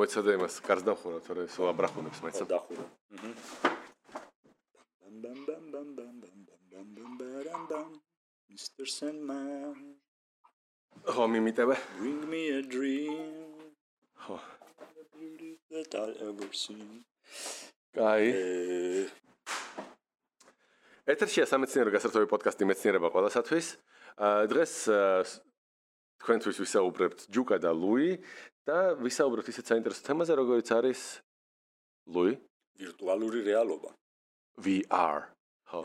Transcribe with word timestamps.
მოეცადე 0.00 0.38
იმას 0.38 0.54
გარს 0.64 0.84
დავხურა 0.88 1.18
თორე 1.28 1.42
სულ 1.52 1.74
აბრახუნებს 1.74 2.24
მეც 2.24 2.40
დავხურა 2.48 2.84
Mr. 8.50 8.84
Sandman. 8.92 9.76
ხო 11.06 11.24
მიმიტება 11.32 11.76
Bring 11.98 12.22
me 12.32 12.40
a 12.56 12.62
dream. 12.62 13.28
ხო. 14.24 14.36
That 15.70 15.94
I 15.94 16.08
ever 16.28 16.48
seen 16.52 17.04
კაი. 17.94 18.32
ეთერშია 21.14 21.46
სამეცნიერო 21.50 21.94
გასართობი 21.94 22.26
პოდკასტი 22.32 22.68
მეცნიერება 22.70 23.12
ყველასათვის. 23.14 23.66
დღეს 24.52 24.74
თქვენთვის 26.20 26.56
ვისაუბრებთ 26.62 27.18
ჯუკა 27.34 27.56
და 27.64 27.72
ლუი 27.72 28.10
და 28.68 28.78
ვისაუბრებთ 29.00 29.48
ისეთ 29.52 29.64
საინტერესო 29.72 30.02
თემაზე 30.06 30.32
როგორიც 30.40 30.68
არის 30.78 31.00
ლუი? 32.14 32.32
ვირტუალური 32.80 33.40
რეალობა. 33.50 33.90
VR 34.60 35.20
ხო. 35.70 35.80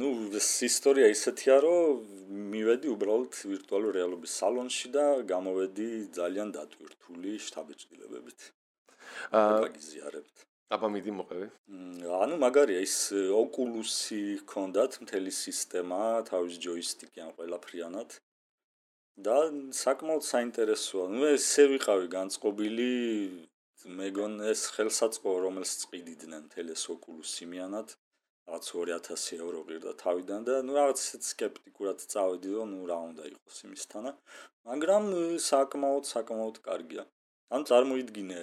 ნუ 0.00 0.08
ეს 0.40 0.50
ისტორია 0.66 1.06
ისეთია 1.14 1.56
რომ 1.64 2.04
მივედი 2.52 2.88
უბრალოდ 2.94 3.32
ვირტუალური 3.52 3.92
რეალობის 3.98 4.32
სალონში 4.40 4.88
და 4.96 5.04
გამოვედი 5.32 5.88
ძალიან 6.18 6.48
დატვირთული 6.56 7.32
შთაბეჭდილებებით. 7.46 8.40
აა 9.36 9.68
გიზიარებთ 9.76 10.36
აბა 10.74 10.88
მიდი 10.94 11.12
მოყევი. 11.18 11.46
ანუ 12.22 12.34
მაგარია 12.46 12.80
ის 12.86 12.96
ოკულუსი 13.42 14.20
ჰქონდათ 14.42 14.92
მთელი 15.04 15.32
სისტემა 15.44 16.00
თავის 16.30 16.54
ჯოისტიკი 16.64 17.18
ან 17.26 17.30
ყველაფრიანად 17.36 18.10
და 19.26 19.36
საკმაოდ 19.78 20.24
საინტერესოა. 20.26 21.06
ნუ 21.14 21.26
ესე 21.36 21.64
ვიყავი 21.72 22.06
განწყობილი 22.16 22.90
მეგონ 24.00 24.34
ეს 24.52 24.62
ხელსაწყო 24.76 25.34
რომელს 25.44 25.72
წიდიდნენ 25.82 26.48
ტელესოკულუს 26.54 27.34
სიმიანად 27.40 27.94
რაღაც 28.50 28.70
2000 28.74 29.42
ევრო 29.44 29.60
ღირდა 29.68 29.92
თავიდან 30.02 30.40
და 30.48 30.54
ნუ 30.66 30.72
რაღაც 30.78 31.04
სკეპტიკურად 31.32 31.98
წავედი 32.14 32.50
რომ 32.56 32.72
ნუ 32.76 32.88
რა 32.90 32.98
უნდა 33.10 33.24
იყოს 33.34 33.56
იმისთანა. 33.68 34.12
მაგრამ 34.70 35.04
საკმაოდ 35.50 36.04
საკმაოდ 36.14 36.56
კარგია. 36.66 37.04
ან 37.54 37.64
წარმოიდგინე 37.70 38.40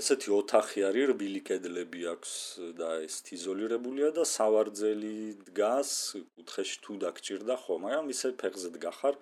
ესეთი 0.00 0.30
ოთახი 0.34 0.84
არის 0.88 1.08
რბილი 1.10 1.40
კედლები 1.48 2.02
აქვს 2.14 2.32
და 2.80 2.88
ეს 3.06 3.16
იზოლირებულია 3.36 4.10
და 4.18 4.24
სავარძელი 4.32 5.14
დგას 5.48 5.90
კუთხეში 6.34 6.76
თუ 6.84 6.98
დაგჭირდა 7.04 7.56
ხო 7.62 7.78
მაგრამ 7.84 8.12
ისე 8.14 8.30
ფეხზე 8.42 8.70
დგახარ 8.76 9.18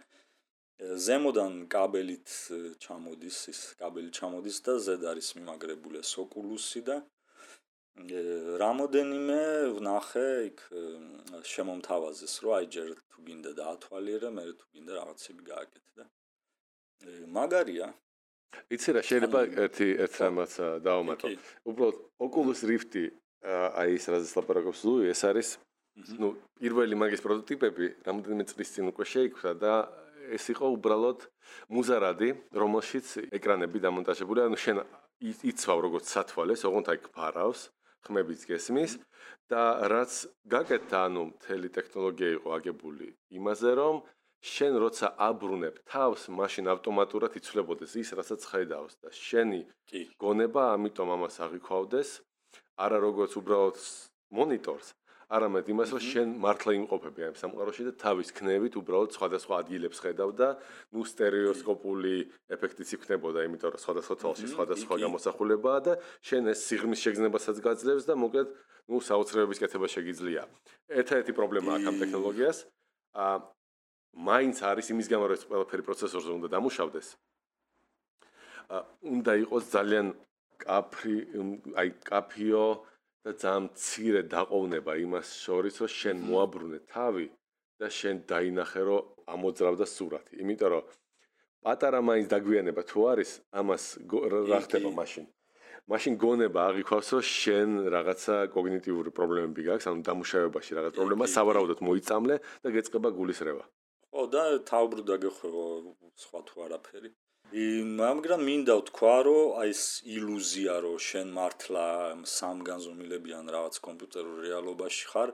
ზემოდან 0.78 1.54
კაბელით 1.66 2.30
ჩამოდის 2.78 3.38
ის 3.50 3.60
კაბელი 3.80 4.10
ჩამოდის 4.14 4.58
და 4.62 4.74
ზედ 4.78 5.06
არის 5.10 5.34
მიმაგრებული 5.38 6.02
სოკულუსი 6.06 6.82
და 6.86 6.96
რამოდენიმე 8.62 9.40
ვნახე 9.78 10.28
იქ 10.48 10.60
შემომთავაზეს 11.52 12.34
რომ 12.44 12.54
აი 12.58 12.66
ჯერ 12.78 12.90
თუ 12.94 13.18
გინდა 13.26 13.52
დაათვალიერე 13.58 14.30
მე 14.38 14.44
თუ 14.54 14.66
გინდა 14.70 14.92
რაღაცები 15.02 15.42
გააკეთე 15.50 15.90
და 15.98 16.04
მაგარია. 17.26 17.88
იცი 18.70 18.90
რა 18.94 19.02
შეიძლება 19.02 19.40
ერთი 19.66 19.88
ერთ 20.04 20.14
რამაც 20.22 20.52
დავამატო. 20.86 21.26
უბრალოდ 21.66 21.96
ოკულუს 22.22 22.60
რიფტი 22.70 23.04
აი 23.82 23.98
ეს 23.98 24.04
რაზეც 24.14 24.32
ლაპარაკობს 24.38 24.80
ლუი 24.86 25.10
ეს 25.10 25.22
არის 25.26 25.48
ну 26.22 26.38
პირველი 26.62 26.94
მაგის 27.02 27.22
პროტოტიპები 27.26 27.86
რამოდენიმე 28.06 28.44
წლის 28.46 28.70
წინ 28.74 28.94
უკვე 28.94 29.04
შეიქმნა 29.14 29.52
და 29.58 29.74
ეს 30.36 30.44
იყო 30.54 30.68
უბრალოდ 30.76 31.24
მუზარადი, 31.72 32.28
რომელშიც 32.62 33.06
ეკრანები 33.38 33.82
დამონტაჟებული, 33.84 34.44
ანუ 34.44 34.58
შენ 34.64 34.82
იცავ 35.50 35.78
როგორც 35.86 36.12
სათვალეს, 36.14 36.62
ოღონდ 36.68 36.92
აი 36.92 36.98
ფარავს, 37.16 37.68
ხმებიც 38.06 38.44
გესმის 38.48 38.98
და 39.50 39.62
რაც 39.90 40.12
გაკეთდა, 40.52 40.98
ანუ 41.08 41.22
მთელი 41.32 41.68
ტექნოლოგია 41.74 42.30
იყო 42.38 42.48
აგებული 42.58 43.08
იმაზე, 43.38 43.70
რომ 43.80 43.96
შენ 44.38 44.78
როცა 44.84 45.06
აბრუნებ 45.28 45.76
თავს, 45.90 46.28
მაშინ 46.30 46.70
ავტომატურად 46.74 47.34
იცვლებოდეს 47.40 47.92
ის, 47.98 48.14
რასაც 48.14 48.46
ხედავს 48.50 48.94
და 49.02 49.10
შენი 49.10 49.60
გონება 50.22 50.62
ამიტომ 50.78 51.08
ამას 51.16 51.40
აღიქვავდეს, 51.48 52.08
არა 52.78 52.98
როგორც 53.02 53.32
უბრალოდ 53.40 53.76
მონიტორს, 54.38 54.94
არამედ 55.28 55.66
იმას, 55.68 55.90
რომ 55.92 56.02
შენ 56.08 56.28
მართლა 56.40 56.72
იმყოფები 56.78 57.20
ამ 57.28 57.34
სამყაროში 57.36 57.82
და 57.84 57.92
თავის 58.00 58.28
ქნევით 58.32 58.78
უბრალოდ 58.80 59.10
სხვადასხვა 59.12 59.54
ადგილებს 59.60 60.00
ხედავ 60.00 60.30
და 60.40 60.48
ნუ 60.96 61.04
სტერეოსკოპული 61.04 62.16
ეფექტიც 62.48 62.88
იქნებოდა, 62.96 63.44
იმიტომ 63.44 63.70
რომ 63.76 63.82
სხვადასხვა 63.84 64.14
თვალში 64.24 64.46
სხვადასხვა 64.56 64.94
გამოსახულებაა 65.04 65.80
და 65.84 65.92
შენ 66.24 66.48
ეს 66.48 66.58
სიღრმის 66.64 67.00
შეგრძნებასაც 67.04 67.56
გაძლევს 67.60 68.08
და 68.08 68.14
მოკლედ 68.16 68.48
ნუ 68.88 68.96
საოცრებების 69.04 69.60
კეთება 69.60 69.86
შეგიძლია. 69.92 70.42
ერთ-ერთი 70.96 71.32
პრობლემა 71.36 71.70
აქ 71.76 71.84
ამ 71.92 71.96
ტექნოლოგიას 72.08 72.58
ა 73.12 73.26
მაინც 74.16 74.56
არის 74.64 74.86
იმის 74.96 75.06
გამო 75.12 75.24
რომ 75.28 75.36
ეს 75.36 75.44
ყველაფერი 75.44 75.82
პროცესორზე 75.84 76.30
უნდა 76.40 76.48
დამუშავდეს. 76.56 77.08
ა 78.72 78.76
უნდა 79.04 79.32
იყოს 79.44 79.64
ძალიან 79.76 80.06
კაფრი 80.56 81.16
აი 81.76 81.88
კაფიო 82.08 82.64
და 83.24 83.30
ძალიან 83.42 83.64
მცირე 83.68 84.22
დაყოვნება 84.34 84.92
იმას 85.04 85.28
შორის, 85.44 85.74
რომ 85.82 85.90
შენ 86.00 86.16
მოაბრუნე 86.28 86.78
თავი 86.92 87.26
და 87.80 87.86
შენ 87.98 88.16
დაინახე, 88.30 88.82
რომ 88.88 89.02
ამოძრავდა 89.34 89.86
სურათი. 89.94 90.32
იმიტომ 90.42 90.68
რომ 90.74 90.84
პატარა 91.64 92.00
მაინც 92.08 92.26
დაგვიანება 92.34 92.82
თუ 92.90 92.98
არის, 93.12 93.30
ამას 93.60 93.84
რა 94.52 94.58
ხდება 94.66 94.90
მაშინ? 95.00 95.24
მაშინ 95.88 96.14
გონება 96.20 96.60
აღიქვავს, 96.68 97.08
რომ 97.16 97.24
შენ 97.24 97.68
რაღაცა 97.94 98.34
კოგნიტიური 98.54 99.10
პრობლემები 99.18 99.62
გაქვს, 99.68 99.86
ანუ 99.88 100.00
დამუშავებაში 100.08 100.72
რაღაც 100.78 100.92
პრობლემა 100.98 101.24
სავარაუდოდ 101.34 101.80
მოიწამლე 101.88 102.34
და 102.62 102.68
გეწყება 102.76 103.08
გულისრევა. 103.18 103.64
ხო 104.12 104.22
და 104.32 104.42
თავბრუდა 104.68 105.16
გეხვევა 105.24 105.64
სხვა 106.22 106.40
თუ 106.48 106.56
არაფერი. 106.66 107.10
მაგრამ 107.48 108.42
მინდა 108.44 108.74
ვთქვა, 108.76 109.12
რომ 109.24 109.52
აი 109.56 109.70
ეს 109.72 109.82
ილუზია, 110.04 110.72
რომ 110.84 110.96
შენ 111.00 111.28
მართლა 111.32 111.84
სამგანზომილებიან 112.28 113.48
რაღაც 113.48 113.80
კომპიუტერულ 113.86 114.36
რეალობაში 114.44 115.04
ხარ, 115.08 115.32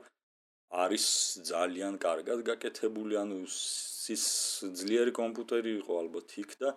არის 0.71 1.05
ძალიან 1.51 1.99
კარგად 1.99 2.39
გაკეთებული, 2.47 3.19
ანუ 3.19 3.43
ის 3.43 4.25
ძლიერი 4.79 5.11
კომპიუტერი 5.11 5.71
იყო 5.83 5.91
ალბათ 6.05 6.37
იქ 6.39 6.55
და 6.63 6.71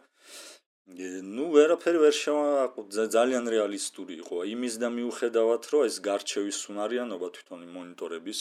ну 0.89 1.51
ვერაფერი 1.53 1.99
ვერ 2.01 2.15
შევა 2.17 3.09
ძალიან 3.13 3.45
რეალისტური 3.55 4.15
იყო. 4.25 4.37
იმის 4.55 4.75
და 4.83 4.89
მიუხედავად 4.95 5.69
რომ 5.73 5.85
ეს 5.89 5.97
გარჩევის 6.07 6.61
უნარიანობა 6.73 7.29
თვითონ 7.37 7.67
მონიტორების 7.77 8.41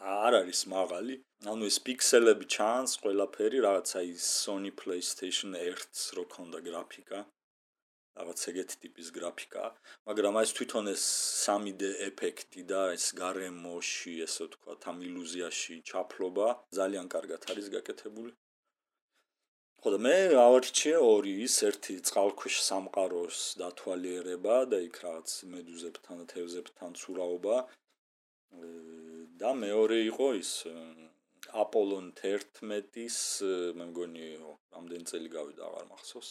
არ 0.00 0.32
არის 0.40 0.60
მაღალი. 0.72 1.14
ანუ 1.52 1.62
ეს 1.68 1.76
პიქსელები 1.86 2.48
ჩანს 2.56 2.96
ყველაფერი 3.02 3.58
რაღაცა 3.66 4.00
ის 4.08 4.24
Sony 4.44 4.72
PlayStation 4.80 5.52
1-ს 5.52 6.16
რო 6.16 6.24
ქონდა 6.32 6.58
გრაფიკა. 6.68 7.18
რაღაც 8.16 8.40
ეგეთი 8.50 8.76
ტიპის 8.80 9.08
გრაფიკა 9.16 9.62
მაგრამ 10.08 10.34
აი 10.40 10.46
ეს 10.48 10.52
თვითონ 10.56 10.88
ეს 10.92 11.04
3D 11.44 11.92
ეფექტი 12.08 12.62
და 12.72 12.80
ეს 12.96 13.06
გარემოში 13.20 14.12
ესე 14.26 14.48
ვთქვა 14.48 14.74
ამ 14.92 14.98
ილუზიაში 15.08 15.76
ჩაფლობა 15.90 16.48
ძალიან 16.78 17.06
კარგად 17.14 17.48
არის 17.54 17.70
გაკეთებული 17.76 18.32
ხო 19.82 19.90
და 19.90 19.98
მე 19.98 20.16
ავარჩიე 20.38 20.98
ორი 21.02 21.30
ის 21.42 21.54
ერთი 21.66 21.94
წყალქვეშ 22.06 22.56
სამყაროს 22.64 23.38
დათვალიერება 23.58 24.58
და 24.70 24.78
იქ 24.78 25.00
რაღაც 25.04 25.32
მედუზებთან 25.54 26.20
და 26.22 26.26
თევზებთან 26.32 26.94
ცურაობა 27.00 27.56
და 29.42 29.50
მეორე 29.62 29.98
იყო 30.12 30.28
ის 30.38 30.52
აპოლონ 31.64 32.06
11-ის 32.20 33.18
მე 33.80 33.88
მგონი 33.90 34.30
რამდენი 34.38 35.10
წელი 35.10 35.34
გავიდა 35.34 35.66
აღარ 35.66 35.90
მახსოვს. 35.90 36.30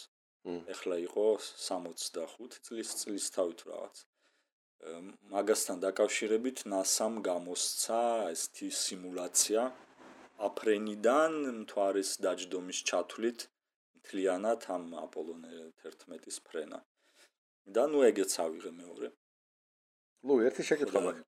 ეხლა 0.72 0.96
იყო 1.04 1.28
65 1.44 2.58
წლის 2.64 2.96
წლის 3.04 3.30
თავით 3.36 3.68
რაღაც. 3.68 3.96
მაგასთან 5.36 5.76
დაკავშირებით 5.84 6.64
NASA-მ 6.72 7.20
გამოსცა 7.28 8.00
ეს 8.32 8.48
თი 8.56 8.72
სიმულაცია 8.80 9.62
აფრენიდან 10.48 11.32
მთვარის 11.62 12.10
დაჯდომის 12.24 12.78
ჩათვლით 12.90 13.46
მთლიანად 14.02 14.66
ამ 14.74 14.86
აპოლონ 15.04 15.42
11-ის 15.86 16.38
ფრენა. 16.46 16.80
და 17.74 17.86
ნუ 17.86 17.98
ეგეც 18.10 18.32
ავიღე 18.42 18.70
მეორე. 18.74 19.08
ნუ 20.26 20.34
ერთი 20.46 20.62
შეკითხვა 20.66 21.00
მაქვს. 21.06 21.22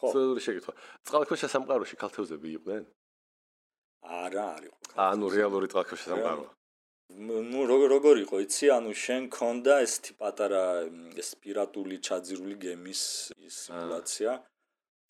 ხო. 0.00 0.08
სწორი 0.12 0.40
შეკითხვა. 0.46 0.72
წყალქვეშა 1.08 1.48
სამყაროში 1.54 1.96
ქალთევზები 2.00 2.48
იყვნენ? 2.56 2.84
არა, 4.24 4.44
არ 4.56 4.62
იყო. 4.68 4.78
ანუ 5.08 5.26
რეალური 5.36 5.66
წყალქვეშა 5.72 6.06
სამყარო. 6.12 6.44
ნუ 7.52 7.60
როგორ 7.70 8.16
იყო, 8.24 8.36
იცი, 8.46 8.66
ანუ 8.76 8.90
შენ 9.04 9.22
ქონდა 9.36 9.74
ეს 9.86 9.94
თი 10.02 10.12
პატარა 10.20 10.64
ეს 11.22 11.28
პირატული 11.40 11.96
ჩაძირული 12.06 12.56
გემის 12.64 13.02
სიმულაცია. 13.60 14.30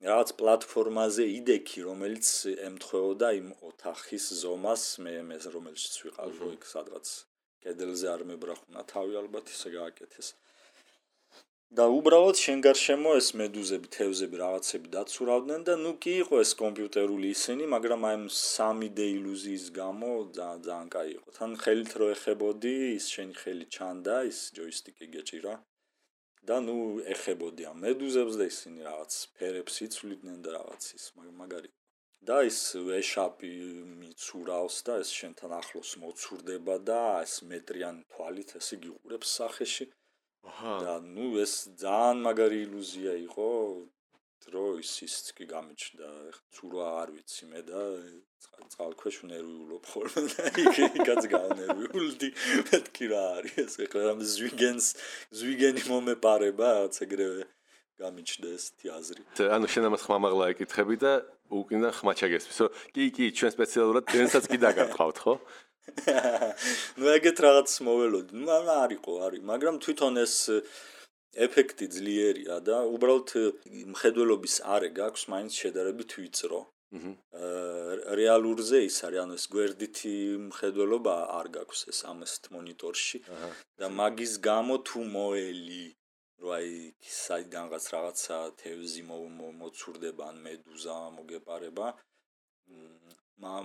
რაღაც 0.04 0.32
პლატფორმაზე 0.40 1.24
იდექი, 1.38 1.84
რომელიც 1.88 2.26
ემთხვეოდა 2.68 3.28
იმ 3.40 3.48
ოთახის 3.68 4.26
ზომას, 4.42 4.82
მე 5.04 5.14
მე 5.28 5.38
რომელიც 5.56 5.94
ვიყავ 6.04 6.42
იქ 6.52 6.66
სადღაც 6.72 7.12
კედელზე 7.64 8.10
არ 8.14 8.24
მებრახუნა 8.30 8.82
თავი 8.92 9.16
ალბათ 9.22 9.54
ისე 9.54 9.70
გააკეთეს. 9.76 10.28
და 11.76 11.84
უბრალოდ 11.98 12.36
შენ 12.40 12.60
გარშემო 12.64 13.12
ეს 13.20 13.28
მედუზები, 13.40 13.88
თევზები, 13.96 14.36
რაღაცები 14.40 14.90
დაცურავდნენ 14.96 15.64
და 15.68 15.74
ნუ 15.80 15.92
კი 16.04 16.12
იყო 16.22 16.38
ეს 16.44 16.52
კომპიუტერული 16.60 17.32
ისინი, 17.36 17.64
მაგრამ 17.74 18.06
აი 18.10 18.20
3D 18.36 19.08
ილუზიის 19.16 19.64
გამო 19.80 20.10
ძალიან 20.38 20.86
კაი 20.94 21.10
იყო. 21.16 21.28
თან 21.38 21.56
ხელით 21.62 21.92
რო 21.98 22.06
ეხებოდი, 22.16 22.74
ის 22.98 23.06
შენი 23.14 23.34
ხელი 23.40 23.66
ჩანდა, 23.76 24.16
ის 24.30 24.38
ჯოისტიკი 24.56 25.06
გეჭირა. 25.16 25.54
და 26.48 26.56
ნუ 26.66 26.76
ეხებოდი 27.14 27.66
ამ 27.70 27.78
მედუზებს 27.84 28.34
და 28.40 28.44
ისინი 28.52 28.86
რაღაც 28.88 29.12
ფერებს 29.38 29.76
იცვლიდნენ 29.86 30.38
და 30.46 30.50
რაღაც 30.58 30.82
ის 30.98 31.06
მაგარი. 31.40 31.70
და 32.28 32.36
ის 32.50 32.60
ვეშაპი 32.86 33.50
მიცურავს 34.00 34.76
და 34.86 34.94
ეს 35.02 35.10
შენთან 35.18 35.52
ახლოს 35.60 35.90
მოცურდება 36.02 36.76
და 36.90 37.00
ეს 37.26 37.34
მეტრიან 37.50 37.96
თვალით 38.12 38.50
ესე 38.60 38.76
გიყურებს 38.84 39.28
სახეში. 39.38 39.86
აჰა. 40.50 40.74
და 40.84 40.94
ნუ 41.14 41.26
ეს 41.44 41.54
ძალიან 41.82 42.18
მაგარი 42.26 42.58
ილუზია 42.66 43.14
იყო 43.26 43.50
დრო 44.46 44.64
ის 44.78 44.92
ის 45.06 45.14
კი 45.36 45.44
გამიჩნდა 45.50 46.08
ცურვა 46.54 46.86
არ 47.02 47.12
ვიცი 47.16 47.48
მე 47.50 47.62
და 47.66 47.82
წყალქვეშ 48.74 49.16
ნერვიულობ 49.30 49.84
ხოლმე 49.90 50.22
და 50.30 50.44
იქ 50.64 50.78
იქაც 51.00 51.26
განერვიულდი 51.34 52.30
მეთქი 52.70 53.10
რა 53.10 53.24
არის 53.38 53.58
ეს 53.64 53.74
ეხლა 53.86 54.02
რამ 54.06 54.22
ზვიგენს 54.36 54.86
ზვიგენი 55.40 55.82
მომეპარება 55.90 56.70
რაღაც 56.76 57.02
ეგრევე 57.06 57.46
გამიჩნდა 57.96 58.48
ეს 58.54 58.64
თიაზრი. 58.78 59.22
ანუ 59.56 59.66
შენ 59.72 59.84
ამას 59.88 60.02
ხმამაღლა 60.06 60.44
ეკითხები 60.52 60.96
და 61.00 61.12
უკინა 61.48 61.90
ხმა 61.96 62.12
ჩაგესმის. 62.20 62.58
რომ 62.62 62.70
კი 62.94 63.04
კი 63.16 63.24
ჩვენ 63.38 63.52
სპეციალურად 63.56 64.04
დენსაც 64.12 64.44
კი 64.52 64.58
დაგარხავთ 64.60 65.16
ხო? 65.24 65.34
ნუ 66.98 67.06
ეგეთ 67.16 67.38
რაღაც 67.46 67.70
მოველოდი. 67.88 68.30
ნუ 68.36 68.46
არისო 68.84 69.12
არის 69.26 69.42
მაგრამ 69.50 69.74
თვითონ 69.80 70.14
ეს 70.22 70.34
ეფექტი 71.44 71.86
ძლიერია 71.96 72.56
და 72.68 72.76
უბრალოდ 72.96 73.30
მხედველობის 73.92 74.56
არე 74.76 74.88
გაქვს 74.98 75.24
მაინც 75.32 75.52
შედარებით 75.62 76.10
ვიწრო. 76.20 76.60
აა 76.96 78.14
რეალურზე 78.20 78.78
ის 78.88 78.96
არის 79.06 79.20
ანუ 79.22 79.34
ეს 79.38 79.46
გვერდითი 79.54 80.14
მხედველობა 80.48 81.16
არ 81.38 81.46
გაქვს 81.56 81.80
ეს 81.92 81.98
ამასთ 82.12 82.44
მონიტორში. 82.56 83.18
და 83.78 83.86
მაგის 84.00 84.32
გამო 84.48 84.76
თუ 84.88 85.00
მოელი 85.16 85.84
რომ 86.40 86.52
აი 86.58 86.70
საიდანღაც 87.20 87.84
რაღაცა 87.96 88.38
თევზი 88.62 89.02
მოცურდება 89.60 90.22
ან 90.30 90.36
მედუზა 90.46 90.96
მოგეპარება 91.18 91.86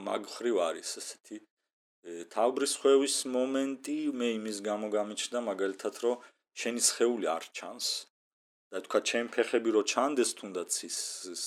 მაგ 0.08 0.22
ხრივ 0.36 0.56
არის 0.68 0.92
ესეთი. 1.02 1.38
თავბრის 2.34 2.74
ხვევის 2.82 3.16
მომენტი 3.38 3.98
მე 4.20 4.28
იმის 4.38 4.58
გამო 4.68 4.88
გამიჩნდა 4.98 5.40
მაგალითად 5.50 5.96
რომ 6.04 6.16
შენი 6.60 6.82
სხეული 6.88 7.28
არ 7.36 7.46
ჩანს 7.58 7.88
და 8.72 8.80
თქვა 8.86 9.00
ჩემ 9.10 9.28
ფეხები 9.36 9.70
რო 9.76 9.84
ჩანდეს 9.92 10.32
თუნდაც 10.40 10.72
ის 10.88 10.98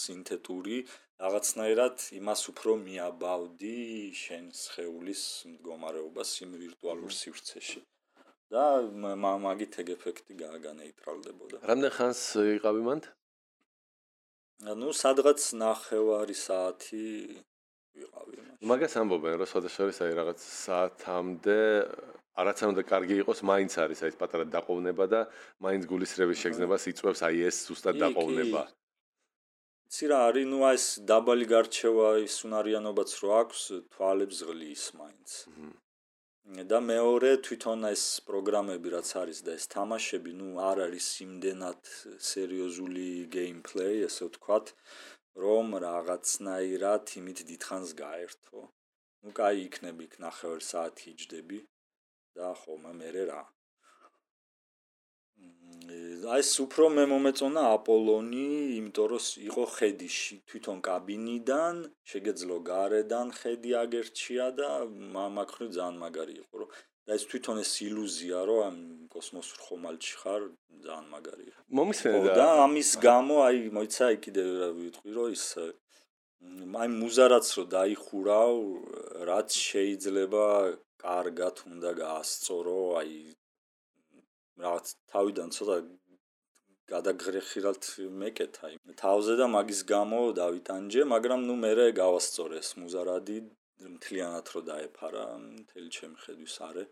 სინთეტური 0.01 0.79
რაღაცნაირად 1.25 1.97
იმას 2.21 2.43
უფრო 2.53 2.77
მიაბავდი 2.85 3.77
შენ 4.23 4.47
სხეულის 4.61 5.23
მდგომარეობას 5.51 6.31
იმ 6.45 6.57
ვირტუალურ 6.63 7.13
სივრცეში 7.21 7.81
და 8.55 8.65
მაგით 9.47 9.79
ეგ 9.83 9.89
ეფექტი 9.97 10.35
განეიტრალდებოდა. 10.41 11.63
რამდენ 11.71 11.93
ხანს 11.97 12.21
იყავი 12.59 12.83
მანდ? 12.89 13.05
ну 14.81 14.93
სადღაც 14.97 15.41
ნახევარი 15.61 16.37
საათი 16.41 17.07
ვიყავი 17.95 18.33
იმაში. 18.39 18.67
მაგას 18.71 18.95
ამბობენ, 19.01 19.35
რომ 19.41 19.49
სხვადასხვა 19.51 19.89
ის 19.93 19.99
აი 20.05 20.13
რაღაც 20.19 20.39
საათამდე 20.45 21.59
არაც 22.35 22.59
არ 22.65 22.71
უნდა 22.75 22.83
კარგი 22.91 23.15
იყოს, 23.23 23.39
მაინც 23.47 23.73
არის 23.85 24.01
აი 24.03 24.11
ეს 24.11 24.19
პატარა 24.19 24.45
დაყოვნება 24.55 25.05
და 25.13 25.21
მაინც 25.63 25.83
გულისრევის 25.87 26.41
შეგზნებას 26.43 26.83
იწვევს 26.91 27.21
აი 27.29 27.37
ეს 27.51 27.57
ზუსტად 27.71 27.95
დაყოვნება. 28.03 28.63
ცირა 29.95 30.19
არის, 30.29 30.47
ნუ 30.51 30.59
ეს 30.75 30.85
დაბალი 31.07 31.47
გარჩევა 31.55 32.09
ის 32.27 32.35
უნარიანობაც 32.43 33.11
რო 33.23 33.31
აქვს, 33.43 33.61
თვალებს 33.95 34.39
ღლის 34.51 34.85
მაინც. 34.99 35.31
და 36.45 36.79
მეორე 36.85 37.31
თვითონ 37.41 37.89
ეს 37.89 38.21
პროგრამები 38.29 38.89
რაც 38.93 39.09
არის 39.17 39.39
და 39.47 39.53
ეს 39.57 39.65
თამაშები, 39.75 40.33
ნუ 40.41 40.49
არ 40.61 40.79
არის 40.87 41.07
იმდენად 41.25 41.81
სერიოზული 42.21 43.09
გეიმპლეი, 43.33 44.05
ასე 44.11 44.23
ვთქვათ. 44.29 44.67
აა 44.75 45.14
რომ 45.44 45.78
რაღაცნაირად 45.86 47.14
იმით 47.20 47.40
დიდხანს 47.52 47.92
გაერთო. 48.04 48.60
ну, 49.24 49.30
кай 49.40 49.64
იქნები 49.68 50.04
იქ 50.10 50.14
ნახევარ 50.26 50.62
საათი 50.72 51.06
იჯდები 51.14 51.60
და 52.40 52.52
ხომ 52.62 52.86
მე 53.00 53.10
რა. 53.30 53.42
აი 56.34 56.42
ეს 56.44 56.52
უფრო 56.64 56.86
მე 56.96 57.04
მომეწონა 57.12 57.62
აპოლონი, 57.76 58.46
იმიტომ 58.80 59.08
რომ 59.12 59.28
იყო 59.50 59.64
ხედიში 59.76 60.36
თვითონ 60.52 60.82
კაბინიდან, 60.88 61.78
შეგეძლო 62.12 62.58
გარედან 62.70 63.32
ხედი 63.40 63.72
აგერჩია 63.84 64.48
და 64.60 64.70
მაგხრი 65.38 65.68
ძალიან 65.78 66.00
მაგარი 66.04 66.36
იყო, 66.44 66.64
რომ 66.64 66.76
და 67.05 67.17
ეს 67.19 67.25
თვითონ 67.29 67.61
ეს 67.61 67.73
ილუზია, 67.85 68.39
რომ 68.49 68.61
ამ 68.69 68.77
კოსმოსურ 69.13 69.59
ხომალდში 69.67 70.15
ხარ, 70.21 70.43
ძალიან 70.85 71.07
მაგარი 71.15 71.45
იყო. 71.51 71.61
მომისმენდა 71.79 72.33
და 72.41 72.47
ამის 72.65 72.91
გამო 73.05 73.35
აი 73.49 73.59
მოიცა 73.77 74.03
აი 74.09 74.17
კიდე 74.25 74.43
ვიტყვი, 74.79 75.11
რომ 75.17 75.27
ის 75.37 75.47
აი 76.81 76.89
მუზარაც 77.01 77.47
რო 77.57 77.65
დაიხურავ, 77.77 78.55
რაც 79.29 79.51
შეიძლება 79.69 80.47
კარგად 81.05 81.57
უნდა 81.73 81.91
გაასწორო, 82.01 82.81
აი 83.01 83.13
რაღაც 84.65 84.87
თავიდან 85.13 85.49
ცოტა 85.57 85.77
გადაგღრეხილად 86.93 87.83
მეკეთა 88.23 88.67
იმ 88.75 88.97
თავზე 89.03 89.35
და 89.41 89.47
მაგის 89.57 89.81
გამო 89.89 90.21
დავიტანჯე, 90.41 91.01
მაგრამ 91.13 91.41
ნუ 91.49 91.55
მე 91.65 91.73
გავასწორეს 92.01 92.69
მუზარადი 92.81 93.39
მთლიანად 93.83 94.51
რო 94.55 94.61
დაეფარა 94.69 95.25
მთელი 95.45 95.89
ჩემი 95.97 96.17
ხედვის 96.25 96.57
არე 96.69 96.85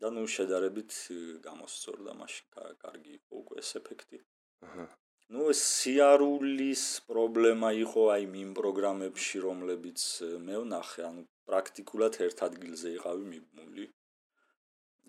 და 0.00 0.08
ნუ 0.16 0.24
შედარებით 0.34 0.96
გამოსწორდა 1.44 2.12
მაშინ 2.20 2.46
კარგი 2.84 3.12
იყო 3.18 3.32
უკვე 3.42 3.56
ეს 3.62 3.70
ეფექტი. 3.80 4.18
აჰა. 4.66 4.86
ნუ 5.34 5.42
ეს 5.52 5.60
სიარულის 5.76 6.84
პრობლემა 7.10 7.70
იყო 7.84 8.02
აი 8.14 8.24
იმ 8.44 8.50
პროგრამებში, 8.60 9.42
რომლებიც 9.46 10.00
მე 10.46 10.56
ვნახე, 10.64 11.00
ანუ 11.08 11.22
პრაქტიკულად 11.50 12.14
ერთ 12.26 12.42
ადგილზე 12.48 12.88
იყავი 12.98 13.24
მიბმული. 13.34 13.84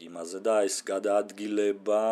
იმაზე 0.07 0.39
და 0.47 0.55
ეს 0.67 0.77
გადაადგილება 0.91 2.03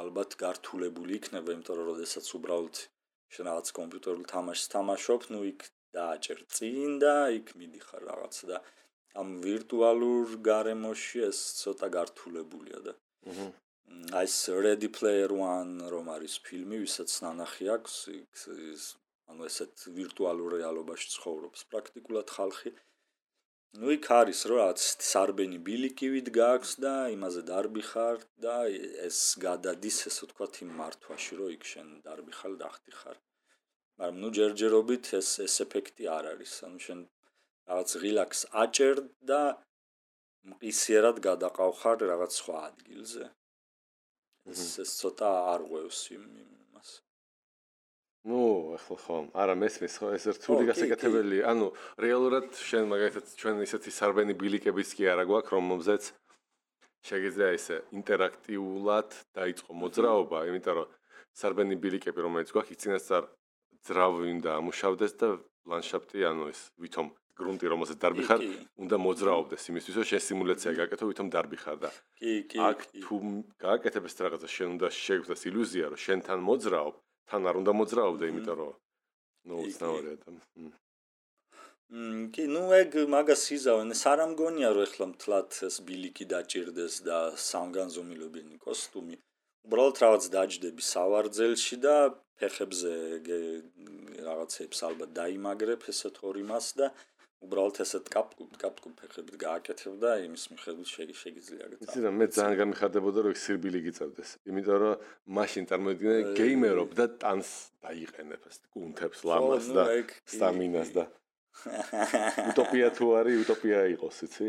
ალბათ 0.00 0.36
გართულებული 0.42 1.16
იქნება, 1.20 1.54
იმიტომ 1.54 1.78
რომ 1.78 1.96
შესაძაც 2.02 2.28
უბრალოდ 2.38 2.76
შენ 3.34 3.44
რაღაც 3.50 3.68
კომპიუტერულ 3.78 4.24
თამაშს 4.34 4.70
თამაშობ, 4.74 5.20
ну 5.34 5.40
იქ 5.52 5.60
დააჭერ 5.98 6.40
წინ 6.58 6.96
და 7.04 7.14
იქ 7.40 7.52
მიდიხარ 7.60 8.08
რაღაც 8.12 8.40
და 8.52 8.62
ამ 9.22 9.28
ვირტუალურ 9.46 10.38
გარემოში 10.50 11.26
ეს 11.30 11.42
ცოტა 11.60 11.88
გართულებულია 11.98 12.80
და 12.88 12.96
აჰა 13.32 13.50
აი 14.18 14.26
ეს 14.26 14.36
Ready 14.64 14.88
Player 14.96 15.32
One 15.38 15.74
რომ 15.92 16.06
არის 16.16 16.34
ფილმი, 16.46 16.78
ვისაც 16.84 17.10
ნანახი 17.24 17.66
აქვს, 17.76 17.96
ანუ 19.30 19.46
ესეთ 19.48 19.84
ვირტუალურ 19.98 20.56
რეალობაში 20.60 21.12
ცხოვრობს 21.14 21.60
პრაქტიკულად 21.70 22.32
ხალხი. 22.36 22.72
ну 23.82 23.90
იქ 23.96 24.06
არის 24.16 24.40
რომ 24.50 24.58
რაც 24.62 24.82
სარბენი 25.10 25.58
ბილიკივით 25.68 26.28
გაქვს 26.38 26.72
და 26.84 26.94
იმაზე 27.14 27.42
დარბი 27.50 27.84
ხარ 27.90 28.20
და 28.44 28.56
ეს 29.06 29.18
გადადის 29.46 29.96
ესე 30.10 30.26
ვთქვათ 30.26 30.60
იმ 30.66 30.70
მართვაში 30.80 31.38
რომ 31.40 31.54
იქ 31.56 31.64
შენ 31.70 31.88
დარბი 32.04 32.36
ხარ 32.38 32.54
და 32.60 32.68
ხარ 33.00 33.16
მაგრამ 33.98 34.16
ну 34.22 34.28
ჯერჯერობით 34.38 35.04
ეს 35.20 35.28
ეს 35.46 35.54
ეფექტი 35.64 36.04
არ 36.16 36.24
არის. 36.34 36.52
ანუ 36.66 36.78
შენ 36.86 37.00
რაღაც 37.68 37.90
რილაქს 38.04 38.40
აჭერ 38.64 38.96
და 39.30 39.42
მყისიერად 40.50 41.16
გადაყავ 41.28 41.70
ხარ 41.80 41.98
რაღაც 42.12 42.32
სხვა 42.40 42.56
ადგილზე. 42.70 43.24
ეს 44.50 44.62
ეს 44.84 44.90
ცოტა 45.00 45.30
არ 45.52 45.60
ღვევს 45.68 46.00
იმ 46.16 46.24
ნუ 48.24 48.72
ახლა 48.80 48.96
ხო 49.04 49.16
არა 49.36 49.54
მესმის 49.60 49.94
ხო 50.00 50.06
ეს 50.16 50.24
რთული 50.32 50.64
გასაკეთებელი. 50.72 51.38
ანუ 51.44 51.66
რეალურად 52.00 52.46
შენ 52.56 52.84
მაგალითად 52.88 53.24
ჩვენ 53.40 53.56
ისეთი 53.68 53.90
სარბენი 53.92 54.34
ბილიკებიც 54.40 54.88
კი 54.96 55.04
არა 55.12 55.24
გვაქვს 55.28 55.52
რომელზეც 55.52 56.02
შეგიძლია 57.04 57.48
ესე 57.52 57.76
ინტერაქტიულად 57.98 59.10
დაიწყო 59.36 59.70
მოძრაობა. 59.76 60.38
იმიტომ 60.48 60.74
რომ 60.80 60.88
სარბენი 61.36 61.76
ბილიკები 61.84 62.20
რომელიც 62.24 62.48
გვაქვს 62.56 62.74
იცინასწარ 62.76 63.24
ძრავი 63.88 64.32
უნდა 64.36 64.50
ამუშავდეს 64.60 65.12
და 65.20 65.28
ლანდშაფტი 65.70 66.26
ანუ 66.30 66.44
ეს 66.52 66.60
ვითომ 66.82 67.06
გრუნტი 67.38 67.66
რომელზეც 67.72 67.98
დარბი 68.02 68.24
ხარ 68.28 68.40
უნდა 68.84 68.96
მოძრაობდეს 69.04 69.64
იმისთვის 69.70 69.94
რომ 69.98 70.06
შენ 70.10 70.22
სიმულაცია 70.28 70.70
გააკეთო 70.80 71.04
ვითომ 71.10 71.28
დარბი 71.34 71.58
ხარ 71.62 71.78
და 71.82 71.90
კი 72.20 72.32
კი 72.50 72.58
აქ 72.68 72.84
თუ 73.04 73.16
გააკეთებს 73.64 74.14
რაღაცა 74.26 74.48
შენ 74.56 74.68
უნდა 74.76 74.88
შეგვდეს 75.04 75.42
ილუზია 75.50 75.90
რომ 75.90 76.00
შენთან 76.06 76.38
მოძრაობ 76.50 76.94
თან 77.30 77.50
არ 77.50 77.60
უნდა 77.60 77.72
მოძრაობდე, 77.80 78.24
იმიტომ 78.32 78.56
რომ 78.60 78.72
ნუ 79.48 79.60
უცნაურია 79.66 80.16
და 80.22 80.32
კი, 82.34 82.44
ნუ 82.54 82.62
ეგ 82.80 82.96
მაგას 83.14 83.44
იზავენ, 83.56 83.94
ეს 83.94 84.02
არ 84.10 84.22
ამგონია 84.24 84.70
რომ 84.76 84.86
ეხლა 84.88 85.06
მთლად 85.12 85.58
ეს 85.68 85.76
ბილიკი 85.88 86.24
დაჭirdეს 86.32 86.94
და 87.08 87.18
სამგანზომილებიანი 87.48 88.56
კოსტუმი. 88.66 89.16
უბრალოდ 89.64 89.96
რაღაც 90.04 90.28
დაждები 90.34 90.84
სავარძელში 90.84 91.76
და 91.84 91.96
ფეხებზე 92.40 92.94
რაღაცებს 94.26 94.78
ალბათ 94.88 95.10
დაიმაგრებ 95.16 95.88
ესეთ 95.92 96.20
ორი 96.28 96.44
მას 96.48 96.66
და 96.80 96.90
უბრალოდ 97.44 97.80
ესეთ 97.84 98.08
კაპკუპ 98.14 98.56
კაპკუპ 98.60 98.94
ფეხებით 99.00 99.36
გააკეთებ 99.40 99.96
და 100.04 100.12
იმის 100.24 100.44
მიხედვით 100.52 100.88
შეგიძლია 100.92 101.64
გეტა. 101.72 101.84
იცი 101.84 102.04
რა 102.04 102.12
მე 102.20 102.26
ძალიან 102.36 102.56
გამიხარდებოდა 102.60 103.24
რომ 103.26 103.34
სირბილი 103.44 103.80
გიწევდეს. 103.86 104.30
იმიტომ 104.48 104.76
რომ 104.84 104.94
მაშინ 105.38 105.68
წარმოიდგინე 105.72 106.16
გეიმერობ 106.40 106.90
და 107.00 107.06
ტანს 107.24 107.50
დაიყენებ 107.84 108.48
ეს 108.48 108.56
კუნთებს 108.72 109.20
ლამას 109.28 109.66
და 109.76 109.84
სტამინას 110.24 110.88
და 110.96 111.04
უტოპია 112.50 112.88
თუ 112.96 113.06
არის, 113.18 113.36
უტოპია 113.44 113.80
იყოს, 113.94 114.16
იცი? 114.26 114.46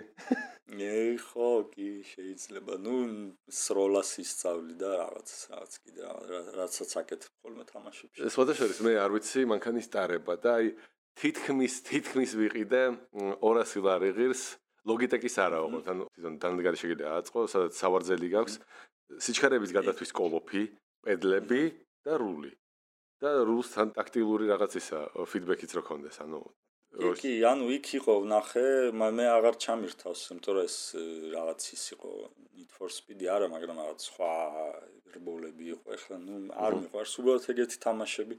ეი, 0.75 1.15
ხო, 1.21 1.50
კი, 1.71 1.89
შეიძლება. 2.12 2.75
ნუ 2.81 2.95
სროლას 3.47 4.12
ისწავლი 4.25 4.74
და 4.81 4.89
რაღაც, 5.05 5.29
რაღაც 5.53 5.71
კიდე, 5.85 6.01
რაცაც 6.57 6.91
აკეთებ 7.01 7.33
ხოლმე 7.45 7.63
თამაშებში. 7.69 8.19
სხვადასხვა 8.35 8.83
მე 8.89 8.93
არ 9.05 9.12
ვიცი, 9.15 9.41
მანქანის 9.53 9.88
ტარება 9.93 10.33
და 10.41 10.51
აი 10.59 10.67
თითქმის 11.15 11.74
თითქმის 11.88 12.31
ვიყიდე 12.41 12.81
200 13.39 13.85
ლარიღირს 13.85 14.43
Logitech-ის 14.85 15.35
არა 15.41 15.59
ოღონდ, 15.65 15.85
ანუ 15.89 16.03
თვითონ 16.13 16.35
დანადგარი 16.41 16.77
შეიძლება 16.77 17.13
აწყო, 17.17 17.39
სადაც 17.50 17.74
სავარძელი 17.74 18.27
გაქვს, 18.35 18.55
სიჩქარების 19.17 19.71
გადათვის 19.74 20.12
კოლოფი, 20.13 20.63
პედლები 21.01 21.63
და 22.05 22.13
რული. 22.21 22.53
და 23.24 23.31
რულს 23.47 23.71
თან 23.74 23.95
ტაქტილური 23.95 24.45
რაღაცისა 24.51 25.00
ფიდბექიც 25.31 25.71
რო 25.77 25.81
კონდეს, 25.88 26.19
ანუ 26.21 26.41
კი 26.95 27.31
ანუ 27.43 27.67
იქ 27.75 27.87
იყო 27.99 28.13
ნახე 28.31 28.67
მე 28.95 29.25
აღარ 29.27 29.55
ჩამირთავს 29.63 30.21
იმიტომ 30.31 30.53
რომ 30.55 30.67
ეს 30.67 30.77
რაღაც 31.35 31.61
ის 31.75 31.83
იყო 31.95 32.11
need 32.55 32.69
for 32.71 32.87
speed 32.87 33.19
არა 33.35 33.47
მაგრამ 33.51 33.81
რაღაც 33.83 33.99
სხვა 34.09 34.31
რბოლები 35.15 35.65
იყო 35.75 35.97
ეხლა 35.97 36.17
ნუ 36.23 36.35
არ 36.55 36.77
მიყვარს 36.79 37.17
უბრალოდ 37.19 37.49
ეგეთი 37.51 37.77
თამაშები. 37.85 38.35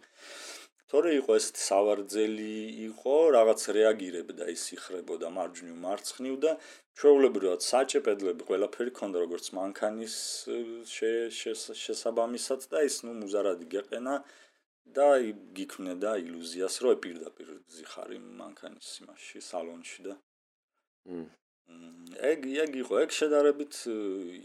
თორე 0.86 1.10
იყო 1.20 1.32
ეს 1.36 1.46
სავარძელი 1.66 2.52
იყო 2.88 3.14
რაღაც 3.36 3.60
რეაგირებდა 3.76 4.44
ის 4.54 4.64
იხრებოდა 4.76 5.28
მარჯვნივ 5.36 5.76
მარცხნივ 5.84 6.34
და 6.44 6.52
ჩვეულებრივად 6.96 7.60
საჭეპედლები 7.66 8.46
ყველაფერი 8.48 8.92
ქონდა 8.98 9.18
როგორც 9.24 9.46
მანქანის 9.58 10.14
შესაბამისად 11.82 12.60
და 12.72 12.78
ის 12.88 12.96
ნუ 13.04 13.12
მუზარადი 13.20 13.66
გეყენა 13.74 14.14
და 14.94 15.08
გიქმნედა 15.58 16.12
ილუზიას 16.26 16.76
რომ 16.84 17.00
პირდაპირ 17.06 17.48
ზიხარი 17.76 18.18
მანქანის 18.42 18.90
იმაში 19.02 19.42
სალონში 19.50 20.00
და 20.06 20.14
ეგ 22.30 22.46
ეგ 22.64 22.76
იყო 22.82 22.98
ეგ 23.04 23.10
შედარებით 23.18 23.74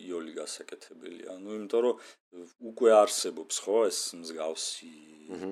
იოლი 0.08 0.34
გასაკეთებელია. 0.40 1.36
ნუ 1.44 1.50
იმიტომ 1.58 1.82
რომ 1.86 1.96
უკვე 2.72 2.92
არსებობს 2.98 3.56
ხო 3.66 3.78
ეს 3.90 4.00
მსგავსი 4.22 4.94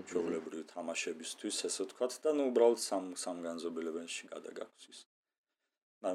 ჩვეულებრივი 0.10 0.66
თამაშებისთვის 0.74 1.58
ესე 1.70 1.86
ვთქვათ 1.86 2.14
და 2.26 2.34
ნუ 2.40 2.44
უბრალოდ 2.52 2.82
სამ 2.90 3.06
სამ 3.24 3.38
განზომილებაში 3.46 4.32
გადაგაქვს 4.34 4.90
ის 4.94 5.00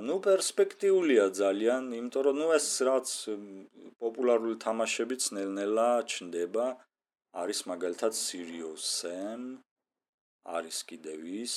ნუ 0.08 0.16
პერსპექტიულია 0.26 1.24
ძალიან 1.38 1.82
იმიტომ 2.00 2.22
რომ 2.26 2.36
ნუ 2.42 2.48
ეს 2.58 2.68
რაც 2.88 3.08
პოპულარული 4.02 4.56
თამაშებიც 4.66 5.22
ნელ-ნელა 5.38 5.88
ჩნდება 6.12 6.66
არის 7.41 7.63
მაგალითად 7.71 8.13
Serious 8.17 8.85
Sam 8.99 9.49
არის 10.57 10.83
კიდევ 10.89 11.25
ის 11.43 11.55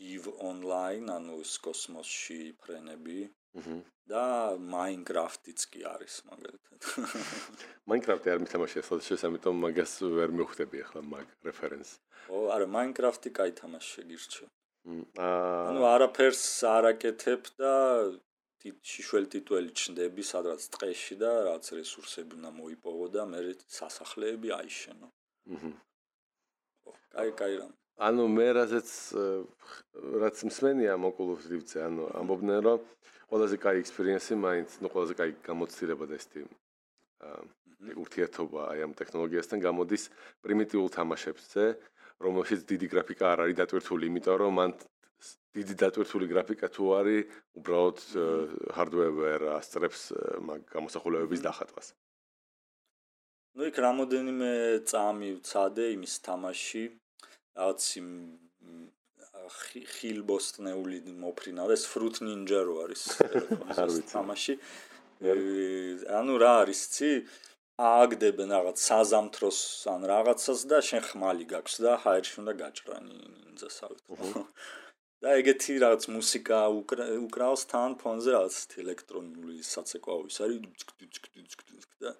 EVE 0.00 0.32
Online, 0.50 1.10
ანუ 1.18 1.40
ის 1.44 1.58
კოსმოსში 1.64 2.40
ფრენები. 2.62 3.30
აჰა. 3.58 3.76
და 4.10 4.22
Minecraft-იც 4.60 5.62
კი 5.72 5.84
არის 5.88 6.16
მაგალითად. 6.28 6.88
Minecraft-ი 7.88 8.32
არ 8.34 8.42
მითამაშია, 8.44 8.82
შესაძლოა 8.84 9.30
ამიტომ 9.30 9.62
მაგას 9.64 9.92
ვერ 10.18 10.34
მივხვდები 10.40 10.82
ახლა 10.84 11.02
მაგ 11.12 11.30
რეფერენს. 11.48 11.90
ო, 12.28 12.36
არა, 12.52 12.66
Minecraft-ი 12.74 13.32
кай 13.38 13.54
თამაში 13.60 14.04
გირჩევ. 14.10 14.50
აა 14.84 15.62
ანუ 15.72 15.82
არაფერს 15.88 16.44
არ 16.68 16.84
აკეთებ 16.92 17.42
და 17.56 17.72
შიშველ 18.59 19.25
ტიტული 19.31 19.71
ჩნდები 19.71 20.23
სადღაც 20.27 20.61
ტყეში 20.75 21.15
და 21.21 21.31
რაც 21.47 21.65
რესურსები 21.79 22.35
უნდა 22.39 22.51
მოიპოვო 22.59 23.05
და 23.15 23.23
მე 23.31 23.39
სასახლეები 23.79 24.49
აიშენო. 24.59 25.07
აჰა. 25.55 25.71
კაი, 27.15 27.31
კაი 27.39 27.55
რამ. 27.59 27.73
ანუ 27.99 28.23
მე 28.31 28.47
რაზეც 28.59 28.89
რაც 30.23 30.37
მსმენია 30.49 30.93
მოკლუს 31.03 31.43
რივცე, 31.51 31.77
ანუ 31.87 32.03
ამბობდნენ 32.19 32.59
რომ 32.67 32.79
ყველაზე 33.31 33.55
კაი 33.63 33.77
ექსპერიენსი 33.83 34.33
მაინც, 34.43 34.69
ну 34.83 34.87
ყველაზე 34.91 35.13
კაი 35.19 35.31
გამოცდილება 35.47 36.05
და 36.09 36.13
ესეთი 36.19 36.43
ურთიერთობა 38.03 38.61
აი 38.71 38.79
ამ 38.85 38.93
ტექნოლოგიასთან 38.99 39.59
გამოდის 39.67 40.03
პრიმიტიულ 40.43 40.87
თამაშებზე, 40.99 41.63
რომელშიც 42.25 42.61
დიდი 42.71 42.87
გრაფიკა 42.93 43.25
არ 43.33 43.39
არის 43.47 43.59
დატვირთული, 43.59 44.03
იმიტომ 44.11 44.37
რომ 44.43 44.53
მან 44.59 44.71
დიდი 45.57 45.75
დატვირთული 45.81 46.25
გრაფიკა 46.29 46.67
თუ 46.75 46.83
არის, 46.99 47.23
უბრალოდ 47.59 47.97
hardware 48.77 49.45
ასწრებს 49.57 50.01
მაგ 50.45 50.61
გამოსახულებების 50.75 51.41
დახატვას. 51.47 51.87
ну 53.57 53.65
იქ 53.65 53.75
რამოდენიმე 53.81 54.51
წამი 54.87 55.29
ვცადე 55.41 55.85
იმის 55.97 56.13
თამაში 56.27 56.83
რაღაც 57.57 57.81
იმ 57.99 58.09
ხილბოსტნეული 59.97 60.97
მოფრინა 61.25 61.65
და 61.65 61.73
ეს 61.73 61.83
fruit 61.89 62.21
ninja 62.21 62.61
რო 62.61 62.75
არის 62.85 63.01
თამაში. 64.13 64.53
ანუ 66.19 66.33
რა 66.43 66.53
არის 66.63 66.81
ცი? 66.93 67.11
ააგდებენ 67.79 68.49
რაღაც 68.55 68.77
საზამთროს 68.85 69.59
ან 69.87 70.01
რაღაცას 70.11 70.61
და 70.67 70.79
შენ 70.83 71.01
ხმალი 71.09 71.45
გაქვს 71.47 71.75
და 71.83 71.91
ჰაერში 72.03 72.35
უნდა 72.43 72.53
გაჭრანი 72.61 73.15
ნინძასავით 73.15 74.01
და 75.23 75.35
ეგეთი 75.39 75.73
რაღაც 75.83 76.03
მუსიკა 76.15 76.59
უკრავს 77.27 77.65
თან 77.71 77.97
ფონზე 78.01 78.35
რაღაც 78.37 78.77
ელექტრონული 78.83 79.57
საცეკვაო 79.67 80.21
ის 80.31 80.37
არის 80.45 80.59
და 81.99 82.15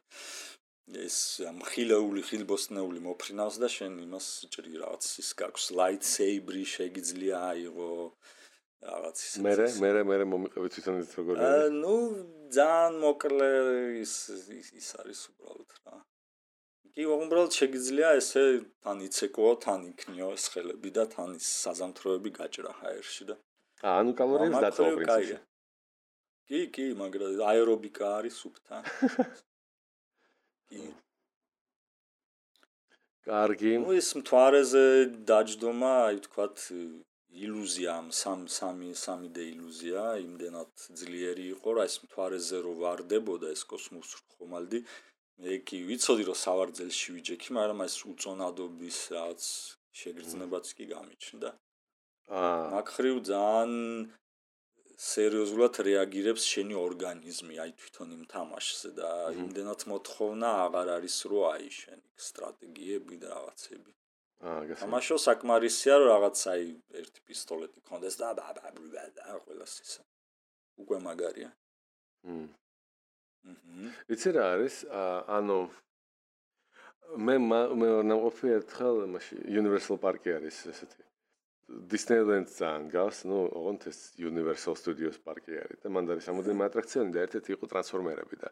ეს 1.05 1.17
მხილეული 1.59 2.23
ხილბოსნეული 2.25 2.99
მოფრინავს 3.05 3.59
და 3.61 3.69
შენ 3.69 3.99
იმას 4.09 4.27
ჭრი 4.53 4.73
რაღაც 4.81 5.05
ის 5.21 5.29
გაქვს. 5.37 5.65
Light 5.79 6.03
saber 6.03 6.57
შეიძლება 6.73 7.39
აიღო 7.53 7.91
რაღაც 8.89 9.17
ის. 9.27 9.33
მე 9.45 9.53
მე 9.83 10.03
მე 10.09 10.17
მომიყევი 10.33 10.73
თვითონ 10.73 11.01
ის 11.03 11.13
როგორია 11.19 11.49
ნუ 11.77 11.95
ძალიან 12.57 12.93
მოკლე 13.05 13.49
ის 14.01 14.13
ის 14.81 14.89
არის 15.03 15.21
უბრალოდ 15.29 15.69
რა 15.85 15.95
კი 16.95 17.05
უბრალოდ 17.15 17.53
შეგიძლია 17.59 18.15
ესე 18.21 18.43
თან 18.85 19.03
იცეკო, 19.09 19.51
თან 19.65 19.85
იქნიო 19.91 20.31
ეს 20.37 20.45
ხელები 20.53 20.91
და 20.97 21.05
თან 21.13 21.35
ის 21.39 21.47
საზამთროები 21.65 22.33
გაჭრა 22.39 22.73
ჰაერში 22.81 23.29
და 23.29 23.35
აა 23.79 23.99
ანუ 24.03 24.11
კალორიებს 24.19 24.63
დაწვა 24.63 24.87
პრინციპში. 24.95 25.35
კი, 26.49 26.59
კი, 26.75 26.85
მაგრამ 27.01 27.43
აერობიკა 27.51 28.07
არის 28.19 28.39
სუფთან. 28.43 28.81
კი. 30.69 30.81
კარგი. 33.29 33.71
ну 33.85 33.93
ეს 33.95 34.09
მთვარეზე 34.19 34.83
დაждომა, 35.29 35.93
აი 36.09 36.19
ვთქვათ, 36.19 36.57
ილუზია 37.45 37.95
ამ 38.01 38.07
სამ 38.19 38.41
სამი 38.57 38.89
სამიდე 39.03 39.43
ილუზია, 39.53 40.03
იმდენად 40.25 40.71
ძლიერი 41.01 41.45
იყო, 41.55 41.69
რა 41.77 41.83
ეს 41.89 41.95
მთვარეზე 42.03 42.57
რო 42.65 42.73
ვარდებოდა 42.83 43.53
ეს 43.55 43.63
კოსმოსურ 43.69 44.21
ხომალდი, 44.35 44.79
მე 45.39 45.57
კი 45.67 45.77
ვიცოდი 45.87 46.23
რომ 46.27 46.37
სავარძელში 46.43 47.13
ვიჯექი, 47.15 47.49
მაგრამ 47.57 47.83
ეს 47.87 47.95
უწონადობის 48.11 48.97
რაც 49.15 49.43
შეგრძნებაც 49.99 50.71
კი 50.77 50.85
გამიჩნდა. 50.93 51.49
აა 52.39 52.65
მაგხრივ 52.75 53.15
ძალიან 53.29 53.71
სერიოზულად 54.99 55.79
რეაგირებს 55.87 56.43
შენი 56.53 56.75
ორგანიზმი 56.79 57.55
აი 57.63 57.71
თვითონ 57.79 58.09
იმ 58.17 58.23
თამაშზე 58.33 58.91
და 58.99 59.11
იმდენად 59.43 59.85
მოთხოვნა 59.91 60.49
აღარ 60.65 60.91
არის 60.97 61.15
რო 61.31 61.39
აი 61.53 61.69
შენი 61.79 62.07
სტრატეგიები 62.27 63.15
და 63.23 63.27
რაღაცები. 63.35 63.91
აა 64.43 64.61
გასა. 64.67 64.79
თამაშო 64.83 65.15
საკმარისია 65.27 65.95
რომ 65.99 66.07
რაღაც 66.13 66.37
აი 66.53 66.65
ერთი 66.99 67.19
პისტოლეტი 67.31 67.79
კონდეს 67.87 68.15
და 68.19 68.35
და 68.39 68.43
ყველას 69.47 69.73
ისა. 69.87 70.03
უკვე 70.83 70.97
მაგარია. 71.07 71.49
მმ. 72.27 72.58
იცი 74.13 74.29
რა 74.35 74.45
არის? 74.55 74.75
ანუ 75.37 75.59
მე 77.27 77.35
მე 77.41 77.87
ნამყოფი 78.09 78.55
ერთხელ 78.59 79.05
მაშინ 79.13 79.37
Universal 79.61 79.97
Park-ი 80.01 80.35
არის 80.37 80.57
ესეთი. 80.73 81.03
Disneyland 81.69 82.49
ძალიან 82.49 82.89
გავს, 82.89 83.25
ну, 83.29 83.45
ოღონდ 83.45 83.85
ეს 83.91 84.17
Universal 84.17 84.73
Studios 84.73 85.17
პარკი 85.21 85.53
არის 85.63 85.83
და 85.85 85.89
მან 85.93 86.09
არის 86.15 86.29
ამოდენი 86.31 86.65
ატრაქციონი 86.65 87.13
და 87.13 87.19
ერთ-ერთი 87.25 87.49
იყო 87.55 87.65
ტრანსფორმერები 87.69 88.35
და 88.41 88.49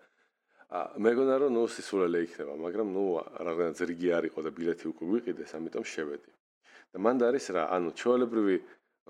ა 0.70 0.79
მეგონა 1.01 1.36
რომ 1.41 1.51
ნუ 1.58 1.63
სისულელე 1.74 2.20
იქნება, 2.27 2.53
მაგრამ 2.65 2.88
ნუ 2.94 3.06
რაღაცა 3.48 3.84
რიგი 3.89 4.10
არ 4.17 4.24
იყო 4.29 4.39
და 4.46 4.51
ბილეთი 4.58 4.86
უკვე 4.91 5.06
ვიყიდეს, 5.13 5.51
ამიტომ 5.58 5.86
შევედი. 5.94 6.32
და 6.94 6.98
მან 7.03 7.15
არის 7.29 7.46
რა, 7.56 7.63
ანუ 7.75 7.89
ჩოლებრივი 8.00 8.58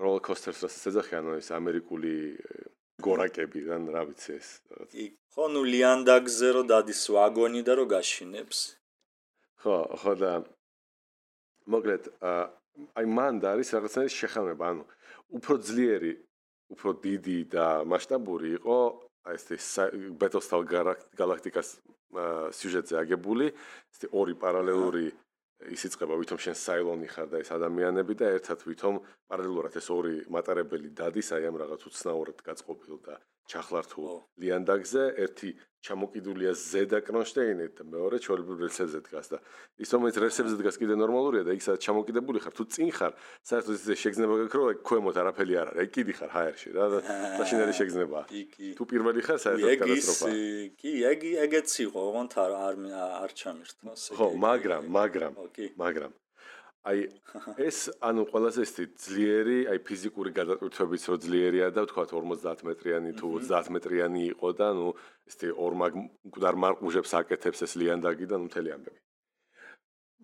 roller 0.02 0.22
coasters-ს 0.24 0.88
ეძახიან, 0.88 1.22
ანუ 1.28 1.32
ეს 1.42 1.48
ამერიკული 1.52 2.12
გორაკები 3.04 3.60
და 3.68 3.78
რა 3.94 4.02
ვიცი 4.08 4.30
ეს 4.38 4.48
ხო 5.34 5.44
ნუ 5.54 5.62
ლიანდაგზე 5.72 6.48
რო 6.56 6.62
დადის 6.70 7.02
ვაგონი 7.14 7.62
და 7.66 7.72
რო 7.78 7.84
გაშინებს? 7.94 8.58
ხო 9.62 9.76
ხო 10.02 10.12
და 10.22 10.32
მოგლეთ 11.70 12.04
აი 12.98 13.06
მან 13.18 13.34
და 13.42 13.54
არის 13.54 13.68
რაღაცნაირი 13.74 14.12
შეხამება 14.18 14.64
ანუ 14.72 14.82
უფრო 15.38 15.54
ძლიერი 15.68 16.12
უფრო 16.74 16.90
დიდი 17.06 17.38
და 17.54 17.66
მასშტაბური 17.90 18.48
იყო 18.58 18.78
აი 19.28 19.36
ეს 19.38 19.68
Battlestar 20.20 20.60
Galactica-ს 21.20 21.70
სიუჟეტზე 22.58 22.94
აგებული 23.02 23.46
ეს 23.52 24.08
ორი 24.10 24.34
პარალელური 24.42 25.06
ის 25.66 25.82
იწება 25.88 26.14
ვითომ 26.20 26.38
შენ 26.44 26.56
საილონი 26.58 27.08
ხარ 27.10 27.28
და 27.32 27.40
ეს 27.42 27.50
ადამიანები 27.56 28.14
და 28.20 28.26
ერთად 28.38 28.62
ვითომ 28.68 29.00
პარალელურად 29.30 29.78
ეს 29.80 29.88
ორი 29.90 30.14
მატარებელი 30.30 30.92
დადის 31.00 31.32
აი 31.34 31.48
ამ 31.50 31.56
რაღაც 31.62 31.82
უცნაურად 31.90 32.38
გაწყობილ 32.46 33.00
და 33.02 33.14
ჩახლართულ 33.50 34.06
ლიანდაგზე. 34.44 35.02
ერთი 35.24 35.50
ჩამოკიდულია 35.78 36.52
ზედა 36.58 36.98
კრონშტეინით 37.06 37.72
და 37.78 37.84
მეორე 37.86 38.16
ჩვეულებრივ 38.18 38.58
რელსებზე 38.66 39.00
დგას 39.06 39.26
და 39.30 39.38
ის 39.78 39.90
რომელიც 39.94 40.16
რელსებზე 40.24 40.56
დგას 40.58 40.76
კიდე 40.82 40.94
ნორმალურია 40.98 41.42
და 41.46 41.54
იქ 41.54 41.62
სადაც 41.62 41.80
ჩამოკიდებული 41.86 42.38
ხარ. 42.42 42.52
თუ 42.58 42.64
წინ 42.74 42.90
ხარ 42.98 43.12
საერთოდ 43.46 43.74
ისე 43.78 43.94
შეგზნება 44.02 44.34
გაქრო 44.42 44.62
აი 44.68 44.76
ქვემოთ 44.82 45.16
არაფერი 45.22 45.54
არ 45.62 45.66
არის. 45.70 45.78
აი 45.78 45.88
კიდი 45.94 46.12
ხარ 46.18 46.30
ჰაერში 46.34 46.68
რა 46.74 46.86
და 46.92 46.98
მაშინერი 47.38 47.74
შეგზნება 47.78 48.20
თუ 48.74 48.82
პირველი 48.90 49.20
ხარ 49.22 49.38
საერთოდ 49.38 49.70
კატასტროფა 49.82 50.28
კი 50.82 50.92
ეგ 51.14 51.20
ეგეც 51.46 51.70
იყო 51.86 51.98
ოღონდ 52.10 52.32
არ 52.42 52.52
არ 53.22 53.30
ჩამირთვა 53.38 53.92
ხო 54.18 54.26
მაგრამ 54.34 54.82
მაგრამ 54.98 55.32
მაგრამ 55.78 56.12
აი 56.86 57.00
ეს 57.58 57.78
ანუ 58.08 58.22
ყველაზე 58.30 58.62
ისეთი 58.66 58.84
ძლიერი, 59.02 59.58
აი 59.72 59.78
ფიზიკური 59.88 60.30
გადატვირთვებიც 60.38 61.02
რო 61.10 61.16
ძლიერია 61.24 61.68
და 61.74 61.82
თქვა 61.90 62.04
50 62.12 62.62
მეტრიანი 62.68 63.10
თუ 63.18 63.26
30 63.42 63.70
მეტრიანი 63.74 64.22
იყო 64.32 64.48
და 64.60 64.68
ნუ 64.78 64.88
ესეთი 65.28 65.48
ორმაგ 65.66 65.92
მკვდარ 66.28 66.54
მარყუჟებს 66.64 67.12
აკეთებს 67.20 67.60
ეს 67.66 67.72
ლიანდაგი 67.82 68.26
და 68.30 68.36
ნუ 68.38 68.46
მთელი 68.48 68.70
ამბები. 68.76 69.00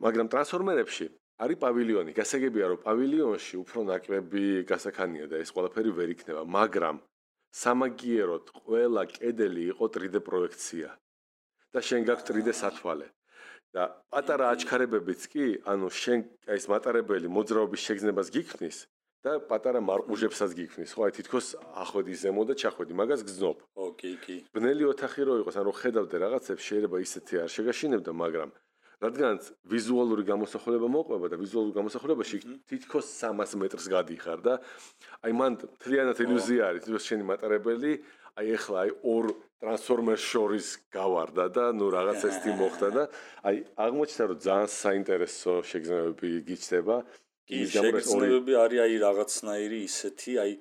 მაგრამ 0.05 0.27
ტრანსფორმერებში 0.31 1.07
არის 1.45 1.59
პავილიონი, 1.65 2.11
გასაგებია 2.15 2.67
რომ 2.71 2.79
პავილიონში 2.87 3.55
უფრო 3.65 3.81
ნაკლები 3.91 4.45
გასახანია 4.71 5.27
და 5.27 5.37
ეს 5.43 5.51
ყველაფერი 5.51 5.91
ვერ 5.99 6.09
იქნება, 6.15 6.43
მაგრამ 6.47 7.03
სამაგიეროდ 7.63 8.45
ყველა 8.63 9.03
კედელი 9.17 9.63
იყო 9.75 9.85
3D 9.95 10.23
პროექცია. 10.23 10.89
და 11.75 11.83
შენ 11.83 12.07
გაქვს 12.07 12.27
3D 12.31 12.55
სათვალე. 12.55 13.07
და 13.75 13.91
პატარა 14.15 14.55
აჩქარებებიც 14.55 15.21
კი, 15.35 15.47
ანუ 15.67 15.91
შენ 15.91 16.21
ეს 16.57 16.65
მატარებელი 16.71 17.27
მოძრაობის 17.27 17.85
შეგზნებას 17.87 18.29
გიქმნის 18.31 18.79
და 19.25 19.41
პატარა 19.51 19.81
მარყუჟებსაც 19.81 20.51
გიქმნის, 20.55 20.91
ხო, 20.95 21.01
აი 21.09 21.13
თითქოს 21.17 21.47
ახვედი 21.83 22.15
ზემო 22.23 22.43
და 22.45 22.55
ჩახვედი, 22.61 22.93
მაგას 22.93 23.25
გძნობ. 23.25 23.57
ო, 23.73 23.85
კი, 23.97 24.13
კი. 24.21 24.37
ბნელი 24.53 24.85
ოთახი 24.93 25.25
რო 25.25 25.35
იყოს, 25.43 25.57
ანუ 25.65 25.73
ხედავდე 25.81 26.17
რაღაცებს, 26.23 26.63
შეიძლება 26.69 26.97
ისეთი 27.01 27.35
არ 27.41 27.51
შეგაშინებდა, 27.57 28.13
მაგრამ 28.13 28.49
რადგანაც 29.05 29.43
ვიზუალური 29.69 30.23
გამოსახულება 30.25 30.89
მოყვება 30.97 31.27
და 31.33 31.37
ვიზუალურ 31.37 31.73
გამოსახულებაში 31.79 32.37
თითქოს 32.71 33.07
300 33.21 33.61
მეტრს 33.61 33.87
გადიხარ 33.93 34.39
და 34.45 34.55
აი 35.25 35.33
მან 35.41 35.53
თლიანად 35.85 36.19
ილუზია 36.25 36.63
არის, 36.73 36.85
თითქოს 36.89 37.09
შენი 37.09 37.25
მატარებელი 37.31 37.93
აი 38.35 38.47
ეხლა 38.59 38.77
აი 38.85 38.91
ორ 39.15 39.25
ტრანსფორმერ 39.65 40.19
შორის 40.21 40.67
გავარდა 40.93 41.45
და 41.57 41.65
ნუ 41.79 41.87
რაღაც 41.95 42.21
ესეთი 42.29 42.53
მოხდა 42.61 42.89
და 42.97 43.05
აი 43.49 43.57
აღმოჩნდა 43.85 44.25
რომ 44.31 44.39
ძალიან 44.47 44.71
საინტერესო 44.75 45.53
შეგრძნებები 45.71 46.31
გიჩნდება. 46.49 46.97
კი 47.49 47.59
შეგრძნებები 47.77 48.53
არის 48.65 48.81
აი 48.85 48.95
რაღაცნაირი 49.05 49.79
ისეთი 49.89 50.33
აი 50.45 50.53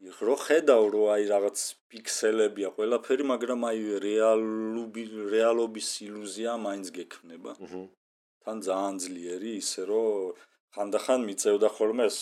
რო 0.00 0.34
ხედავ 0.40 0.84
რომ 0.96 1.08
აი 1.12 1.24
რაღაც 1.28 1.58
პიქსელებია 1.92 2.68
ყველაფერი 2.76 3.24
მაგრამ 3.30 3.66
აი 3.70 3.80
რეალობი 4.04 5.02
რეალობის 5.34 5.88
ილუზია 6.08 6.56
მაინც 6.56 6.88
გექნება. 6.96 7.52
თან 8.40 8.56
ძალიან 8.64 8.96
ძლიერი 9.04 9.52
ისე 9.60 9.82
რომ 9.90 10.32
ხანდახან 10.72 11.20
მიწევდა 11.28 11.68
ხოლმე 11.76 12.04
ეს 12.08 12.18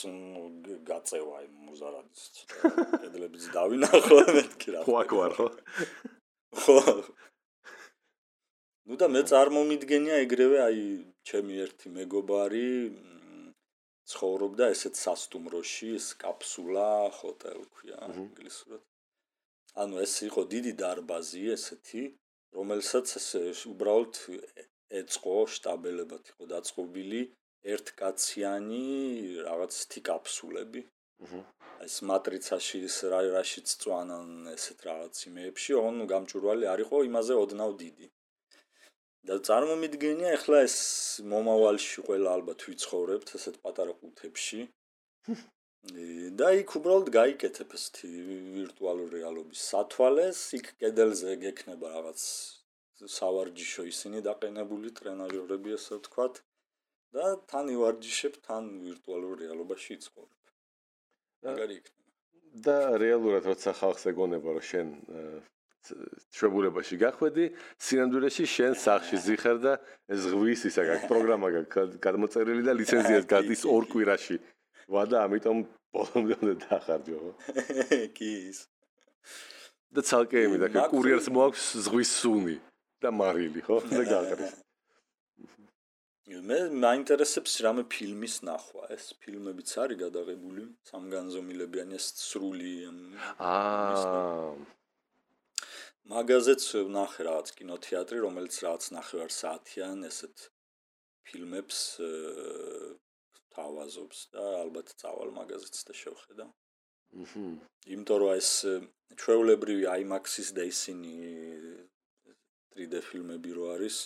გაწევა 0.91 1.33
აი 1.38 1.47
მუზარადის 1.69 2.23
კედლებიც 2.99 3.45
დავინახო 3.55 4.19
მეთქი 4.35 4.69
რა 4.75 4.81
ხო 4.88 4.99
ხო? 5.07 5.47
ხო 6.59 6.77
ხო. 6.83 6.97
ნუ 8.88 8.95
და 8.99 9.07
მე 9.14 9.23
წარმომიდგენია 9.31 10.17
ეგრევე 10.25 10.59
აი 10.67 10.83
ჩემი 11.29 11.55
ერთი 11.64 11.93
მეგობარი 11.95 12.67
ცხოვრობდა 14.12 14.68
ესეთ 14.75 15.01
სასტუმროში 15.05 15.90
კაფსულა 16.23 16.88
ჰოტელ 17.18 17.61
ქვია 17.75 17.99
ინგლისურად. 18.23 18.83
ანუ 19.83 19.94
ეს 20.05 20.14
იყო 20.29 20.42
დიდი 20.55 20.73
დარბაზი 20.83 21.42
ესეთი 21.57 22.05
რომელსაც 22.59 23.07
ესე 23.21 23.42
უბრალოდ 23.73 24.14
ეწყო 25.01 25.37
შტაბელებად 25.55 26.33
იყო 26.33 26.44
დაწყობილი 26.55 27.21
ერთკაციანი 27.75 28.85
რაღაც 29.49 29.81
თი 29.92 30.01
კაფსულები. 30.09 30.83
აჰა 31.25 31.40
ეს 31.85 31.97
მატრიცაში 32.11 32.79
ის 32.88 32.97
რა 33.12 33.21
რაშიც 33.35 33.73
წვანან 33.83 34.31
ესეთ 34.55 34.81
რაღაც 34.88 35.21
იმეებში, 35.31 35.75
ოღონ 35.81 36.07
გამჭვირვალე 36.12 36.66
არისო 36.75 37.03
იმაზე 37.09 37.35
ოდნავ 37.42 37.75
დიდი. 37.83 38.07
და 39.26 39.38
წარმომიდგენია 39.48 40.35
ახლა 40.38 40.61
ეს 40.66 40.76
მომავალში 41.33 42.04
ყველა 42.09 42.35
ალბათ 42.38 42.64
ვიცხოვრებთ 42.68 43.33
ესეთ 43.38 43.57
პატარა 43.64 43.94
ყუთებში. 44.00 44.61
და 46.40 46.48
იქ 46.61 46.74
უბრალოდ 46.78 47.09
გაიკეთებ 47.18 47.74
ესეთი 47.78 48.09
ვირტუალური 48.54 49.18
რეალობის 49.18 49.61
სათვალეს, 49.72 50.40
იქ 50.59 50.72
კედელზე 50.83 51.37
გექნება 51.44 51.92
რაღაც 51.96 52.24
სავარჯიშო 53.18 53.83
ისინი 53.92 54.24
დაყენებული 54.28 54.94
ტრენაჟორები 54.98 55.76
ასე 55.78 56.00
ვთქვათ. 56.00 56.42
და 57.16 57.26
თან 57.50 57.70
ივარჯიშებ, 57.74 58.35
თან 58.46 58.64
ვირტუალურ 58.85 59.38
რეალობაში 59.42 59.94
ცხოვრებ. 60.07 60.52
მაგარი 61.46 61.74
იქნება 61.81 61.98
და 62.66 62.76
რეალურად 63.02 63.44
როცა 63.50 63.72
ხალხს 63.81 64.04
ეგონება 64.11 64.54
რომ 64.57 64.64
შენ 64.70 64.88
შვებულებაში 65.87 66.99
გახვედი 67.01 67.45
სინამდვილეში 67.87 68.45
შენ 68.55 68.77
სახში 68.83 69.19
ზიხარ 69.25 69.59
და 69.64 69.73
ეს 70.12 70.27
ღვის 70.33 70.64
ისა 70.71 70.85
გაქვს 70.88 71.09
პროგრამა 71.12 71.49
გაქვს 71.57 71.99
გადმოწერილი 72.05 72.62
და 72.67 72.75
ლიცენზიას 72.79 73.27
გადის 73.33 73.62
ორ 73.75 73.88
კვირაში. 73.93 74.37
ვა 74.88 75.03
და 75.12 75.25
ამიტომ 75.29 75.59
ბოლომდე 75.93 76.35
უნდა 76.43 76.55
დახარჯო 76.64 77.19
კი 78.17 78.31
ის. 78.53 78.59
და 79.93 80.01
ცალკე 80.05 80.45
იმიდა 80.49 80.88
კურიერს 80.93 81.29
მოაქვს 81.33 81.67
ზღვის 81.88 82.11
სუნი 82.23 82.57
და 83.05 83.12
მარილი 83.21 83.61
ხო? 83.64 83.77
და 83.88 84.05
გაყრის. 84.12 84.57
მე 86.49 86.59
მაინტერესებს 86.85 87.53
რამე 87.64 87.83
ფილმის 87.93 88.43
ნახვა. 88.49 88.93
ეს 88.97 89.12
ფილმებიც 89.21 89.71
არის 89.85 90.01
გადაღებული 90.05 90.67
სამგანზომილებიანი 90.91 91.97
ეს 92.01 92.07
სრული 92.29 92.75
აა 93.41 94.77
მაგაზეც 96.09 96.64
ნახე 96.88 97.27
რაღაც 97.29 97.49
კინოთეატრი, 97.59 98.18
რომელიც 98.25 98.55
რაღაც 98.64 98.85
ნახევარ 98.97 99.33
საათიან 99.35 100.07
ესეთ 100.09 100.47
ფილმებს 101.29 101.81
თავაზობს 103.53 104.21
და 104.33 104.44
ალბათ 104.62 104.94
წავალ 105.03 105.35
მაგაზეც 105.37 105.77
და 105.88 105.92
შევხედა. 106.01 106.47
აჰა. 107.23 107.44
იმიტომ 107.92 108.18
რომ 108.23 108.33
ეს 108.40 108.51
ჩვეულებრივი 109.21 109.85
IMAX-ის 110.01 110.49
და 110.57 110.64
ისინი 110.73 111.14
3D 112.73 113.01
ფილმები 113.09 113.51
რო 113.57 113.64
არის, 113.77 113.97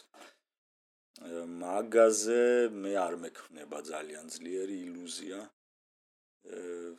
მაგაზე 1.63 2.45
მე 2.83 2.93
არ 3.07 3.15
მექნება 3.25 3.79
ძალიან 3.93 4.27
ძლიერი 4.35 4.77
ილუზია 4.91 5.39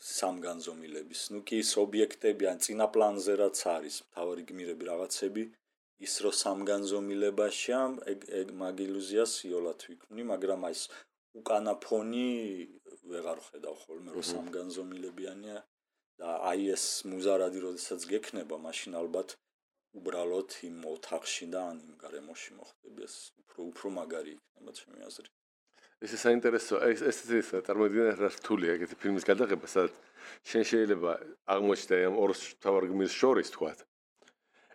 სამგანზომილების. 0.10 1.22
ნუ 1.34 1.40
კი 1.48 1.60
ის 1.64 1.72
ობიექტები 1.84 2.48
ან 2.52 2.58
წინა 2.64 2.88
პლანზე 2.94 3.34
რაც 3.42 3.60
არის, 3.76 3.96
თავი 4.16 4.44
გმირები 4.50 4.84
რაღაცები 4.92 5.44
ის 6.06 6.14
რო 6.24 6.32
სამგანზომილებაშია, 6.44 7.80
ეგ 8.40 8.48
მაგ 8.62 8.76
ილუზიას 8.88 9.34
იოლად 9.50 9.86
ვიქმნი, 9.90 10.24
მაგრამ 10.32 10.66
აი 10.70 10.76
ეს 10.78 10.84
უკანა 11.40 11.74
ფონი 11.86 12.28
ვეღარ 13.12 13.40
ხედავ 13.48 13.76
ხოლმე 13.84 14.10
რომ 14.16 14.26
სამგანზომილებიანია 14.32 15.58
და 16.20 16.30
აი 16.50 16.68
ეს 16.76 16.86
მუზარადი 17.12 17.60
როდესაც 17.68 18.02
გექნება, 18.14 18.56
მაშინ 18.68 19.00
ალბათ 19.02 19.36
უბრალოდ 20.00 20.50
იმ 20.70 20.78
ოთახში 20.96 21.46
და 21.54 21.62
ან 21.72 21.78
იმ 21.88 21.96
გარემოში 22.04 22.52
მოხდები 22.60 23.08
ეს 23.08 23.16
უფრო 23.44 23.60
უფრო 23.72 23.88
მაგარი 24.00 24.32
იქნება 24.38 24.72
ჩემი 24.80 25.00
აზრით. 25.10 25.34
ეს 26.04 26.14
საინტერესო 26.20 26.82
ეს 26.84 27.02
ეს 27.08 27.18
ის 27.32 27.50
წარმოიდგინე 27.64 28.14
რა 28.20 28.30
რთულია 28.36 28.76
ეგეთი 28.76 28.96
ფილმის 29.00 29.28
გადაღება 29.30 29.68
სადაც 29.72 29.96
შენ 30.52 30.64
შეიძლება 30.72 31.12
აღმოჩნდა 31.56 32.00
ამ 32.10 32.16
ორ 32.20 32.32
თავარ 32.64 32.88
გმირს 32.92 33.16
შორის 33.22 33.52
თქვა. 33.56 33.72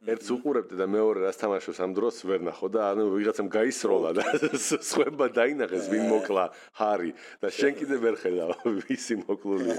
ერთს 0.08 0.28
უყურებდი 0.30 0.78
და 0.78 0.86
მეორე 0.86 1.26
რას 1.26 1.40
თამაშობს 1.42 1.80
ამ 1.84 1.92
დროს 1.98 2.22
ვერ 2.30 2.40
ნახო 2.48 2.68
და 2.70 2.80
ანუ 2.94 3.04
ვიღაცამ 3.12 3.48
გაისროლა 3.50 4.10
და 4.18 4.24
სხვება 4.88 5.26
დაინახეს 5.38 5.90
ვინ 5.92 6.04
მოკლა 6.12 6.44
ჰარი 6.80 7.12
და 7.42 7.48
შენ 7.58 7.72
კიდე 7.80 7.96
ვერ 8.04 8.14
ხედავ 8.22 8.54
ვისი 8.86 9.18
მოკლული. 9.26 9.74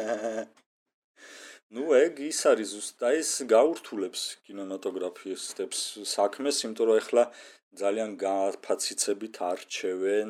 ну 1.73 1.95
ეგ 1.95 2.19
ის 2.29 2.39
არის 2.51 2.69
ზუსტად 2.75 3.15
ეს 3.21 3.31
გაურთულებს 3.55 4.21
კინემატოგრაფიის 4.43 5.41
სტეპს 5.55 5.81
საქმეს 6.13 6.62
იმიტომ 6.67 6.85
რომ 6.91 6.99
ეხლა 6.99 7.23
ძალიან 7.79 8.12
გაფაციცებით 8.19 9.35
არჩევენ 9.49 10.29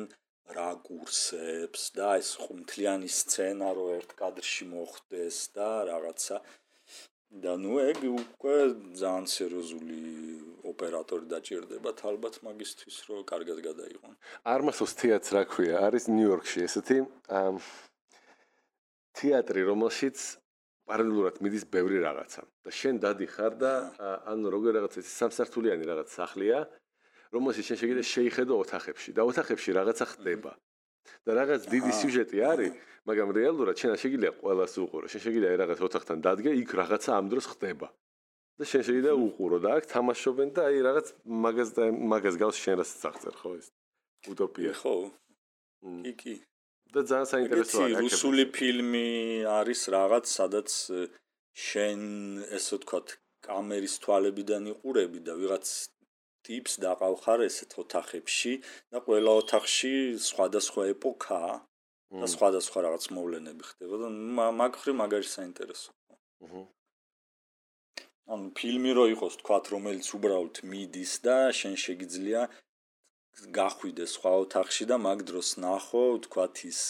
რა 0.56 0.70
კურსებს 0.86 1.90
და 1.96 2.16
ეს 2.20 2.30
ხუმთლიანი 2.42 3.10
სცენა 3.20 3.70
რო 3.76 3.86
ერთ 3.98 4.10
კადრში 4.20 4.64
მოხდეს 4.72 5.38
და 5.56 5.70
რაღაცა 5.90 6.36
და 7.30 7.52
ნუ 7.62 7.74
ეგ 7.90 7.98
უკვე 8.10 8.56
ძალიან 8.98 9.26
სერიოზული 9.30 9.98
ოპერატორი 10.66 11.26
დაჭirdებათ 11.30 11.98
ალბათ 12.10 12.34
მაგისტვის 12.42 12.96
რო 13.06 13.18
კარგად 13.30 13.58
გადაიღონ. 13.68 14.14
არმასოს 14.54 14.92
თეატრს 14.98 15.30
რა 15.36 15.42
ქვია? 15.46 15.76
არის 15.86 16.10
ნიუ-იორკში 16.10 16.58
ესეთი 16.66 16.98
თეატრი, 19.14 19.62
რომელშიც 19.70 20.18
პარალელურად 20.90 21.38
მიდის 21.44 21.64
ბევრი 21.70 21.98
რაღაცა. 22.02 22.42
და 22.66 22.70
შენ 22.80 22.94
დადიხარ 23.04 23.52
და 23.62 23.72
ანუ 24.32 24.46
როგორ 24.54 24.70
რაღაცა 24.78 24.98
ეს 25.02 25.10
სამსართულიანი 25.20 25.84
რაღაც 25.86 26.08
სახლია, 26.18 26.58
რომელშიც 27.34 27.64
შენ 27.70 27.78
შეგიძლია 27.82 28.06
შეიხედო 28.14 28.54
ოთახებში 28.64 29.10
და 29.16 29.22
ოთახებში 29.30 29.70
რაღაცა 29.78 30.04
ხდება. 30.12 30.52
და 31.26 31.30
რაღაც 31.40 31.62
დიდი 31.74 31.92
სიუჟეტი 32.00 32.38
არის, 32.52 32.72
მაგრამ 33.08 33.28
რეალურად 33.38 33.76
შენ 33.80 33.90
შეგიძლია 34.02 34.32
ყველას 34.40 34.72
უყურო. 34.84 35.06
შენ 35.12 35.20
შეგიძლია 35.26 35.58
რაღაც 35.62 35.78
ოთახთან 35.88 36.18
დადგე, 36.24 36.50
იქ 36.62 36.70
რაღაცა 36.80 37.10
ამ 37.18 37.26
დროს 37.32 37.46
ხდება. 37.52 37.88
და 38.60 38.66
შენ 38.68 38.82
შეგიძლია 38.86 39.14
უყურო 39.16 39.58
და 39.64 39.68
აქ 39.80 39.84
თამაშობენ 39.88 40.48
და 40.56 40.62
აი 40.68 40.78
რაღაც 40.84 41.06
მაგას 41.44 41.70
და 41.76 41.84
მაგას 42.12 42.34
გავს 42.42 42.56
შენ 42.60 42.74
რასაც 42.80 43.02
აღწერ 43.08 43.34
ხო 43.40 43.50
ეს 43.56 43.66
უტოპია. 44.32 44.72
ხო. 44.80 44.94
კი 46.04 46.12
კი. 46.20 46.34
და 46.92 47.00
ძალიან 47.08 47.28
საინტერესოა 47.32 47.86
აქ 47.88 48.04
რუსული 48.04 48.44
ფილმი 48.56 49.08
არის 49.48 49.80
რაღაც 49.96 50.24
სადაც 50.28 50.68
შენ 51.68 52.00
ესე 52.56 52.76
ვთქვათ 52.76 53.08
კამერის 53.48 53.94
თვალებიდან 54.04 54.62
იყურები 54.74 55.20
და 55.24 55.32
ვიღაც 55.40 55.66
ტიპს 56.48 56.78
დაყავხარ 56.84 57.44
ესეთ 57.46 57.76
ოთახებში 57.82 58.52
და 58.92 59.02
ყველა 59.06 59.32
ოთახში 59.42 59.92
სხვადასხვა 60.30 60.82
ეპოქაა 60.94 61.54
და 62.20 62.26
სხვადასხვა 62.34 62.78
რაღაც 62.86 63.04
მოვლენები 63.16 63.64
ხდება 63.70 63.96
და 64.02 64.08
მაგ 64.60 64.78
ხრი 64.82 64.92
მაგარი 65.00 65.28
საინტერესოა. 65.36 65.94
აჰა. 66.46 66.62
ანუ 68.34 68.46
ფილმი 68.58 68.92
რო 68.96 69.04
იყოს 69.14 69.34
თქვათ 69.42 69.64
რომელიც 69.74 70.06
უბრალოდ 70.16 70.56
მიდის 70.70 71.12
და 71.26 71.36
შენ 71.60 71.74
შეგიძლია 71.84 72.42
გახვიდე 73.48 74.04
სხვა 74.04 74.32
ოთახში 74.44 74.84
და 74.90 74.96
მაგ 75.00 75.24
დროს 75.24 75.48
ნახო, 75.62 76.02
თქვათ 76.28 76.56
ის 76.68 76.80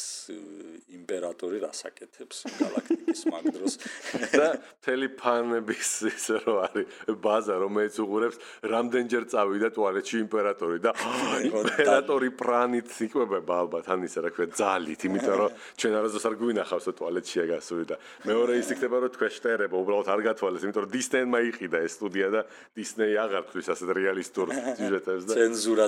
იმპერატორი 0.91 1.59
რასაკეთებს 1.63 2.37
galaktikis 2.59 3.21
მაგ 3.31 3.45
დროს. 3.55 3.73
და 4.41 4.49
თელეფანების 4.83 5.91
ისე 6.11 6.37
რო 6.43 6.55
არის 6.67 6.87
ბაზა 7.23 7.55
რომელიც 7.63 7.95
უყურებს 8.03 8.37
რამდენჯერ 8.67 9.25
წავიდა 9.31 9.69
ტუალეტში 9.79 10.17
იმპერატორი 10.27 10.79
და 10.83 10.91
იმპერატორი 11.51 12.31
პრანით 12.35 12.91
იკვებება 13.07 13.55
ალბათ 13.65 13.91
ან 13.95 14.07
ისე 14.11 14.27
რა 14.27 14.31
ქვია 14.35 14.51
ძალით, 14.59 15.07
იმიტომ 15.07 15.37
რომ 15.41 15.51
ჩვენ 15.79 15.95
არასდროს 16.01 16.27
არ 16.31 16.35
გვინახავს 16.41 16.87
ტუალეტშია 16.99 17.45
გასული 17.55 17.85
და 17.91 17.97
მეორე 18.27 18.53
ის 18.61 18.69
იქნება 18.75 18.97
რომ 19.07 19.15
თქვენ 19.15 19.31
შტერება 19.39 19.77
უბრალოდ 19.81 20.09
არ 20.11 20.21
გათვალეს, 20.31 20.65
იმიტომ 20.67 20.85
რომ 20.85 20.93
დისნეიმ 20.95 21.29
მაიყიდა 21.35 21.79
ეს 21.87 21.93
სტუდია 22.01 22.29
და 22.35 22.41
დისნეი 22.77 23.15
აღარ 23.25 23.45
თვის 23.51 23.67
ასეთ 23.75 23.89
რეალისტურ 24.01 24.47
სიუჟეტებს 24.81 25.25
და 25.29 25.33
ცენზურა 25.37 25.87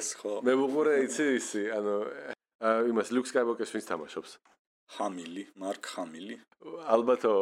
დაადეს 0.00 0.16
ხო. 0.16 0.40
მე 0.44 0.52
ვუყურე 0.56 0.94
იცი 1.04 1.26
ისი 1.36 1.62
ანუ 1.76 1.94
იმას 2.90 3.08
ლუკ 3.12 3.26
სკაიბოკერს 3.28 3.72
ვინც 3.76 3.86
თამაშობს? 3.90 4.32
ჰამილი 4.96 5.42
მარკ 5.60 5.84
ჰამილი. 5.94 6.36
ალბათო 6.88 7.34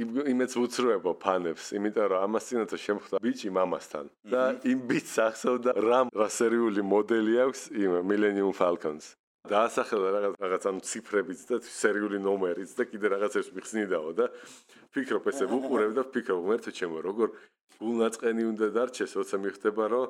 იმეც 0.00 0.52
უცრუებო 0.54 1.12
ფანებს 1.22 1.72
იმიტომ 1.74 2.06
რომ 2.10 2.20
ამას 2.26 2.44
წინათო 2.50 2.78
შემხვდა 2.78 3.16
ბიჭი 3.22 3.50
მამასთან 3.54 4.04
და 4.32 4.42
იმ 4.70 4.78
ბიჭს 4.90 5.16
ახსოვდა 5.26 5.70
რამ 5.76 6.08
რა 6.14 6.28
სერიული 6.30 6.82
მოდელი 6.86 7.34
აქვს 7.44 7.60
იმ 7.74 7.92
მილენიუმ 8.06 8.54
ფალკონს 8.54 9.06
დაასახელა 9.50 10.08
რაღაც 10.14 10.34
რაღაც 10.46 10.62
ამ 10.70 10.78
ციფრებით 10.88 11.40
და 11.50 11.56
სერიული 11.64 12.18
ნომერით 12.22 12.70
და 12.78 12.84
კიდე 12.86 13.06
რაღაცებს 13.14 13.50
მიხსნიდაო 13.56 14.10
და 14.14 14.26
ფიქრობ 14.94 15.24
ესე 15.32 15.44
ვუყურებ 15.50 15.92
და 15.98 16.02
ფიქრობ 16.14 16.40
მერტო 16.50 16.70
ჩემო 16.70 16.98
როგორ 17.08 17.28
გულნაწყენი 17.80 18.42
უნდა 18.52 18.66
დარჩეს 18.76 19.12
როცა 19.18 19.36
მიხდება 19.42 19.84
რომ 19.90 20.06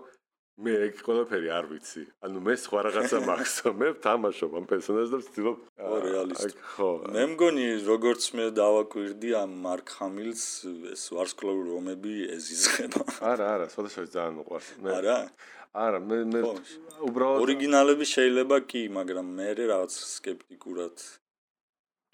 მე 0.61 0.73
ეგ 0.87 0.99
ყველაფერი 1.05 1.49
არ 1.57 1.67
ვიცი. 1.71 2.03
ანუ 2.27 2.41
მე 2.47 2.55
სხვა 2.61 2.81
რაღაცა 2.87 3.21
მახსოვ, 3.31 3.77
მე 3.81 3.89
ვთამაშობ 3.97 4.57
ამ 4.61 4.67
პერსონაჟს 4.71 5.13
და 5.15 5.21
ვცდილობ 5.23 5.59
რეალისტი. 6.05 6.65
ხო. 6.75 6.91
მე 7.17 7.25
მგონი 7.35 7.67
როგორც 7.87 8.23
მე 8.37 8.47
დავაკვირდი 8.61 9.31
ამ 9.41 9.55
მარკ 9.65 9.95
ჰამილს 10.01 10.45
ეს 10.97 11.05
ვარსკვლავური 11.17 11.71
ომები 11.81 12.15
ეზიზღება. 12.37 13.07
არა, 13.33 13.47
არა, 13.57 13.67
სხვადასხვა 13.73 14.05
ძალიან 14.17 14.43
უყვარს. 14.45 14.69
მე 14.85 14.91
არა? 15.01 15.17
არა, 15.71 15.99
მე 16.03 16.17
მე 16.35 16.41
უბრალოდ 17.09 17.43
ორიგინალები 17.47 18.05
შეიძლება 18.13 18.57
კი, 18.69 18.83
მაგრამ 19.01 19.27
მე 19.41 19.49
რაღაც 19.61 19.93
скеპტიკურად 19.97 20.97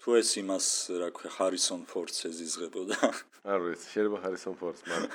თუ 0.07 0.15
ეს 0.15 0.29
იმას 0.39 0.67
რა 1.03 1.07
ქვია 1.11 1.29
ჰარისონ 1.35 1.81
ფორდს 1.91 2.31
ეზიზღებოდა. 2.31 2.95
არ 3.43 3.59
ვიცი, 3.59 3.87
შეიძლება 3.91 4.17
ჰარისონ 4.23 4.53
ფორდს, 4.55 4.81
მაგრამ 4.87 5.11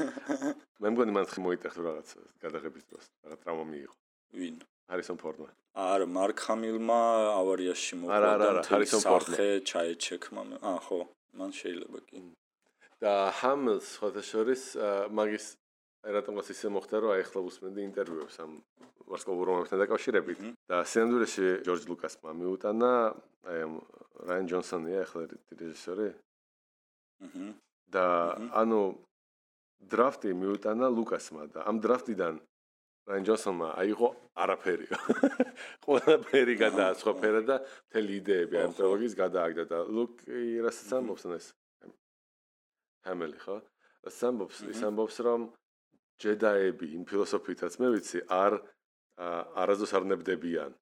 მე 0.84 0.88
მგონი 0.92 1.12
მან 1.16 1.26
ხი 1.32 1.40
მოიტეხა 1.48 1.80
რაღაც 1.80 2.08
გადაღების 2.44 2.84
დროს, 2.92 3.04
რაღაც 3.24 3.40
ტრაუმა 3.40 3.64
მიიღო. 3.72 3.96
ვინ? 4.36 4.56
ჰარისონ 4.92 5.16
ფორდმა. 5.16 5.48
არა, 5.72 6.06
მარკ 6.12 6.38
ჰამილმა 6.44 7.00
ავარიაში 7.40 7.94
მოყვა 8.04 8.20
და 8.20 8.28
არა, 8.36 8.44
არა, 8.52 8.62
ჰარისონ 8.68 9.02
ფორდმა. 9.08 9.36
ხე 9.40 9.48
ჩაეჩექმა. 9.72 10.42
აა, 10.60 10.78
ხო, 10.84 11.00
მან 11.40 11.50
შეიძლება 11.56 11.98
კი. 12.12 12.18
და 13.00 13.14
ჰამილს 13.40 13.88
ხოთა 13.96 14.22
შორის 14.28 14.62
მაგის 15.08 15.46
რატომაც 16.02 16.50
ისე 16.50 16.68
მოხდა, 16.74 16.96
რომ 16.98 17.10
აი 17.14 17.22
ახლა 17.22 17.40
უსმენდი 17.46 17.82
ინტერვიუებს 17.86 18.36
ამ 18.42 18.52
ვარსკვლავურ 19.06 19.46
რომებთან 19.50 19.78
დაკავშირებით 19.82 20.38
და 20.66 20.82
სინამდვილეში 20.82 21.46
ჯორჯ 21.66 21.82
ლუკასმა 21.90 22.30
მიუტანა 22.42 22.90
აი 23.46 23.58
ამ 23.66 23.74
რაიან 24.26 24.46
ჯონსონია 24.50 25.00
ახლა 25.06 25.22
რეჟისორი. 25.30 26.08
აჰა. 27.22 27.46
და 27.92 28.06
ანუ 28.62 28.80
დრაფტი 29.92 30.30
მიუტანა 30.42 30.86
ლუკასმა 30.96 31.42
და 31.54 31.60
ამ 31.70 31.76
დრაფტიდან 31.84 32.34
რაიან 33.06 33.24
ჯონსონმა 33.28 33.68
აიღო 33.82 34.08
არაფერი. 34.42 34.86
ყველაფერი 35.86 36.54
გადაასხოფერა 36.64 37.40
და 37.46 37.56
მთელი 37.62 38.12
იდეები 38.22 38.56
ამ 38.64 38.72
ტრილოგიის 38.74 39.14
გადააგდა 39.22 39.64
და 39.70 39.78
ლუკი 39.86 40.62
რასაც 40.66 40.90
ამბობს 40.98 41.24
ეს 41.38 41.46
ჰამელი 43.06 43.38
ხო? 43.42 43.56
ამბობს, 44.02 44.58
ის 44.66 44.80
ამბობს 44.82 45.16
რომ 45.26 45.40
ჯედაები 46.22 46.86
იმ 46.96 47.02
ფილოსოფიითაც 47.10 47.72
მე 47.82 47.88
ვიცი 47.96 48.18
არ 48.42 48.52
არაზოს 49.62 49.92
არ 49.98 50.04
ნებდებიან. 50.12 50.72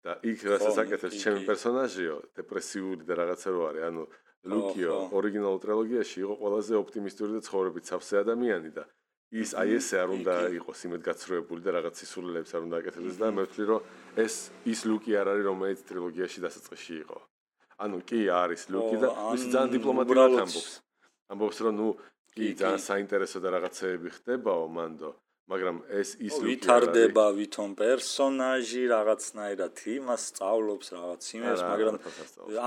და 0.00 0.16
იქ 0.24 0.40
რასაც 0.48 0.76
აკეთებს 0.80 1.16
ჩემი 1.20 1.40
პერსონაჟიო, 1.44 2.14
დეპრესიული 2.32 3.04
და 3.04 3.14
რაღაცა 3.20 3.48
რო 3.52 3.62
არის, 3.68 3.82
ანუ 3.88 4.02
ლუკიო 4.48 4.92
ორიგინალურ 5.12 5.60
ტრილოგიაში 5.60 6.18
იყო 6.24 6.34
ყველაზე 6.40 6.72
ოპტიმისტური 6.80 7.32
და 7.36 7.40
ცხოვრებით 7.44 7.84
სავსე 7.90 8.14
ადამიანი 8.24 8.70
და 8.72 8.84
ის 9.30 9.52
აი 9.60 9.76
ესე 9.76 10.00
არ 10.02 10.10
უნდა 10.16 10.34
იყოს 10.58 10.80
იმედგაცრუებული 10.88 11.60
და 11.66 11.70
რაღაც 11.76 11.94
სისულელებს 12.00 12.54
არ 12.56 12.62
უნდა 12.66 12.76
აკეთებდეს 12.80 13.18
და 13.20 13.28
მე 13.36 13.42
ვთვლი 13.46 13.64
რომ 13.70 13.80
ეს 14.24 14.34
ის 14.72 14.80
ლუკი 14.88 15.12
არ 15.20 15.26
არის 15.32 15.44
რომელიც 15.50 15.80
ტრილოგიაში 15.90 16.38
დასაწყისში 16.46 16.94
იყო. 17.04 17.18
ანუ 17.84 17.98
კი 18.08 18.20
არის 18.40 18.62
ლუკი 18.72 18.96
და 19.04 19.08
ის 19.36 19.42
ძალიან 19.52 19.70
დიპლომატიურად 19.76 20.32
ამბობს. 20.48 20.72
ამბობს 21.30 21.58
რომ 21.60 21.74
ნუ 21.76 21.88
კი 22.34 22.54
ძალიან 22.60 22.82
საინტერესო 22.90 23.38
და 23.44 23.48
რაღაცეები 23.56 24.08
ხდებაო 24.16 24.66
მანდო. 24.76 25.10
მაგრამ 25.50 25.76
ეს 25.98 26.10
ის 26.22 26.34
ვითარდება 26.46 27.24
ვითომ 27.34 27.70
პერსონაჟი 27.80 28.82
რაღაცნაირად 28.94 29.74
იმას 29.98 30.22
სწავლობს 30.30 30.86
რაღაც 30.94 31.22
იმას 31.38 31.60
მაგრამ 31.70 31.96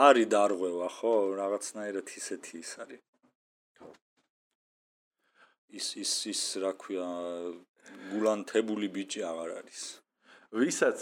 არის 0.07 0.27
დარღვევა 0.35 0.89
ხო? 0.97 1.13
რაღაცნაირად 1.39 2.07
ისეთი 2.19 2.53
ის 2.59 2.71
არის. 2.83 3.01
ის 5.79 5.87
ის 6.03 6.13
ის 6.33 6.41
რა 6.63 6.71
ქვია 6.81 7.07
გულანთებული 8.11 8.87
ბიჭი 8.95 9.21
აღარ 9.31 9.49
არის. 9.63 9.81
ვისაც 10.59 10.97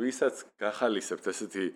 ვისაც 0.00 0.36
გახალისებთ 0.64 1.24
ესეთი 1.32 1.66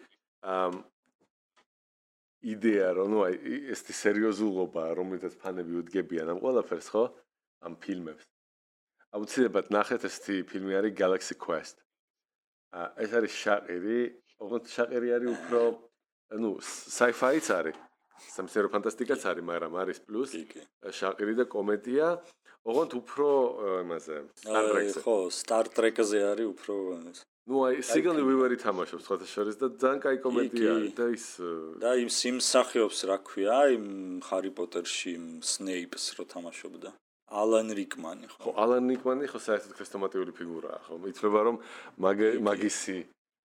იდეა 2.53 2.89
რომ 3.01 3.09
ნუ 3.15 3.19
აი 3.29 3.35
ეს 3.73 3.81
სერიოზულობა 4.03 4.85
რომელსაც 5.01 5.35
ფანები 5.43 5.81
უდგებიან 5.81 6.35
ამ 6.35 6.39
ყველაფერს 6.45 6.89
ხო 6.93 7.05
ამ 7.65 7.75
ფილმებს 7.81 8.25
აუცილებლად 9.15 9.71
ნახეთ 9.71 10.05
ესეთი 10.09 10.37
ფილმი 10.51 10.75
არის 10.81 10.95
Galaxy 10.99 11.35
Quest. 11.39 11.77
აა 12.75 12.87
ეს 13.05 13.11
არის 13.19 13.35
შაყირი, 13.43 13.99
ოღონდ 14.43 14.65
შაყირი 14.75 15.09
არის 15.17 15.31
უფრო 15.35 15.61
ну, 16.43 16.51
sci-fi-ც 16.59 17.47
არის. 17.59 17.77
სამსერო 18.35 18.69
ფანტასტიკაც 18.75 19.23
არის, 19.31 19.45
მაგრამ 19.51 19.73
არის 19.83 19.99
პლუს 20.07 20.31
შაყირი 20.99 21.35
და 21.39 21.45
კომედია. 21.55 22.07
ოღონდ 22.67 22.91
უფრო 22.99 23.29
იმაზე 23.85 24.17
Star 24.43 24.65
Trek-ზე. 24.73 25.01
ხო, 25.07 25.17
Star 25.31 25.65
Trek-ზე 25.77 26.21
არის 26.33 26.47
უფრო 26.55 26.75
ეს. 27.07 27.19
ну 27.50 27.64
აი 27.66 27.82
სიგალი 27.82 28.24
ვივერი 28.28 28.58
თამაშობს 28.62 29.06
ხოთა 29.10 29.28
შორის 29.34 29.56
და 29.62 29.68
ძალიან 29.82 30.00
кай 30.06 30.18
კომენტია 30.22 30.74
და 31.00 31.06
ის 31.18 31.26
და 31.82 31.94
იმ 32.04 32.10
სიმს 32.14 32.50
სახიობს 32.56 33.00
რა 33.10 33.18
ქვია 33.30 33.60
იმ 33.76 33.86
ჰარი 34.30 34.52
პოტერში 34.60 35.14
სნეიპს 35.52 36.04
რო 36.20 36.26
თამაშობდა 36.34 36.92
ალან 37.42 37.74
რიკმანი 37.80 38.30
ხო 38.30 38.38
ხო 38.44 38.52
ალან 38.66 38.92
რიკმანი 38.94 39.30
ხო 39.34 39.40
საერთოდ 39.46 39.74
ქრესტომატიური 39.78 40.36
ფიგურაა 40.38 40.80
ხო 40.86 41.00
ითვლება 41.14 41.42
რომ 41.50 41.58
მაგისი 42.50 42.98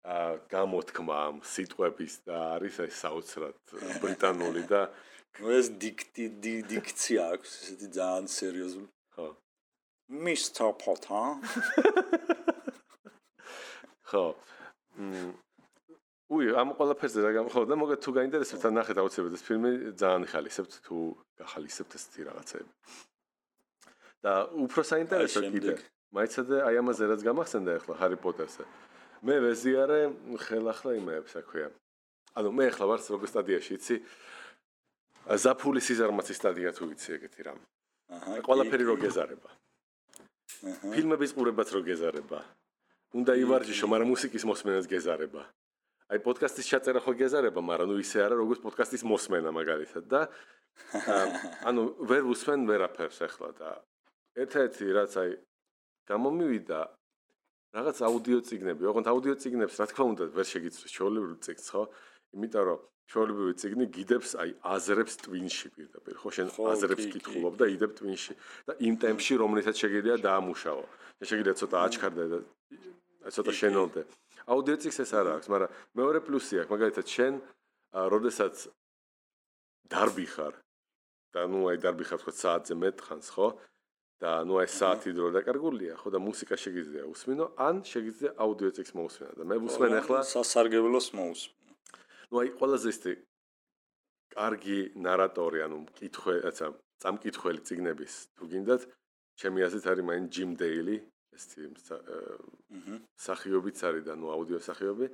ა 0.08 0.18
გამოთქმა 0.54 1.16
ამ 1.28 1.36
სიტყვების 1.52 2.14
და 2.26 2.36
არის 2.54 2.76
აი 2.84 2.92
საოცრად 3.02 3.74
ბრიტანული 4.02 4.62
და 4.70 4.82
ნუ 5.42 5.50
ეს 5.58 5.66
დიქტი 5.82 6.24
დიქცია 6.70 7.26
აქვს 7.34 7.50
ესეთი 7.62 7.88
ძალიან 7.98 8.26
სერიოზული 8.34 8.88
ხო 9.18 9.26
მისტერ 10.26 10.72
პოტა 10.82 11.22
ხო. 14.07 14.25
უი, 16.33 16.45
ამ 16.57 16.69
ყველაფერზე 16.77 17.19
რა 17.23 17.31
გამხოდა 17.37 17.67
და 17.71 17.75
მოგეთ 17.77 17.99
თუ 18.03 18.11
გაინტერესებთ 18.17 18.63
ან 18.67 18.73
ნახეთ 18.79 18.97
აუცილებლად 19.03 19.37
ეს 19.37 19.43
ფილმი 19.47 19.71
ძალიან 20.01 20.23
ხალისებთ 20.33 20.73
თუ 20.85 20.97
გახალისებთ 21.39 21.91
ეს 21.97 22.03
თი 22.13 22.21
რაღაცები. 22.29 22.71
და 24.23 24.33
უფრო 24.65 24.81
საინტერესო 24.87 25.39
კიდე. 25.51 25.73
მაიცადე 26.15 26.57
აი 26.63 26.75
ამაზე 26.79 27.03
რაც 27.11 27.21
გამახსენდა 27.27 27.71
ახლა 27.79 27.93
ჰარი 27.99 28.17
პოტერზე. 28.23 28.63
მე 29.25 29.35
ვეზიარე 29.45 29.99
ხელახლა 30.45 30.91
იმეებს 30.99 31.33
აქვია. 31.43 31.67
ანუ 32.37 32.49
მე 32.55 32.65
ახლა 32.71 32.85
ვარ 32.87 32.99
როგორ 33.13 33.27
სტადიაში 33.33 33.71
იცი? 33.77 33.95
ზაფული 35.43 35.81
სიზარმაცის 35.83 36.37
სტადია 36.39 36.71
თუ 36.75 36.83
იცი 36.93 37.09
ეგეთი 37.17 37.41
რამ. 37.47 37.59
აჰა. 38.15 38.41
ყველაფერი 38.47 38.83
რო 38.87 38.95
გეზარება. 39.03 39.49
აჰა. 39.51 40.91
ფილმების 40.93 41.31
ყურებაც 41.35 41.67
რო 41.75 41.81
გეზარება. 41.83 42.39
უნდა 43.13 43.33
ივარჯიშო, 43.43 43.85
მაგრამ 43.93 44.09
მუსიკის 44.09 44.43
მოსმენას 44.49 44.85
გეზარება. 44.89 45.43
აი 46.13 46.19
პოდკასტის 46.25 46.65
ჩაწერა 46.69 46.99
ხო 47.05 47.13
გეზარება, 47.17 47.61
მაგრამ 47.61 47.87
ნუ 47.93 47.97
ისე 48.01 48.17
არა, 48.25 48.35
როგორც 48.41 48.59
პოდკასტის 48.65 49.03
მოსმენა 49.05 49.49
მაგალითად 49.53 50.03
და 50.09 50.21
ანუ 51.69 51.81
ვერ 52.09 52.23
უსმენ 52.33 52.65
ვერაფერს 52.69 53.19
ახლა 53.25 53.49
და 53.57 53.69
ერთ-ერთი 54.43 54.85
რაც 54.97 55.13
აი 55.21 55.31
გამომივიდა 56.09 56.81
რაღაც 57.73 57.97
აუდიო 58.09 58.39
ციგნები, 58.49 58.83
ოღონდ 58.89 59.07
აუდიო 59.09 59.35
ციგნებს 59.41 59.77
რა 59.81 59.85
თქმა 59.89 60.05
უნდა 60.13 60.23
ვერ 60.37 60.47
შეგიცვეს 60.53 60.91
ჩვეულებრივ 60.93 61.37
ციგს, 61.45 61.65
ხო? 61.73 61.83
იმიტომ 62.33 62.63
რომ 62.69 62.79
ჩვეულებრივი 63.13 63.53
ციგნი 63.61 63.85
გიდებს 63.93 64.31
აი 64.41 64.49
აზრებს 64.73 65.13
ტვინში 65.21 65.67
პირდაპირ, 65.77 66.15
ხო 66.21 66.29
შენ 66.33 66.47
აზრებს 66.73 67.05
კითხულობ 67.13 67.53
და 67.61 67.65
იდებ 67.73 67.91
ტვინში 67.97 68.33
და 68.69 68.73
იმ 68.87 68.93
ტემპში 69.03 69.33
რომელიცაც 69.41 69.75
შეგიძლია 69.81 70.17
დაამუშავო. 70.27 70.83
შეგიძლია 71.23 71.55
ცოტა 71.61 71.77
აჩქარდე 71.87 72.25
და 72.33 72.37
ცოტა 73.31 73.53
შენელდე. 73.59 74.01
აუდიო 74.51 74.75
წიქს 74.83 74.99
ეს 75.03 75.11
არ 75.15 75.27
აქვს, 75.39 75.47
მაგრამ 75.53 75.71
მეორე 75.95 76.19
პლუსი 76.27 76.55
აქვს, 76.63 76.71
მაგალითად 76.73 77.05
შენ 77.15 77.33
როდესაც 77.93 78.55
დარბი 79.87 80.27
ხარ 80.33 80.53
და 81.33 81.41
ნუ 81.47 81.59
აი 81.71 81.77
დარბი 81.83 82.05
ხარ 82.09 82.19
თქვა 82.19 82.33
საათზე 82.33 82.73
მეტხანს, 82.83 83.27
ხო? 83.35 83.47
და 84.23 84.31
ნუ 84.47 84.55
აი 84.63 84.69
საათი 84.71 85.11
დრო 85.15 85.29
დაკარგულია, 85.35 85.93
ხო 85.99 86.09
და 86.15 86.19
მუსიკა 86.23 86.55
შეიძლება 86.55 87.07
უსმინო, 87.11 87.45
ან 87.59 87.75
შეიძლება 87.83 88.29
აუდიო 88.43 88.71
წიქს 88.75 88.91
მოусმინო 88.95 89.31
და 89.39 89.43
მე 89.51 89.55
ვუსმენ 89.63 89.93
ახლა 89.99 90.19
სასარგებლოს 90.33 91.07
მოусმინო. 91.17 91.71
ნუ 92.31 92.35
აი 92.39 92.49
ყველაზე 92.59 92.87
ისე 92.93 93.11
კარგი 94.33 94.79
ნარატორი, 95.05 95.59
ანუ 95.65 95.77
მკითხველაცა, 95.85 96.65
წამკითხველი 97.03 97.61
წიგნების 97.67 98.13
თუ 98.35 98.43
გინდათ, 98.51 98.81
ჩემი 99.39 99.59
აზრით 99.67 99.85
არის 99.91 100.05
მაინ 100.07 100.25
ჯიმ 100.33 100.51
დეილი, 100.61 100.95
ეს 101.33 101.43
სახიობიც 103.27 103.77
არის 103.89 104.03
და 104.07 104.13
ნუ 104.19 104.27
აუდიო 104.35 104.59
სახიობი. 104.69 105.07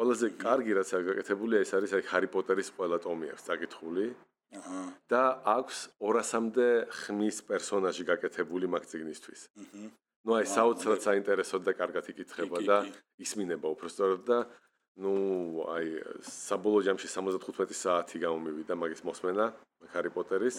ყველაზე 0.00 0.26
კარგი 0.40 0.72
რაც 0.80 0.88
არის 0.96 1.06
გაკეთებული 1.10 1.54
ეს 1.60 1.70
არის 1.76 1.90
აი 1.96 2.02
ჰარი 2.10 2.28
პოტერის 2.34 2.68
ყველა 2.76 2.98
ტომი 3.04 3.26
აქვს 3.32 3.44
წაკითხული. 3.48 4.06
აჰა. 4.50 4.80
და 5.12 5.22
აქვს 5.46 5.78
200-მდე 6.02 6.68
ხმის 6.90 7.36
პერსონაჟი 7.48 8.02
გაკეთებული 8.10 8.66
მაგ 8.66 8.82
ციგნისთვის. 8.90 9.40
აჰა. 9.62 9.84
ნუ 10.26 10.30
აი 10.36 10.46
საოცრად 10.56 11.00
საინტერესოდ 11.06 11.62
და 11.68 11.72
კარგად 11.80 12.04
იკითხება 12.12 12.58
და 12.66 12.76
ისმინება 13.24 13.66
უბრალოდ 13.72 14.22
და 14.26 14.38
ნუ 15.00 15.14
აი 15.76 15.86
საბოლოო 16.28 16.82
ჯამში 16.88 17.08
75 17.08 17.72
საათი 17.72 18.16
გამომივიდა 18.24 18.74
მაგის 18.76 19.00
მოსმენა 19.06 19.46
ჰარი 19.92 20.10
პოტერის. 20.16 20.56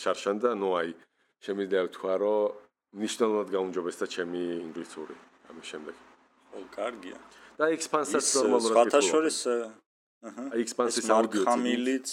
შარშან 0.00 0.36
და 0.40 0.50
ნუ 0.56 0.70
აი 0.80 0.90
შემიძლია 1.44 1.82
ვთქვა 1.88 2.14
რომ 2.22 2.67
ნიშნულად 2.96 3.48
გაუნჯობესდა 3.52 4.06
ჩემი 4.14 4.40
ინგლისური 4.64 5.16
ამის 5.52 5.66
შემდეგ. 5.72 5.94
ო, 6.56 6.58
კარგია. 6.72 7.18
და 7.58 7.64
ექსპანსიაც 7.76 8.26
ნორმალურად 8.38 8.74
გიტყვა. 8.74 8.82
სხვათა 8.88 9.00
შორის 9.12 9.38
აჰა. 10.28 10.44
ექსპანსიის 10.62 11.08
აუდიო 11.14 11.42
ხამილიც 11.48 12.08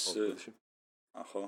ახო. 1.22 1.44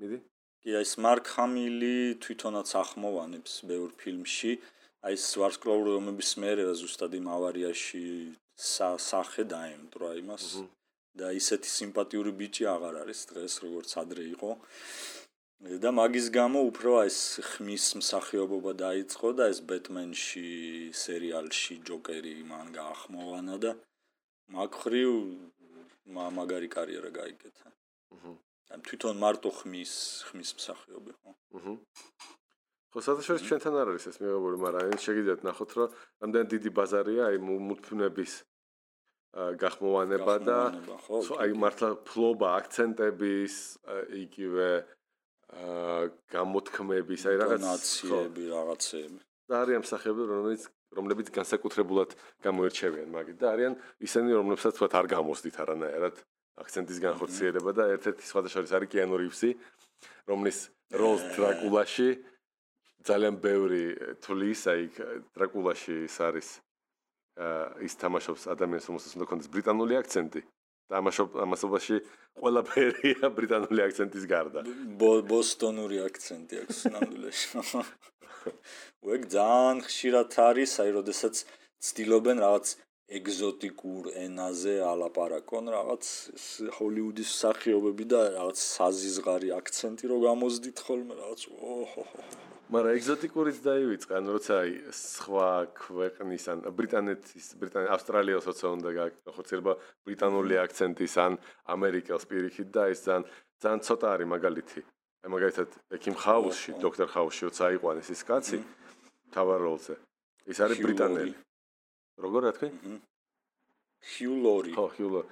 მიდი? 0.00 0.18
კი, 0.60 0.70
აი 0.78 0.86
სმარკ 0.92 1.24
ხამილი 1.34 1.96
თვითონაც 2.22 2.68
ახმოვანებს 2.82 3.52
ბევრ 3.68 3.90
ფილმში. 4.00 4.52
აი 5.00 5.14
სვარსკლოური 5.16 5.90
ომების 5.96 6.30
მერე 6.42 6.64
ზუსტად 6.80 7.12
იმ 7.16 7.26
ავარიაში 7.36 8.04
სახე 8.54 9.42
დაემტრა 9.48 10.10
იმას. 10.20 10.44
და 11.18 11.32
ისეთი 11.34 11.68
სიმპათიური 11.68 12.32
ბიჭი 12.38 12.64
აღარ 12.70 12.94
არის 13.02 13.20
დღეს 13.30 13.54
როგორც 13.66 13.90
ადრე 13.98 14.24
იყო. 14.30 14.50
და 15.60 15.92
მაგის 15.92 16.32
გამო 16.32 16.60
უფრო 16.72 17.04
ეს 17.04 17.36
ხმის 17.44 17.84
მსახიობობა 18.00 18.72
დაიწყო 18.80 19.28
და 19.36 19.48
ეს 19.52 19.60
ბეტმენში 19.60 20.48
სერიალში 20.96 21.74
ჯოკერი 21.84 22.32
მან 22.48 22.72
გაახმოვანა 22.72 23.56
და 23.60 23.72
მაგხრივ 24.56 25.12
მაგარი 26.16 26.68
კარიერა 26.72 27.10
გაიკეთა. 27.12 27.68
აჰა. 28.16 28.32
ან 28.72 28.80
თვითონ 28.88 29.20
მარტო 29.20 29.50
ხმის 29.60 29.92
ხმის 30.32 30.50
მსახიობი 30.56 31.12
ხო? 31.20 31.30
აჰა. 31.60 31.74
ხო 32.90 32.98
საერთოდ 33.04 33.44
ჩვენთან 33.44 33.74
არ 33.84 33.88
არის 33.92 34.04
ეს 34.10 34.16
მიღებული, 34.16 34.56
მაგრამ 34.64 34.96
შეგიძლიათ 34.96 35.40
ნახოთ, 35.44 35.70
რომ 35.76 35.88
ამდენ 36.24 36.46
დიდი 36.56 36.70
ბაზარია 36.72 37.22
აი 37.28 37.36
მულტფილმების 37.44 38.32
გახმოვანება 39.60 40.34
და 40.42 40.58
აი 41.44 41.52
მართლა 41.62 41.90
ფლობა 42.08 42.48
აქცენტების 42.58 43.54
იგივე 44.24 44.70
აა 44.80 44.99
გამოთქმების, 46.30 47.22
აი 47.26 47.36
რაღაც 47.42 47.60
ნაციები, 47.64 48.44
რაღაცები. 48.54 49.18
და 49.50 49.54
არიან 49.66 49.82
მსახიობები, 49.82 50.30
რომლებიც 50.30 50.62
რომლებიც 50.90 51.28
განსაკუთრებულად 51.30 52.14
გამოირჩევიან 52.42 53.10
მაგით 53.14 53.36
და 53.38 53.46
არიან 53.54 53.74
ისინი, 54.02 54.30
რომლებსაც 54.34 54.74
თქვათ 54.74 54.94
არ 54.98 55.06
გამოსდით 55.14 55.56
არანაირად 55.62 56.16
აქცენტის 56.62 56.98
განხორციელება 57.06 57.70
და 57.78 57.84
ერთ-ერთი 57.94 58.24
სხვადასხვა 58.26 58.62
არის 58.78 58.90
კიანუ 58.90 59.16
რივსი, 59.22 59.50
რომლის 60.30 60.58
როლს 60.90 61.22
დრაკულაში 61.38 62.08
ძალიან 63.06 63.34
ბევრი 63.40 63.84
თulis, 64.20 64.60
აი 64.66 64.82
დრაკულაში 65.34 65.94
ის 66.04 66.16
არის 66.20 66.48
აა 67.40 67.86
ის 67.86 67.94
თამაშობს 67.96 68.42
ადამიანს, 68.52 68.88
რომელსაც 68.90 69.12
უნდა 69.16 69.26
ქონდეს 69.30 69.48
ბრიტანული 69.54 69.94
აქცენტი. 70.02 70.40
თამაშობ 70.90 71.38
ამასობაში 71.44 71.96
ყველაფერია 72.40 73.30
ბრიტანული 73.38 73.84
აქცენტის 73.86 74.24
გარდა. 74.30 74.64
ბოსტონური 75.30 76.02
აქცენტი 76.06 76.60
აქვს 76.64 76.78
ნამდვილად. 76.94 77.90
უეგ 79.06 79.26
ძალიან 79.34 79.82
ხშირად 79.86 80.38
არის, 80.50 80.72
აი, 80.84 80.90
როდესაც 80.98 81.44
ცდილობენ 81.88 82.42
რაღაც 82.44 82.74
ეგზოტიკურ 83.10 84.10
ენაზე 84.22 84.74
ალაპარაკონ, 84.86 85.70
რაღაც 85.74 86.10
ჰოლივუდის 86.78 87.30
მსახიობები 87.34 88.04
და 88.12 88.20
რაღაც 88.36 88.62
საზიზღარი 88.62 89.50
აქცენტი 89.58 90.10
რო 90.12 90.18
გამოსდით 90.26 90.82
ხოლმე, 90.86 91.18
რაღაც 91.18 91.42
ოჰოჰო. 91.50 92.04
მაგრამ 92.70 92.94
ეგზოტიკურიც 92.94 93.56
დაივიწყე, 93.66 94.12
ანუ 94.14 94.30
როცა 94.36 94.54
აი 94.62 94.70
სხვა 94.94 95.50
ქვეყნის 95.74 96.44
ან 96.52 96.58
ბრიტანეთის, 96.70 97.46
ბრიტან 97.58 97.88
ავსტრალიას 97.90 98.44
როცა 98.46 98.66
უნდა 98.78 98.90
გახოცება 99.26 99.72
ბრიტანული 100.06 100.54
აქცენტის 100.64 101.14
ან 101.18 101.32
ამერიკელს 101.66 102.24
პირიქით 102.30 102.68
და 102.70 102.82
ეს 102.94 103.02
ძალიან 103.06 103.24
ძალიან 103.58 103.80
ცოტა 103.90 104.06
არის 104.14 104.28
მაგალითი. 104.34 104.80
აი 105.20 105.28
მაგალითად 105.34 105.68
ექიმ 105.98 106.14
ხაუსში, 106.14 106.70
დოქტორ 106.78 107.08
ხაუსში 107.10 107.42
როცა 107.50 107.62
აიყვანეს 107.74 108.08
ის 108.14 108.22
კაცი 108.24 108.58
თავარ 109.34 109.60
როლზე. 109.66 109.94
ის 110.46 110.58
არის 110.62 110.78
ბრიტანელი. 110.86 111.34
როგორ 112.22 112.40
რა 112.46 112.52
თქვი? 112.54 112.68
ჰიულორი. 114.14 114.72
ხო, 114.78 114.86
ჰიულორი. 114.94 115.28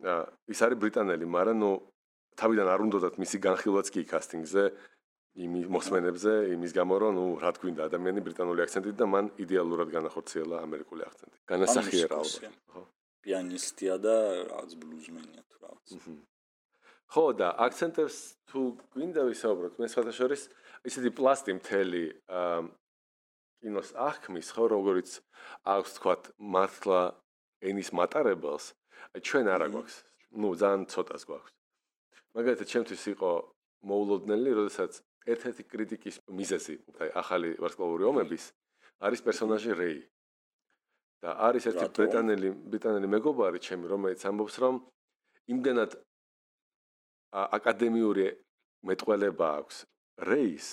აა 0.00 0.22
ის 0.48 0.58
არის 0.64 0.78
ბრიტანელი, 0.82 1.24
მაგრამ 1.28 1.56
ნუ 1.60 1.70
თავიდან 2.40 2.66
არ 2.72 2.80
უნდათ 2.88 3.14
მისი 3.20 3.36
განხილვაც 3.46 3.86
კი 3.92 4.00
კასტინგზე. 4.08 4.64
იმის 5.38 5.66
მოსმენებზე, 5.70 6.32
იმის 6.54 6.72
გამო 6.74 6.94
რომ 7.00 7.12
ნუ 7.14 7.26
რა 7.42 7.50
თქვინდა 7.54 7.86
ადამიანი 7.86 8.20
ბრიტანული 8.26 8.64
აქცენტით 8.66 8.96
და 8.98 9.06
მან 9.06 9.26
იდეალურად 9.44 9.88
განახორციელა 9.94 10.56
ამერიკული 10.66 11.06
აქცენტი. 11.06 11.36
განასახიერა 11.46 12.16
ალბათ. 12.18 12.58
ხო. 12.74 12.82
პიანისტია 13.20 13.94
და 14.02 14.14
რაღაც 14.50 14.72
ბლუზმენია 14.80 15.42
თუ 15.46 15.56
რაღაც. 15.62 15.86
ხო 17.10 17.24
და 17.34 17.48
აქცენტებს 17.66 18.16
თუ 18.50 18.60
გვინდა 18.94 19.22
ვისაუბროთ 19.30 19.78
მე 19.82 19.86
სხვათა 19.90 20.12
შორის 20.14 20.42
ისეთი 20.86 21.10
პლასტი 21.18 21.52
მთელი 21.58 22.04
კინოს 23.60 23.90
აღქმის 23.98 24.48
ხო 24.54 24.64
როგორიც 24.74 25.10
აქვს 25.74 25.90
თქვათ 25.98 26.22
მართლა 26.54 27.00
ენის 27.66 27.90
მატარებელს 27.98 28.66
ჩვენ 29.26 29.46
არა 29.54 29.66
გვაქვს 29.74 29.96
ну 30.38 30.48
ძალიან 30.54 30.86
ცოტას 30.94 31.22
გვაქვს 31.26 31.52
მაგალითად 32.38 32.66
ჩემთვის 32.72 33.02
იყო 33.14 33.30
მოულოდნელი 33.90 34.50
როდესაც 34.60 35.02
ერთ-ერთი 35.28 35.64
კრიტიკის 35.72 36.16
მიზეზი 36.38 36.76
აი 37.04 37.10
ახალი 37.22 37.50
ვარსკვლავური 37.60 38.08
ომების 38.10 38.44
არის 39.08 39.20
პერსონაჟი 39.26 39.76
რეი 39.80 40.00
და 41.24 41.34
არის 41.48 41.66
ერთი 41.70 41.86
ბრიტანელი 41.98 42.50
ბრიტანელი 42.72 43.10
მეგობარი 43.14 43.60
ჩემი 43.66 43.90
რომელიც 43.92 44.24
ამბობს 44.30 44.56
რომ 44.64 44.80
იმდენად 45.54 45.96
აკადემიური 47.60 48.26
მეტყველება 48.88 49.48
აქვს 49.60 49.84
რეის 50.30 50.68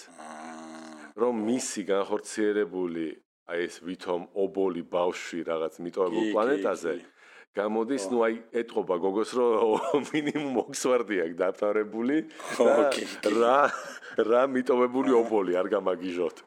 რომ 1.17 1.43
მისი 1.49 1.83
განხორციელებული 1.91 3.07
აი 3.51 3.67
ეს 3.67 3.75
ვითომ 3.87 4.23
ობოლი 4.43 4.83
ბავშვი 4.95 5.43
რაღაც 5.51 5.79
მიტოვებულ 5.83 6.25
პლანეტაზე 6.33 6.95
გამოდის, 7.57 8.03
ნუ 8.11 8.17
აი 8.27 8.35
ეტყობა 8.61 8.95
გოგოს 9.01 9.31
რომ 9.37 10.03
მინიმუმ 10.13 10.57
ოქსვარდი 10.63 11.17
აქვს 11.25 11.39
დათარებული. 11.41 12.17
ხო, 12.57 12.67
რა 13.37 13.59
რა 14.17 14.43
მიტოვებული 14.49 15.11
ობოლი 15.13 15.57
არ 15.61 15.67
გამაგიჟოთ. 15.73 16.37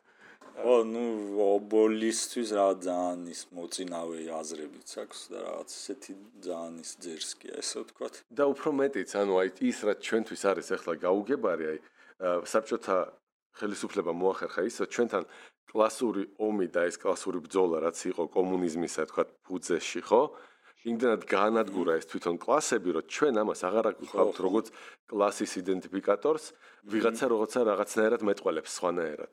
ო, 0.61 0.75
ნუ 0.85 1.05
ობოლისთვის 1.41 2.49
რა 2.53 2.67
ძალიან 2.85 3.21
ის 3.33 3.41
მოწინავე 3.55 4.29
აზრებიც 4.41 4.91
აქვს 5.03 5.21
და 5.33 5.39
რაღაც 5.47 5.71
ესეთი 5.73 6.13
ძალიან 6.45 6.75
ის 6.85 6.91
ძერსკია, 7.01 7.55
ესე 7.63 7.79
ვთქვათ. 7.81 8.15
და 8.29 8.45
უფრო 8.53 8.69
მეტიც, 8.81 9.11
ანუ 9.17 9.33
აი 9.41 9.49
ის 9.71 9.79
რაც 9.89 9.99
ჩვენთვის 10.05 10.43
არის 10.51 10.69
ახლა 10.77 10.95
გაუგებარი, 11.07 11.65
აი 11.71 11.79
საბჭოთა 12.53 12.97
ხელისუფლება 13.57 14.13
მოახერხა 14.13 14.61
ის, 14.69 14.77
რომ 14.85 14.91
ჩვენთან 14.95 15.25
კლასური 15.71 16.23
ომი 16.37 16.67
და 16.75 16.81
ეს 16.91 16.97
კლასური 17.01 17.39
ბრძოლა 17.41 17.77
რაც 17.87 17.99
იყო 18.13 18.25
კომუნიზმისა, 18.37 19.03
თქვა 19.11 19.25
ფუძეში, 19.47 20.01
ხო? 20.05 20.23
აა 20.29 20.50
იმდენად 20.89 21.27
გაანადგურა 21.29 21.99
ეს 22.01 22.09
თვითონ 22.09 22.37
კლასები, 22.41 22.91
რომ 22.97 23.05
ჩვენ 23.13 23.35
ამას 23.43 23.61
აღარ 23.69 23.87
აგვიქვთ 23.91 24.39
როგორც 24.41 24.67
კლასის 25.13 25.53
იდენტიფიკატორს, 25.61 26.45
ვიღაცა 26.89 27.25
რაღაცა 27.33 27.61
რაღაცნაირად 27.71 28.23
მეტყველებს 28.29 28.71
სხვანაირად. 28.81 29.33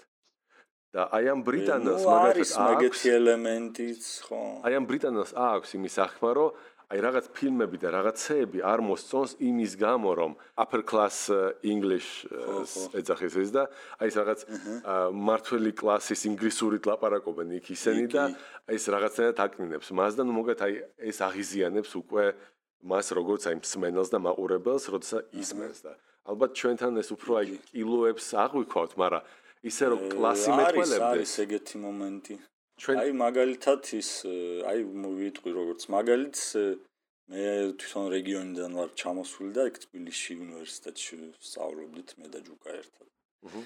და 0.96 1.04
აი 1.14 1.26
ამ 1.30 1.40
ბრიტანელს 1.48 2.04
მაგათაც 2.08 2.52
აქვს 2.52 2.52
მაგეთი 2.64 3.08
ელემენტიც, 3.20 4.04
ხო? 4.28 4.40
აი 4.66 4.74
ამ 4.80 4.86
ბრიტანელს 4.88 5.32
აქვს 5.36 5.70
იმის 5.78 5.96
ახმა, 6.08 6.30
რომ 6.38 6.50
აი 6.88 7.02
რაღაც 7.04 7.26
ფილმები 7.36 7.78
და 7.84 7.89
რაღაცეები 7.91 8.62
არ 8.63 8.82
მოსწონს 8.88 9.32
იმის 9.43 9.73
გამო 9.76 10.12
რომ 10.19 10.36
upper 10.63 10.82
class 10.88 11.28
english 11.60 12.23
ეძახის 12.95 13.36
ეს 13.43 13.52
და 13.52 13.63
აი 14.00 14.08
ეს 14.08 14.15
რაღაც 14.21 14.39
მართველი 15.12 15.71
კლასის 15.76 16.23
ინგლისური 16.32 16.80
ლაპარაკობენ 16.88 17.52
იქ 17.60 17.67
ისენი 17.76 18.08
და 18.15 18.23
აი 18.71 18.80
ეს 18.80 18.88
რაღაცნაირად 18.95 19.43
აკნინებს 19.47 19.91
მას 20.00 20.13
და 20.15 20.23
ნუ 20.23 20.34
მოგეთ 20.39 20.60
აი 20.63 20.73
ეს 21.12 21.17
აღიზიანებს 21.28 21.91
უკვე 22.02 22.26
მას 22.88 23.08
როგორც 23.19 23.52
აი 23.52 23.56
მსმენელს 23.60 24.10
და 24.15 24.19
მაყურებელს 24.23 24.84
როდესაც 24.88 25.36
ისმენს 25.43 25.80
და 25.84 25.93
ალბათ 26.23 26.52
ჩვენთან 26.56 27.04
ეს 27.04 27.10
უფრო 27.12 27.32
აი 27.43 27.47
კილოებს 27.67 28.28
აღვიქვათ 28.47 28.91
მაგრამ 28.95 29.28
ისე 29.67 29.86
რომ 29.91 30.00
კლასი 30.15 30.52
მეტყველებდეს 30.56 31.04
არის 31.04 31.19
არის 31.19 31.34
ეგეთი 31.43 31.76
მომენტი 31.84 32.36
ჩვენ 32.82 33.02
აი 33.04 33.12
მაგალითად 33.24 33.90
ის 33.98 34.10
აი 34.72 34.84
ვიტყვი 35.22 35.52
როგორც 35.60 35.82
მაგალითს 35.98 36.44
მე 37.34 37.46
თვითონ 37.82 38.06
რეგიონიდან 38.16 38.78
ვარ 38.80 38.92
ჩამოსული 39.02 39.52
და 39.58 39.63
იქ 39.70 39.80
თბილისში 39.86 40.34
უნივერსიტეტში 40.46 41.18
სწავლობდით 41.48 42.13
მე 42.22 42.28
და 42.36 42.40
ჯუკა 42.48 42.70
ერთად. 42.82 43.08
აჰა. 43.48 43.62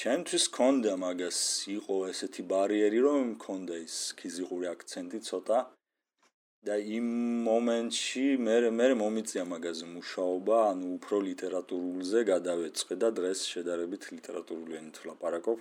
ჩემთვის 0.00 0.44
კონდა 0.56 0.94
მაგას 1.02 1.38
იყო 1.74 1.96
ესეთი 2.12 2.42
ბარიერი 2.52 3.00
რომ 3.06 3.22
მქონდა 3.34 3.74
ის 3.86 3.96
ფიზიკური 4.20 4.66
აქცენტი 4.72 5.18
ცოტა 5.28 5.58
და 6.66 6.76
იმ 6.98 7.08
მომენტში 7.48 8.24
მე 8.46 8.56
მე 8.78 8.86
მომიწია 9.02 9.44
მაგაზე 9.54 9.86
მუშაობა, 9.96 10.56
ანუ 10.70 10.86
უფრო 10.98 11.16
ლიტერატურულზე 11.28 12.20
გადავეწყე 12.30 12.94
და 13.02 13.08
დღეს 13.18 13.40
შედარებით 13.52 14.02
ლიტერატურული 14.14 14.78
ენით 14.80 14.96
ვლაპარაკობ, 15.02 15.58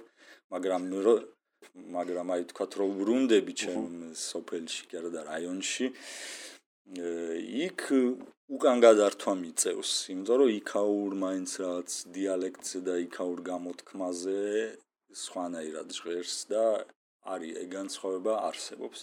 მაგრამ 0.53 0.81
მაგრამ 1.97 2.33
აი 2.35 2.43
თქვა 2.51 2.65
რომ 2.79 2.91
ბრუნდები 3.01 3.53
ჩემ 3.61 3.85
სოფელში 4.21 4.83
კი 4.89 4.99
არა 5.01 5.09
და 5.15 5.21
რაიონში 5.31 5.85
იქ 7.65 7.81
უკან 8.55 8.81
გადართვა 8.85 9.33
მიწევს 9.41 9.91
იმიტომ 10.13 10.37
რომ 10.41 10.49
იქაურ 10.55 11.13
მაინც 11.25 11.51
რაც 11.65 11.91
დიალექტზე 12.17 12.79
და 12.87 12.95
იქაურ 13.05 13.39
გამოთქმაზე 13.51 14.41
სხვანაირად 15.21 15.95
ჟღერს 15.97 16.37
და 16.51 16.65
არის 17.33 17.57
ეგ 17.63 17.69
განსხვავება 17.77 18.33
არსებობს. 18.49 18.99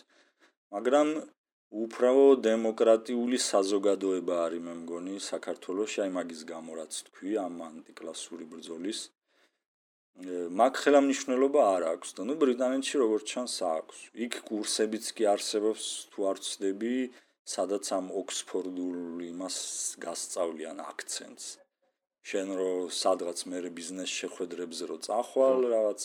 მაგრამ 0.75 1.09
უბრალო 1.83 2.29
დემოკრატიული 2.47 3.38
საზოგადოება 3.51 4.35
არის 4.47 4.62
მე 4.67 4.75
მგონი 4.83 5.15
საქართველოს 5.33 5.93
აი 6.05 6.11
მაგის 6.17 6.43
გამო 6.53 6.73
რაც 6.81 6.93
თქვი 7.09 7.31
ამ 7.47 7.57
ანტიკლასური 7.69 8.45
ბრძოლის 8.53 9.01
მაგ 10.61 10.75
ხელამნიშნულობა 10.83 11.62
არ 11.77 11.83
აქვს 11.92 12.11
და 12.16 12.22
ნუ 12.29 12.35
ბრიტანეთში 12.42 12.96
როგორც 13.03 13.25
ჩანს 13.33 13.57
აქვს. 13.68 13.98
იქ 14.27 14.35
კურსებიც 14.48 15.05
კი 15.16 15.25
არსებობს 15.35 15.85
თუ 16.12 16.18
არ 16.31 16.37
ვცდები, 16.42 16.96
სადაც 17.55 17.85
ამ 17.96 18.07
ოქსფორდულ 18.20 19.25
იმას 19.33 19.57
გასწავლიან 20.05 20.79
აქცენტს. 20.90 21.46
შენ 22.29 22.48
რო 22.59 22.72
სადღაც 23.03 23.38
მე 23.51 23.59
ბიზნეს 23.79 24.11
შეხვედრებზე 24.20 24.85
რო 24.90 24.98
წახვალ, 25.07 25.59
რაღაც 25.75 26.03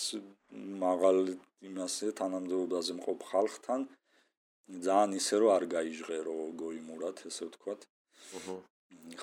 მაღალ 0.85 1.19
იმასე 1.69 2.07
თანამდებობაზე 2.19 2.93
მყოფ 2.99 3.19
ხალხთან 3.31 3.81
ძალიან 4.87 5.11
ისე 5.19 5.35
რო 5.41 5.47
არ 5.57 5.63
გაიჟღერო 5.75 6.37
გოიმურად, 6.63 7.17
ესე 7.29 7.43
ვთქვათ. 7.47 7.81
აჰა. 8.37 8.55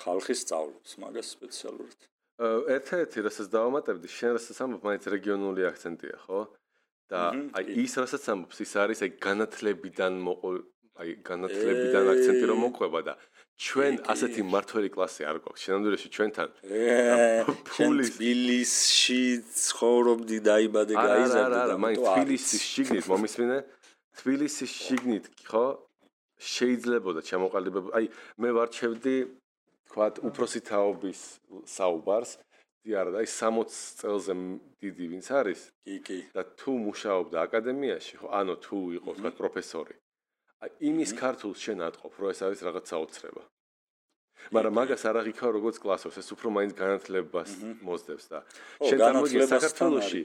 ხალხი 0.01 0.35
სწავლობს 0.41 0.91
მაგას 1.03 1.27
სპეციალურად. 1.35 1.99
ერთ-ერთი 2.35 3.19
რასაც 3.25 3.47
დავამატებდი, 3.53 4.07
შენ 4.11 4.31
რასაც 4.35 4.57
ამბობ, 4.65 4.81
მაინც 4.89 5.03
რეგიონული 5.15 5.61
აქცენტია, 5.71 6.15
ხო? 6.27 6.39
და 7.11 7.21
აი 7.55 7.75
ის 7.85 7.93
რასაც 8.01 8.23
ამბობს, 8.33 8.57
ის 8.65 8.71
არის 8.81 8.99
აი 9.05 9.11
განათლებიდან 9.21 10.13
მოყოლ 10.25 10.55
აი 10.95 11.09
განათლებიდან 11.27 12.05
აქცენტი 12.11 12.45
რომ 12.49 12.59
მოყვება 12.65 12.99
და 13.05 13.13
ჩვენ 13.55 13.93
ასეთი 14.11 14.41
მართველი 14.47 14.89
კლასი 14.95 15.27
არ 15.29 15.37
გვაქვს. 15.43 15.61
შენამდვილეში 15.65 16.09
ჩვენთან 16.15 16.49
ფულის 17.69 18.09
ბილისში 18.19 19.23
ცხოვრობდი 19.59 20.37
დაიბადე 20.49 20.93
გაიზარდე 20.95 21.35
და 21.35 21.45
არა, 21.45 21.59
არა, 21.67 21.75
მაინც 21.83 22.03
თბილისის 22.03 22.61
შიგნით 22.73 23.05
მომისმინე? 23.11 23.57
თბილისის 24.19 24.71
შიგნით, 24.85 25.25
ხო? 25.51 25.65
შეიძლება 26.35 27.09
და 27.15 27.21
ჩამოყალიბება. 27.29 27.89
აი 27.95 28.05
მე 28.43 28.49
ვარჩევდი 28.59 29.15
თქვათ 29.95 30.19
უფროსი 30.27 30.59
თაობის 30.67 31.19
საუბარს. 31.71 32.31
დი 32.83 32.91
არა 32.99 33.11
და 33.15 33.19
ის 33.23 33.31
60 33.39 33.71
წელზე 34.03 34.33
დიდი 34.83 35.05
ვინც 35.15 35.27
არის. 35.31 35.59
კი 35.87 35.95
კი. 36.03 36.19
და 36.35 36.43
თუ 36.59 36.71
მუშაობდა 36.85 37.37
აკადემიაში 37.47 38.13
ხო 38.19 38.27
ანუ 38.39 38.55
თუ 38.59 38.77
იყო 38.99 39.09
თქვათ 39.15 39.35
პროფესორი 39.39 39.95
აი 40.63 40.69
იმის 40.89 41.11
ქართულს 41.15 41.59
შენ 41.65 41.79
ატყობ 41.87 42.13
რომ 42.19 42.29
ეს 42.33 42.39
არის 42.45 42.59
რაღაც 42.67 42.85
საოცრება. 42.91 43.43
მაგრამ 44.55 44.73
მაგას 44.79 45.03
არ 45.09 45.15
აღიქაო 45.21 45.51
როგორც 45.57 45.75
კლასოს 45.81 46.15
ეს 46.21 46.27
უფრო 46.35 46.47
მაინც 46.57 46.73
განათლებას 46.77 47.51
მოსდევს 47.87 48.25
და 48.29 48.39
შენ 48.83 48.99
წარმოიდგინე 49.01 49.47
საქართველოში 49.55 50.21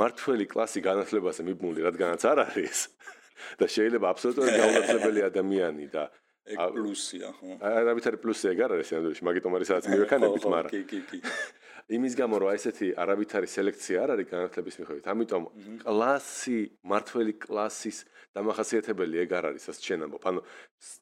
მართველი 0.00 0.44
კლასი 0.52 0.80
განათლებაზე 0.86 1.42
მიბმული 1.50 1.80
რადგანაც 1.88 2.22
არ 2.30 2.38
არის 2.46 2.78
და 3.60 3.66
შეიძლება 3.74 4.06
აბსოლუტურად 4.14 4.54
გაუნაცვლებელი 4.62 5.20
ადამიანი 5.30 5.86
და 5.92 6.04
ეგ 6.54 6.58
პლუსია 6.76 7.30
ხო? 7.38 7.56
არავითარი 7.60 8.18
პლუსი 8.22 8.50
ეგ 8.52 8.60
არ 8.66 8.74
არის 8.76 8.92
ნამდვილად, 8.94 9.22
მაგიტომ 9.28 9.56
არის 9.58 9.68
სადაც 9.70 9.86
მივექანებით, 9.94 10.44
მაგრამ 10.54 10.70
კი, 10.74 10.82
კი, 10.90 11.00
კი. 11.10 11.18
იმის 11.96 12.14
გამო 12.14 12.38
რომ 12.38 12.50
ესეთი 12.54 12.88
არავითარი 13.02 13.48
სელექცია 13.50 14.02
არ 14.04 14.10
არის 14.14 14.26
განათლების 14.30 14.76
მიხედვით, 14.80 15.06
ამიტომ 15.10 15.42
კლასი, 15.82 16.60
მართველი 16.86 17.32
კლასის 17.42 17.98
დამახასიათებელი 18.36 19.16
ეგ 19.24 19.30
არ 19.38 19.44
არის, 19.50 19.64
ასე 19.72 19.80
ჩვენ 19.86 20.00
ამბობ. 20.06 20.22
ანუ 20.30 20.40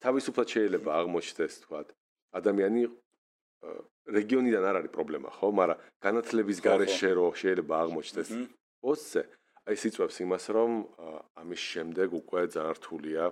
თავისუფლად 0.05 0.49
შეიძლება 0.55 0.91
აღმოჩნდეს, 1.01 1.55
თქვა, 1.69 1.81
ადამიანი 2.41 2.83
რეგიონიდან 4.09 4.65
არ 4.65 4.77
არის 4.81 4.93
პრობლემა, 4.97 5.29
ხო? 5.37 5.49
მაგრამ 5.61 5.79
განათლების 6.01 6.59
გარეშე 6.65 7.11
რო 7.19 7.27
შეიძლება 7.37 7.75
აღმოჩნდეს 7.85 8.29
პოსტზე, 8.81 9.23
აი 9.69 9.77
სიწვევს 9.77 10.17
იმას, 10.25 10.45
რომ 10.57 10.71
ამის 11.37 11.61
შემდეგ 11.73 12.09
უკვე 12.23 12.41
ძალიან 12.55 12.75
რთულია 12.81 13.25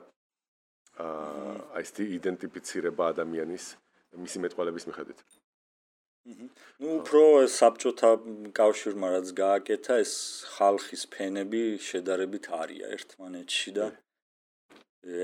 აი 0.96 1.82
ეს 1.84 1.90
იდენტიფიცირება 2.18 3.10
ადამიანის 3.12 3.64
მისი 4.16 4.38
მეტყველების 4.44 4.84
მიხედვით. 4.88 5.20
ну 6.82 6.88
უფრო 6.98 7.22
საბჭოთა 7.54 8.10
კავშირმა 8.58 9.08
რაც 9.14 9.28
გააკეთა 9.40 9.98
ეს 10.04 10.14
ხალხის 10.56 11.02
ფენები 11.12 11.60
შედარებით 11.88 12.48
არია 12.62 12.90
ერთმანეთში 12.96 13.70
და 13.78 13.86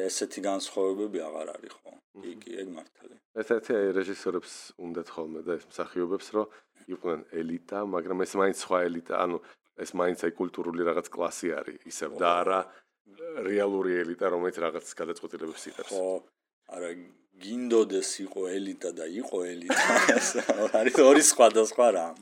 ესეთი 0.06 0.44
განსხვავებები 0.46 1.24
აღარ 1.28 1.48
არის 1.56 1.74
ხო? 1.78 1.92
კი 2.22 2.32
კი 2.44 2.54
ეგ 2.62 2.68
მართალი 2.76 3.16
ერთ-ერთი 3.42 3.74
რეჟისორებს 3.98 4.54
უნდათ 4.86 5.08
ხოლმე 5.16 5.42
და 5.48 5.58
ეს 5.58 5.66
მსახიობებს 5.72 6.28
რომ 6.36 6.46
იყვნენ 6.94 7.20
ელიტა 7.42 7.78
მაგრამ 7.96 8.24
ეს 8.26 8.32
მაინც 8.40 8.56
სხვა 8.62 8.78
ელიტა 8.88 9.14
ანუ 9.24 9.38
ეს 9.82 9.90
მაინც 9.98 10.24
აი 10.28 10.32
კულტურული 10.38 10.86
რაღაც 10.88 11.06
კლასი 11.16 11.48
არის 11.58 11.86
ისევ 11.92 12.10
და 12.22 12.30
არა 12.42 12.60
რეალური 13.48 13.98
ელიტა, 14.02 14.26
რომელიც 14.34 14.56
რაღაც 14.62 14.86
გადაწყვეტილებებს 15.00 15.64
იღებს. 15.70 15.92
ხო, 15.92 16.10
არა 16.72 16.90
გინდოდეს 17.42 18.10
იყო 18.26 18.42
ელიტა 18.56 18.90
და 18.98 19.06
იყო 19.22 19.38
ელიტა, 19.52 19.86
არის 20.78 20.96
ორი 21.02 21.22
სხვადასხვა 21.32 21.86
რამ. 21.96 22.18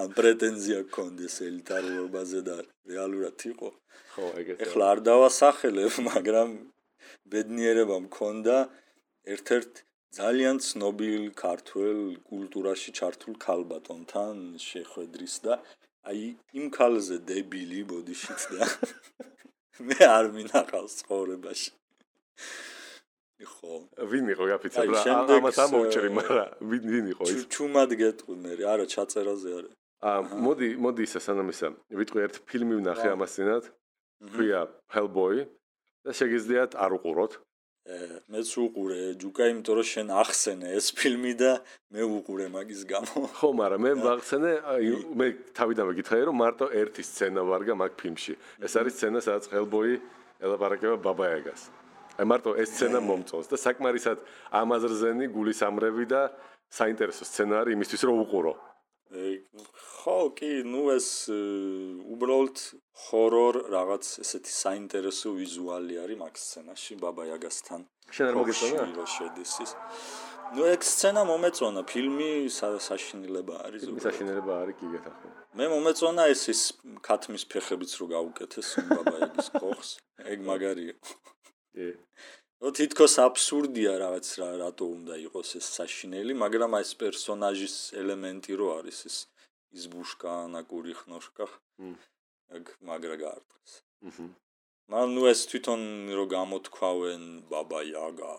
ან 0.00 0.08
პრეტენზია 0.16 0.78
გქონდეს 0.88 1.34
ელიტარობაზე 1.48 2.40
და 2.48 2.56
რეალურად 2.88 3.36
იყო. 3.52 3.68
ხო, 4.16 4.26
ეგეც. 4.40 4.56
ეხლა 4.64 4.84
არ 4.92 5.00
დავასახელებ, 5.08 5.92
მაგრამ 6.08 6.50
ბედნიერება 7.32 7.96
მქონდა 8.06 8.56
ერთ-ერთ 9.36 9.72
ძალიან 10.16 10.56
ცნობილ 10.64 11.24
ქართულ 11.36 11.98
კულტურაში 12.30 12.90
ჩართულ 12.98 13.34
ქალბატონთან 13.36 14.36
შეხვედრის 14.64 15.34
და 15.44 15.54
აი 16.06 16.22
იმ 16.58 16.66
ქალზე 16.76 17.18
დებილი 17.28 17.82
ბოდიშიც 17.90 18.42
და 18.54 18.68
მე 19.86 19.98
არ 20.06 20.30
მინახავს 20.36 21.02
ცხოვრებაში. 21.02 21.70
ხო. 23.46 23.72
ვინ 24.10 24.30
იყო 24.32 24.44
გაფიცებ 24.50 24.92
რა? 24.94 25.00
ამას 25.36 25.58
ამოვჭრი, 25.66 26.10
მაგრამ 26.18 26.68
ვინ 26.70 26.84
ვინ 26.92 27.06
იყო 27.12 27.24
ის? 27.32 27.42
ჩუმად 27.52 27.90
გეტყვი 28.00 28.36
მე, 28.44 28.52
არა 28.72 28.86
ჩაწერაზე 28.94 29.50
არა. 29.58 29.70
აა 30.06 30.20
მოდი, 30.46 30.68
მოდი 30.84 31.02
ისა 31.08 31.20
სანამ 31.26 31.50
ისა. 31.52 31.68
ვიტყვი 32.00 32.20
ერთ 32.26 32.36
ფილმი 32.48 32.74
ვნახე 32.80 33.08
ამას 33.12 33.32
წინათ. 33.36 33.64
ქვია 34.32 34.60
Hellboy 34.94 35.44
და 36.06 36.10
შეგიძლიათ 36.16 36.72
არ 36.80 36.90
უყუროთ. 36.96 37.32
მეც 37.86 38.48
უყურე 38.58 39.14
ჯუკა, 39.22 39.46
იმიტომ 39.54 39.74
რომ 39.78 39.86
შენ 39.86 40.08
ახსენე 40.10 40.68
ეს 40.74 40.90
ფილმი 40.90 41.32
და 41.38 41.52
მე 41.94 42.02
უყურე 42.02 42.46
მაგის 42.50 42.82
გამო. 42.82 43.30
ხო, 43.38 43.48
მაგრამ 43.54 43.80
მე 43.86 43.92
ვახსენე, 44.02 44.52
მე 45.14 45.26
თავიდანვე 45.54 45.92
გითხარი 46.02 46.22
რომ 46.26 46.36
მარტო 46.42 46.66
ერთი 46.74 47.02
სცენა 47.06 47.40
ვარგა 47.46 47.74
მაგ 47.78 47.92
ფილმში. 47.94 48.34
ეს 48.66 48.72
არის 48.74 48.92
სცენა, 48.98 49.18
სადაც 49.22 49.44
Hellboy 49.54 50.02
ელაპარაკება 50.42 50.96
ბაბაიაგას. 50.98 51.62
აი 52.18 52.26
მარტო 52.26 52.50
ეს 52.58 52.68
სცენა 52.74 53.00
მომწონს 53.06 53.46
და 53.52 53.56
საკმარისად 53.60 54.18
ამაზრზენი 54.50 55.26
გულისამრევი 55.30 56.04
და 56.10 56.22
საინტერესო 56.66 57.22
სცენარი 57.22 57.70
იმისთვის 57.76 58.02
რომ 58.02 58.16
უყურო. 58.26 58.52
ხო, 59.10 60.16
კი, 60.34 60.50
ნუ 60.66 60.82
ეს 60.96 61.08
უბრალოდ 61.30 62.58
ჰორორ 63.06 63.54
რაღაც 63.70 64.04
ესეთი 64.22 64.52
საინტერესო 64.52 65.30
ვიზუალი 65.38 65.94
არის 66.02 66.18
მაგ 66.22 66.34
სცენაში 66.34 66.98
ბაბაიაგასთან. 67.04 67.80
შენ 68.10 68.26
არ 68.26 68.34
მოგეწონა? 68.40 68.82
რო 68.98 69.06
შედის 69.06 69.52
ის. 69.62 69.70
ნუ 70.58 70.62
ეგ 70.74 70.82
სცენა 70.82 71.22
მომეწონა, 71.30 71.80
ფილმი 71.90 72.30
საშინელება 72.50 73.54
არის 73.66 73.80
ზოგადად. 73.86 74.04
საშინელება 74.06 74.52
არის 74.62 74.74
კი 74.78 74.86
გეთახო. 74.94 75.26
მე 75.58 75.64
მომეწონა 75.74 76.22
ეს 76.34 76.42
ის 76.50 76.60
ქათმის 77.06 77.42
ფეხებიც 77.50 77.90
რო 78.02 78.06
გაუკეთეს 78.14 78.68
ბაბაიაგის 78.90 79.48
ხოხს. 79.54 79.90
ეგ 80.32 80.38
მაგარია. 80.50 80.94
კი. 81.74 81.88
ну 82.66 82.72
თითქოს 82.74 83.14
აბსურდია 83.22 83.92
რაღაც 84.02 84.26
რა 84.42 84.50
რატო 84.58 84.86
უნდა 84.90 85.16
იყოს 85.22 85.54
ეს 85.62 85.66
საშინელი, 85.78 86.34
მაგრამ 86.34 86.74
აი 86.74 86.82
ეს 86.82 86.92
პერსონაჟის 86.98 87.74
ელემენტი 87.94 88.58
რო 88.58 88.68
არის 88.82 88.98
ეს 89.06 89.16
избушка, 89.70 90.42
она 90.50 90.66
курихношка. 90.66 91.46
აქ 92.50 92.66
მაგრა 92.82 93.16
გაარტყეს. 93.22 93.72
აჰა. 94.02 94.26
მაგრამ 94.90 95.10
ნუ 95.14 95.22
ეს 95.30 95.40
თვითონ 95.50 95.82
რო 96.18 96.24
გამოთქვავენ 96.34 97.22
ბაბა 97.50 97.80
იაგა. 97.86 98.34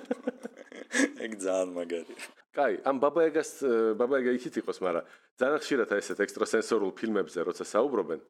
ეგ 1.24 1.30
ძალიან 1.38 1.70
მაგარი. 1.78 2.14
კაი, 2.50 2.74
ამ 2.82 2.96
ბაბა 2.98 3.30
იაგას 3.30 3.50
ბაბა 3.94 4.14
იაგა 4.18 4.32
იქით 4.38 4.54
იყოს, 4.62 4.78
მაგრამ 4.82 5.06
ძალიან 5.38 5.62
ხშირად 5.62 5.90
ესეთ 6.02 6.18
ექსტრასენსორულ 6.26 6.92
ფილმებზე 6.98 7.38
როცა 7.46 7.64
საუბრობენ, 7.66 8.20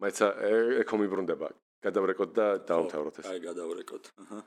მაიცა 0.00 0.26
ეკომიბრუნდება. 0.84 1.48
გადავრეკოთ 1.82 2.30
და 2.38 2.46
დავთავროთ 2.70 3.16
ეს. 3.22 3.26
აი, 3.30 3.38
გადავრეკოთ. 3.48 4.04
აჰა. 4.22 4.40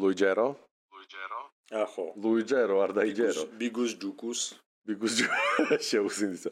ლუიჯერო? 0.00 0.48
ლუიჯერო? 0.92 1.40
ახო. 1.84 2.06
ლუიჯერო 2.22 2.76
არ 2.84 2.90
დაიჯერო. 2.98 3.42
ბიგუს 3.60 3.92
ჯუკუს. 4.00 4.40
ბიგუს 4.88 5.14
შეუსინდისა. 5.88 6.50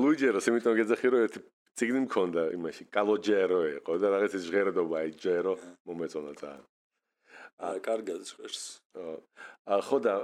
ლუიჯეროს 0.00 0.44
იმიტომ 0.52 0.74
გეძახი 0.78 1.06
რომ 1.12 1.20
ერთი 1.26 1.40
ციგნი 1.74 2.00
მქონდა 2.06 2.42
იმაში 2.54 2.82
კალოჯერო 2.94 3.60
იყო 3.82 3.92
და 3.98 4.06
რაღაც 4.14 4.32
ის 4.38 4.44
ჟღერადობა 4.46 4.94
აი 5.00 5.10
ჯერო 5.18 5.54
მომეწონა 5.88 6.32
ძალიან. 6.38 6.64
ა 7.58 7.68
კარგად 7.82 8.20
ჟღერს. 8.30 8.62
ა 9.66 9.76
ხო 9.82 9.98
და 10.04 10.14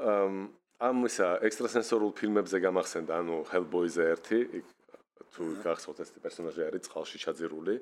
ამ 0.81 0.97
ისა 1.09 1.29
ექსტრასენსორულ 1.49 2.13
ფილმებზე 2.19 2.57
გამახსენდა 2.65 3.13
ანუ 3.21 3.37
Hellboy-ზე 3.51 4.05
ერთი 4.15 4.39
თუ 5.35 5.43
გახსოვთ 5.65 5.99
ეს 6.05 6.11
პერსონაჟი 6.25 6.61
არის 6.69 6.83
წყალში 6.87 7.19
ჩაძირული 7.25 7.75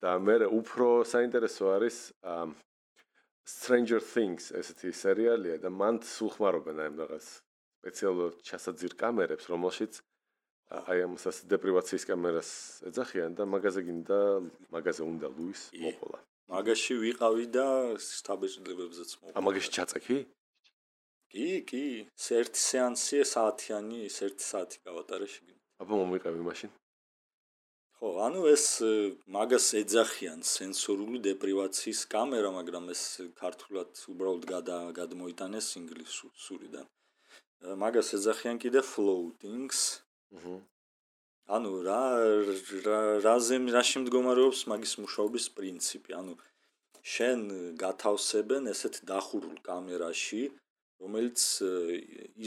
და 0.00 0.16
მე 0.26 0.36
უფრო 0.60 1.04
საინტერესო 1.04 1.64
არის 1.76 1.96
Stranger 3.50 4.00
Things 4.00 4.50
ესეთი 4.60 4.92
სერიალია 4.94 5.56
და 5.60 5.70
მან 5.72 6.00
სულ 6.06 6.30
ხმარობენ 6.36 6.80
აი 6.84 6.90
რაღაც 7.00 7.26
სპეციალურ 7.80 8.32
ჩასაძირ 8.44 8.92
კამერებს, 9.00 9.48
რომელშიც 9.52 10.00
აი 10.70 10.98
ამ 11.06 11.14
სას 11.18 11.42
დეპრივაციის 11.50 12.04
კამერას 12.10 12.50
ეძახიან 12.88 13.32
და 13.38 13.44
მაგაზე 13.54 13.80
გინდა 13.88 14.18
მაგაზე 14.74 15.02
უნდა 15.12 15.26
ლუის 15.36 15.62
მოყოლა. 15.74 16.18
მაგაში 16.54 16.94
ვიყავი 17.04 17.46
და 17.56 17.66
სტაბეჭდებებზეც 17.98 19.10
მოყოლა. 19.20 19.34
ა 19.36 19.40
მაგაში 19.46 19.70
ჩაწექი? 19.76 20.18
კი, 21.30 21.48
კი, 21.70 21.84
ერთი 22.38 22.60
სეანსი 22.68 23.18
საათიანი, 23.32 24.00
ერთი 24.10 24.44
საათი 24.50 24.76
გავატარე 24.86 25.26
შეგინდა. 25.34 25.62
აბა 25.82 25.94
მომიყევი 26.02 26.40
მაშინ. 26.46 26.70
ხო, 28.00 28.10
ანუ 28.24 28.46
ეს 28.48 28.66
მაგას 29.28 29.66
ეძახიან 29.76 30.40
სენსორული 30.40 31.18
დეპრივაციის 31.20 32.00
კამერა, 32.08 32.48
მაგრამ 32.56 32.86
ეს 32.96 33.02
ქართულად 33.36 33.92
უბრალოდ 34.12 34.44
გადა 34.48 34.76
გადმოიტანეს 34.96 35.68
ინგლისურიდან. 35.80 36.86
მაგას 37.82 38.08
ეძახიან 38.16 38.56
კიდე 38.56 38.80
floatings. 38.80 40.00
აჰა. 40.32 40.56
ანუ 41.60 41.70
რა 41.84 42.02
რაზე 43.26 43.56
რაში 43.76 43.96
მდგომარეობს 44.00 44.60
მაგის 44.72 44.92
მუშაობის 45.04 45.46
პრინციპი? 45.60 46.10
ანუ 46.20 46.32
შენ 47.04 47.40
გათავსებენ 47.84 48.72
ესეთ 48.72 49.04
დახურულ 49.12 49.60
კამერაში, 49.68 50.42
რომელიც 51.04 51.40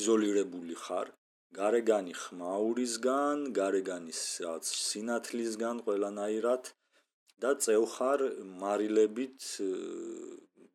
იზოლირებული 0.01 0.75
ხარ, 0.81 1.13
გარეგანი 1.57 2.13
ხმაურისგან, 2.17 3.43
გარეგანის 3.57 4.21
რაც 4.45 4.69
სინათლისგან 4.83 5.81
ყველანაირად 5.87 6.71
და 7.43 7.51
წევხარ 7.65 8.23
მარილებით 8.63 9.49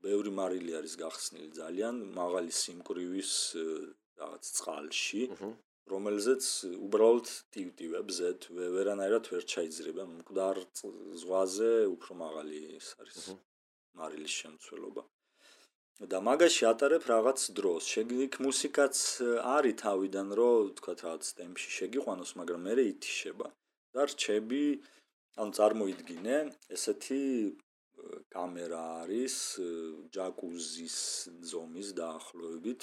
ბევრი 0.07 0.33
მარილი 0.39 0.77
არის 0.81 0.95
გახსნილი 1.03 1.51
ძალიან 1.59 1.99
მაღალი 2.19 2.55
სიმკვრივის 2.61 3.33
რაღაც 4.23 4.53
წყალში, 4.59 5.23
რომელზეც 5.93 6.47
უბრალოდ 6.87 7.29
ტივტივებს 7.57 8.23
ვერანაირად 8.79 9.31
ვერ 9.35 9.47
ჩაიძრება, 9.55 10.05
მკვდარ 10.15 10.65
ზღვაზე 11.23 11.73
უფრო 11.95 12.19
მაღალი 12.25 12.59
ის 12.79 12.95
არის 13.03 13.31
მარილის 13.99 14.35
შემცველობა. 14.43 15.03
და 15.99 16.19
მაგაში 16.23 16.63
ატარებ 16.71 17.03
რაღაც 17.11 17.41
დროს. 17.59 17.83
შეგიქ 17.95 18.39
მუსიკაც 18.47 18.97
არის 19.55 19.79
თავიდან, 19.83 20.29
რომ 20.39 20.71
თქვა 20.79 20.93
რაღაც 21.03 21.25
ტემპში 21.39 21.71
შეგიყვანოს, 21.79 22.31
მაგრამ 22.39 22.61
მე 22.67 22.73
რეითიშება. 22.79 23.49
და 23.95 24.03
რჩები, 24.07 24.65
ანუ 25.41 25.53
წარმოიდგინე, 25.59 26.37
ესეთი 26.77 27.23
კამერა 28.31 28.83
არის 29.03 29.35
ჯაკუზის 30.15 30.99
ზომის 31.51 31.89
დაახლოებით 31.99 32.83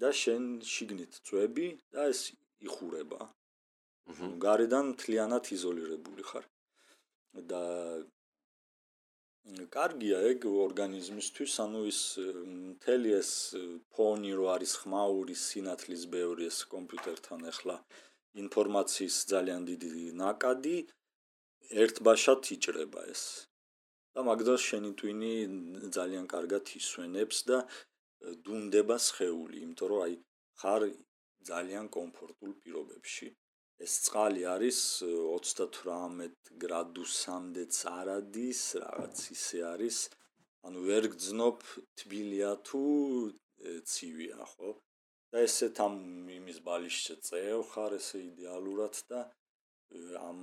და 0.00 0.10
შენ 0.22 0.42
შიგნით 0.72 1.12
წვები 1.26 1.68
და 1.94 2.10
ეს 2.12 2.20
იხურება. 2.66 3.20
აჰა. 4.10 4.26
გარედან 4.44 4.86
თლიანად 5.00 5.44
იზოლირებული 5.56 6.22
ხარ. 6.30 6.44
და 7.50 7.62
კარგია 9.44 10.18
ეგ 10.24 10.44
ორგანიზმისთვის, 10.48 11.54
ანუ 11.64 11.80
ის 11.88 12.00
მთელი 12.50 13.10
ეს 13.18 13.30
ფონი 13.92 14.32
რო 14.38 14.46
არის 14.54 14.72
ხმაური, 14.80 15.36
სინათლის 15.36 16.04
ბევრი 16.14 16.48
ეს 16.48 16.60
კომპიუტერთან 16.72 17.44
ახლა 17.52 17.76
ინფორმაციის 18.44 19.16
ძალიან 19.32 19.66
დიდი 19.68 19.90
ნაკადი 20.22 20.76
ერთბაშად 21.84 22.40
იჭრება 22.56 23.04
ეს. 23.12 23.24
და 24.14 24.22
მაგდას 24.30 24.64
შენი 24.70 24.90
ტვინი 24.98 25.34
ძალიან 25.98 26.26
კარგად 26.34 26.64
ისვენებს 26.80 27.38
და 27.50 27.58
დუნდება 28.48 28.96
სხეული, 29.06 29.56
იმიტომ 29.64 29.88
რომ 29.92 30.04
აი 30.06 30.14
ხარ 30.60 30.82
ძალიან 31.50 31.86
კომფორტულ 31.96 32.52
პირობებში. 32.64 33.26
ეს 33.82 33.94
წყალი 34.06 34.42
არის 34.54 34.78
38 35.04 36.28
გრადუსამდეც 36.62 37.74
არადის, 37.90 38.60
რაღაც 38.84 39.18
ისე 39.36 39.60
არის. 39.74 39.98
ანუ 40.64 40.78
ვერ 40.88 41.04
გძნობ 41.14 41.58
თბილია 42.00 42.52
თუ 42.68 42.82
ცივია, 43.90 44.40
ხო? 44.52 44.70
და 45.34 45.42
ესეთ 45.42 45.80
ამ 45.82 45.96
იმის 46.30 46.58
ბალიშზე 46.66 47.14
წევ 47.28 47.62
ხარ 47.70 47.96
ესე 47.96 48.18
იდეალურად 48.22 49.00
და 49.10 49.22
ამ 50.22 50.38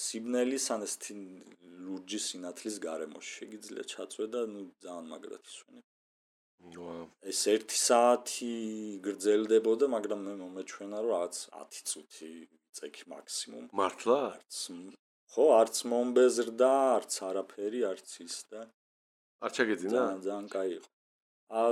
სიბნელის 0.00 0.66
ან 0.74 0.86
ეს 0.86 0.94
ლურჯი 1.84 2.20
სინათლის 2.26 2.76
გარემოში 2.86 3.30
შეგიძლია 3.38 3.84
ჩაწვე 3.92 4.26
და 4.34 4.42
ნუ 4.54 4.64
ძალიან 4.86 5.06
მაგრად 5.12 5.50
ისვენებ. 5.52 5.89
ეს 7.30 7.40
1 7.52 7.76
საათი 7.76 8.52
გრძელდებოდა, 9.04 9.86
მაგრამ 9.94 10.20
მე 10.26 10.34
მომეჩვენა 10.42 10.98
რომ 11.04 11.12
10 11.26 11.46
10 11.56 11.82
წუთი 11.90 12.32
წექი 12.76 13.04
მაქსიმუმ. 13.12 13.64
მართლა? 13.80 14.18
არც 14.34 14.58
ხო, 15.32 15.44
არც 15.60 15.76
მომბეზრდა, 15.90 16.70
არც 16.98 17.12
არაფერი, 17.28 17.80
არც 17.92 18.10
ის 18.26 18.36
და 18.50 18.60
არ 19.44 19.50
ჩაგეძინა? 19.56 19.92
ძალიან 19.98 20.20
ძალიან 20.26 20.46
კაი 20.54 20.70
იყო. 20.78 20.88
ა 21.50 21.62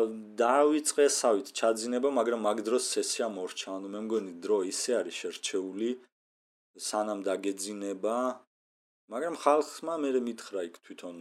დავიწყე 0.43 1.05
სავით 1.21 1.49
ჩაძინება, 1.59 2.09
მაგრამ 2.19 2.41
მაგ 2.49 2.59
დროს 2.67 2.85
სესია 2.95 3.27
მორჩა, 3.39 3.69
ანუ 3.79 3.89
მე 3.95 4.01
მგონი 4.07 4.33
დრო 4.43 4.59
ისე 4.73 4.93
არის 5.01 5.19
შერჩეული 5.23 5.91
სანამ 6.89 7.21
დაგეძინება, 7.29 8.17
მაგრამ 9.13 9.35
ხალხმა 9.43 9.95
მე 10.03 10.11
მითხრა 10.29 10.61
იქ 10.69 10.77
თვითონ 10.85 11.17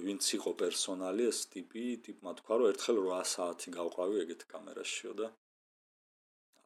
ვინც 0.00 0.26
იყო 0.38 0.50
პერსონალი 0.62 1.26
ეს 1.28 1.38
ტიპი, 1.52 1.84
ტიპმა 2.06 2.32
თქვა 2.38 2.54
რომ 2.60 2.70
ერთხელ 2.72 2.98
8 3.04 3.28
საათი 3.32 3.72
გავყავი 3.76 4.20
ეგეთ 4.24 4.42
კამერაშიო 4.52 5.12
და 5.20 5.26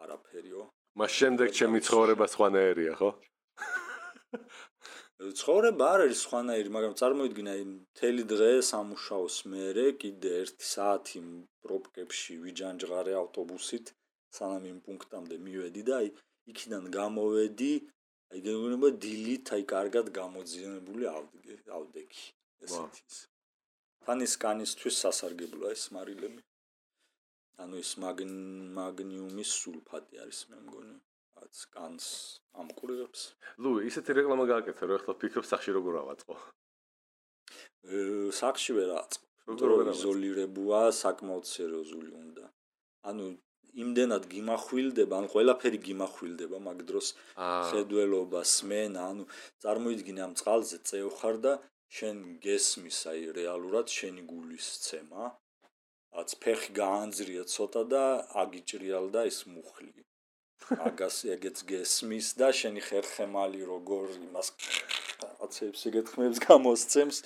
არაფერიო. 0.05 0.63
მას 1.01 1.13
შემდეგ 1.21 1.49
ჩემი 1.59 1.79
ცხოვრება 1.87 2.27
სხვანაირია, 2.35 2.93
ხო? 3.01 3.11
ცხოვრება 5.41 5.85
არ 5.97 6.01
არის 6.07 6.23
სხვანაირი, 6.27 6.71
მაგრამ 6.77 6.95
წარმოიდგინე 7.01 7.55
მთელი 7.73 8.23
დღე 8.33 8.53
სამუშაოს 8.71 9.37
მერე 9.53 9.87
კიდე 10.01 10.33
1 10.45 10.71
საათი 10.73 11.21
პროპკებში 11.65 12.35
ვიჯანჯღარე 12.45 13.13
ავტობუსით 13.23 13.93
სანამ 14.39 14.65
იმ 14.73 14.79
პუნქტამდე 14.87 15.37
მივედი 15.47 15.83
და 15.89 15.95
აი 16.01 16.09
იქიდან 16.53 16.85
გამოვედი, 16.99 17.73
აი 18.33 18.41
გეუბნება 18.47 18.89
დილით 19.03 19.47
აი 19.57 19.63
კარგად 19.75 20.07
გამოძიებული 20.21 21.05
ავდექი, 21.17 21.63
ავდექი 21.79 22.27
ესეთის. 22.65 23.17
თან 24.07 24.19
ის 24.27 24.35
კანისთვის 24.45 25.01
სასარგებლოა 25.05 25.73
ეს 25.77 25.85
მარილები. 25.97 26.43
ანუ 27.63 27.75
ეს 27.83 27.91
მაგნიუმის 28.79 29.51
სულფატი 29.61 30.23
არის 30.25 30.41
მე 30.51 30.59
მგონი. 30.67 30.97
რაც 31.37 31.57
კანს 31.75 32.07
ამკურებს. 32.61 33.23
ლუ, 33.63 33.71
ისეთი 33.89 34.11
რეკლამა 34.19 34.45
გააკეთე, 34.53 34.83
რომ 34.89 34.97
ახლა 35.01 35.15
ფიქრობ 35.21 35.47
სახში 35.53 35.71
როგორ 35.77 35.95
ავაწყო. 36.03 36.35
აა 37.87 38.33
სახში 38.41 38.73
ვერ 38.79 38.91
აწყო. 39.01 39.27
როგორ 39.47 39.91
იზოლირებუა, 39.95 40.81
საკმაოდ 41.03 41.45
სერიოზული 41.57 42.11
უნდა. 42.23 42.45
ანუ 43.11 43.27
იმდენად 43.85 44.25
გიმახვილდება, 44.33 45.15
ანუ 45.21 45.29
ყველაფერი 45.35 45.79
გიმახვილდება 45.87 46.59
მაგ 46.67 46.79
დროს 46.89 47.07
ხედველობა, 47.71 48.41
სმენა, 48.57 49.03
ანუ 49.13 49.25
წარმოიდგინე 49.63 50.21
ამ 50.27 50.33
წყალზე 50.41 50.79
წევხარ 50.89 51.37
და 51.45 51.53
შენ 51.97 52.19
გესმის 52.47 52.99
აი 53.13 53.23
რეალურად 53.39 53.93
შენი 53.99 54.23
გულის 54.33 54.69
ცემა. 54.87 55.25
აც 56.21 56.31
ფეხი 56.43 56.71
გაანძრია 56.81 57.45
ცოტა 57.55 57.83
და 57.93 58.05
აგიჭრიალდა 58.43 59.21
ეს 59.31 59.41
მუხლი. 59.55 60.07
აგას 60.89 61.17
ეგეც 61.35 61.59
გესმის 61.71 62.29
და 62.41 62.49
შენი 62.61 62.83
ხერხემალი 62.87 63.61
როგორ 63.71 64.07
იმას 64.29 64.49
რაღაცებს 65.23 65.85
იგეთქმებს 65.91 66.41
გამოსცემს 66.47 67.19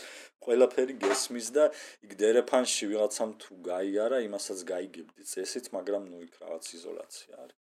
ყველაფერი 0.44 0.96
გესმის 1.04 1.48
და 1.56 1.64
იქ 2.06 2.12
დერეფანში 2.22 2.90
ვიღაცამ 2.90 3.32
თუ 3.44 3.58
გაიარა 3.70 4.18
იმასაც 4.28 4.64
გაიგებდი 4.72 5.24
წესით 5.32 5.72
მაგრამ 5.76 6.04
ნუ 6.12 6.20
იქ 6.26 6.34
რაღაც 6.44 6.70
იზოლაცია 6.80 7.40
არის 7.44 7.59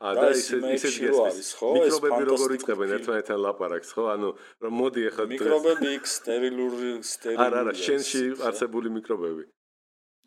და 0.00 0.30
ისე 0.34 0.58
ისე 0.74 0.90
გესმის 1.06 1.50
ხო? 1.58 1.68
მიკრობები 1.78 2.22
როგორ 2.28 2.54
იწყებენ 2.58 2.94
ერთმანეთთან 2.98 3.38
ლაპარაკს 3.46 3.90
ხო? 3.94 4.04
ანუ 4.14 4.30
რომ 4.64 4.72
მოდი 4.80 5.04
ახლა 5.10 5.26
მიკრობები 5.32 5.92
იქ 5.98 6.08
სტერილური 6.14 6.90
სტერილი 7.10 7.44
არა 7.44 7.60
არა 7.64 7.74
შენში 7.78 8.22
არსებული 8.50 8.90
მიკრობები. 8.96 9.44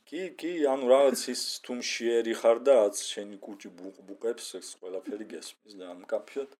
კი, 0.07 0.21
კი, 0.39 0.51
ანუ 0.71 0.87
რაღაც 0.87 1.21
ის 1.33 1.41
თუმშიერი 1.67 2.33
ხარ 2.39 2.63
და 2.63 2.73
რაც 2.79 3.01
შენი 3.11 3.37
კუჭი 3.43 3.69
ბუყბუყებს, 3.75 4.45
ეს 4.59 4.69
ყველაფერი 4.79 5.25
გესმის 5.35 5.73
და 5.79 5.89
ამ 5.93 6.01
კაფიოთ. 6.07 6.51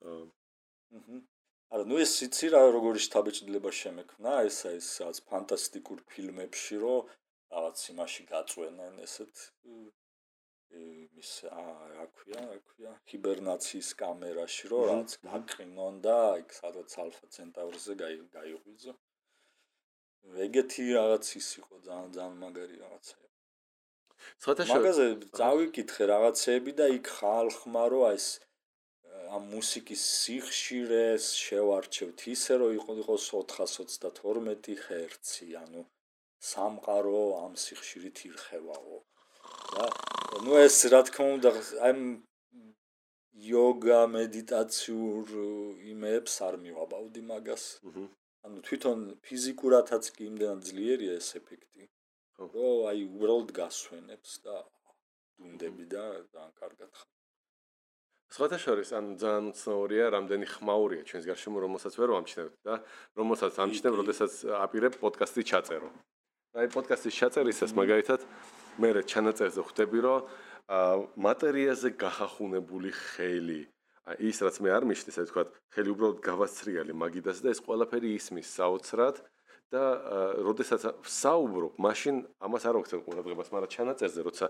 ხო. 0.00 0.14
აჰა. 0.96 1.18
არა, 1.74 1.84
ნუ 1.90 2.00
ეს 2.04 2.14
იცი 2.26 2.48
რა 2.54 2.62
როგორი 2.76 3.00
შთაბეჭდილება 3.04 3.70
შემექნა, 3.80 4.32
ეს 4.48 4.58
ეს 4.72 4.88
რაც 5.04 5.20
ფანტასტიკურ 5.28 6.00
ფილმებში 6.08 6.80
რო 6.80 6.96
რაღაც 7.52 7.78
იმაში 7.92 8.22
გაწვენენ 8.32 8.94
ესეთ 9.04 9.34
ის 10.74 11.32
რა 11.48 12.06
ქვია, 12.18 12.42
რა 12.50 12.58
ქვია, 12.68 12.92
ჰიბერნაციის 13.10 13.90
კამერაში 14.00 14.70
რო 14.72 14.80
რაც 14.90 15.16
გაყინონ 15.26 16.00
და 16.06 16.16
იქ 16.42 16.54
სადაც 16.60 16.96
ალფა 17.04 17.26
ცენტავრზე 17.36 17.94
გაიღვიძო. 18.02 18.94
ეგეთი 20.46 20.84
რაღაც 20.98 21.30
ის 21.40 21.48
იყო 21.60 21.74
ძალიან 21.86 22.10
ძალიან 22.16 22.36
მაგარი 22.44 22.76
რაღაცა. 22.84 23.16
სხვათაშორისო 24.42 24.80
მაგაზე 24.80 25.06
წავიკითხე 25.38 26.04
რაღაცეები 26.14 26.72
და 26.80 26.86
იქ 26.98 27.06
ხალხმა 27.18 27.84
რო 27.92 28.02
ეს 28.10 28.26
ამ 29.36 29.44
მუსიკის 29.54 30.02
სიხშირეს 30.20 31.26
შევარჩევთ 31.44 32.20
ისე 32.34 32.54
რომ 32.62 32.70
იყოს 32.78 33.26
422 33.30 34.76
ჰერცი, 34.86 35.48
ანუ 35.62 35.82
სამყარო 36.50 37.20
ამ 37.44 37.52
სიხშირით 37.64 38.18
ირხევაო. 38.28 38.96
ნუ 40.44 40.52
ეს 40.60 40.76
რა 40.92 41.00
თქმა 41.08 41.26
უნდა 41.36 41.50
ამ 41.88 42.00
იოგა 43.48 44.00
მედიტაციურ 44.12 45.30
იმებს 45.92 46.34
არ 46.46 46.54
მივაბავდი 46.64 47.22
მაგას. 47.30 47.64
ანუ 48.44 48.58
თვითონ 48.66 48.98
ფიზიკურათაც 49.24 50.04
კი 50.14 50.22
იმდენად 50.30 50.60
ძლიერია 50.68 51.12
ეს 51.20 51.28
ეფექტი. 51.40 51.88
ხო. 52.36 52.44
რომ 52.52 52.86
აი 52.90 53.00
უბრალოდ 53.14 53.50
გასვენებს 53.56 54.32
და 54.44 54.56
დუნდები 55.38 55.84
და 55.94 56.04
ძალიან 56.32 56.52
კარგად 56.60 56.90
ხარ. 56.98 57.08
სხვათა 58.34 58.58
შორის 58.64 58.88
ან 58.98 59.04
ძალიან 59.22 59.46
ცნაურია, 59.54 60.04
რამდენი 60.16 60.46
ხმაურია 60.54 61.02
ჩვენს 61.08 61.24
გარშემო, 61.30 61.58
რომელსაც 61.64 61.94
ვერ 62.00 62.10
ვამჩნევთ 62.14 62.54
და 62.66 62.74
რომელსაც 63.18 63.54
ამჩნევ, 63.64 63.92
როდესაც 64.00 64.32
აპირებ 64.66 64.94
პოდკასტი 65.02 65.42
ჩაწერო. 65.50 65.88
აი 66.58 66.66
პოდკასტის 66.74 67.14
ჩაწერისას 67.20 67.72
მაგალითად 67.78 68.20
მე 68.80 68.88
ჩანაწერზე 69.06 69.62
ხვდები, 69.64 69.98
რომ 70.04 70.20
მატერიაზე 71.20 71.94
გახახუნებული 72.00 72.90
ხელი 72.94 73.62
ის 74.20 74.36
რაც 74.44 74.60
მე 74.60 74.68
არ 74.76 74.84
მიშლის, 74.84 75.16
აი 75.16 75.28
თქვა, 75.32 75.42
ხელი 75.72 75.88
უბრალოდ 75.94 76.18
გავაცრიალი 76.24 76.92
მაგიდას 76.92 77.38
და 77.40 77.52
ეს 77.56 77.60
ყველაფერი 77.64 78.08
ისმის 78.20 78.48
საოცრად 78.52 79.16
და 79.72 79.82
როდესაც 80.44 80.82
საუბრობ, 81.08 81.80
მაშინ 81.80 82.16
ამას 82.44 82.64
არ 82.68 82.76
ვქცევ 82.84 83.00
ყურადღებას, 83.08 83.48
მაგრამ 83.54 83.72
ჩანაწერზე, 83.74 84.20
როცა 84.28 84.46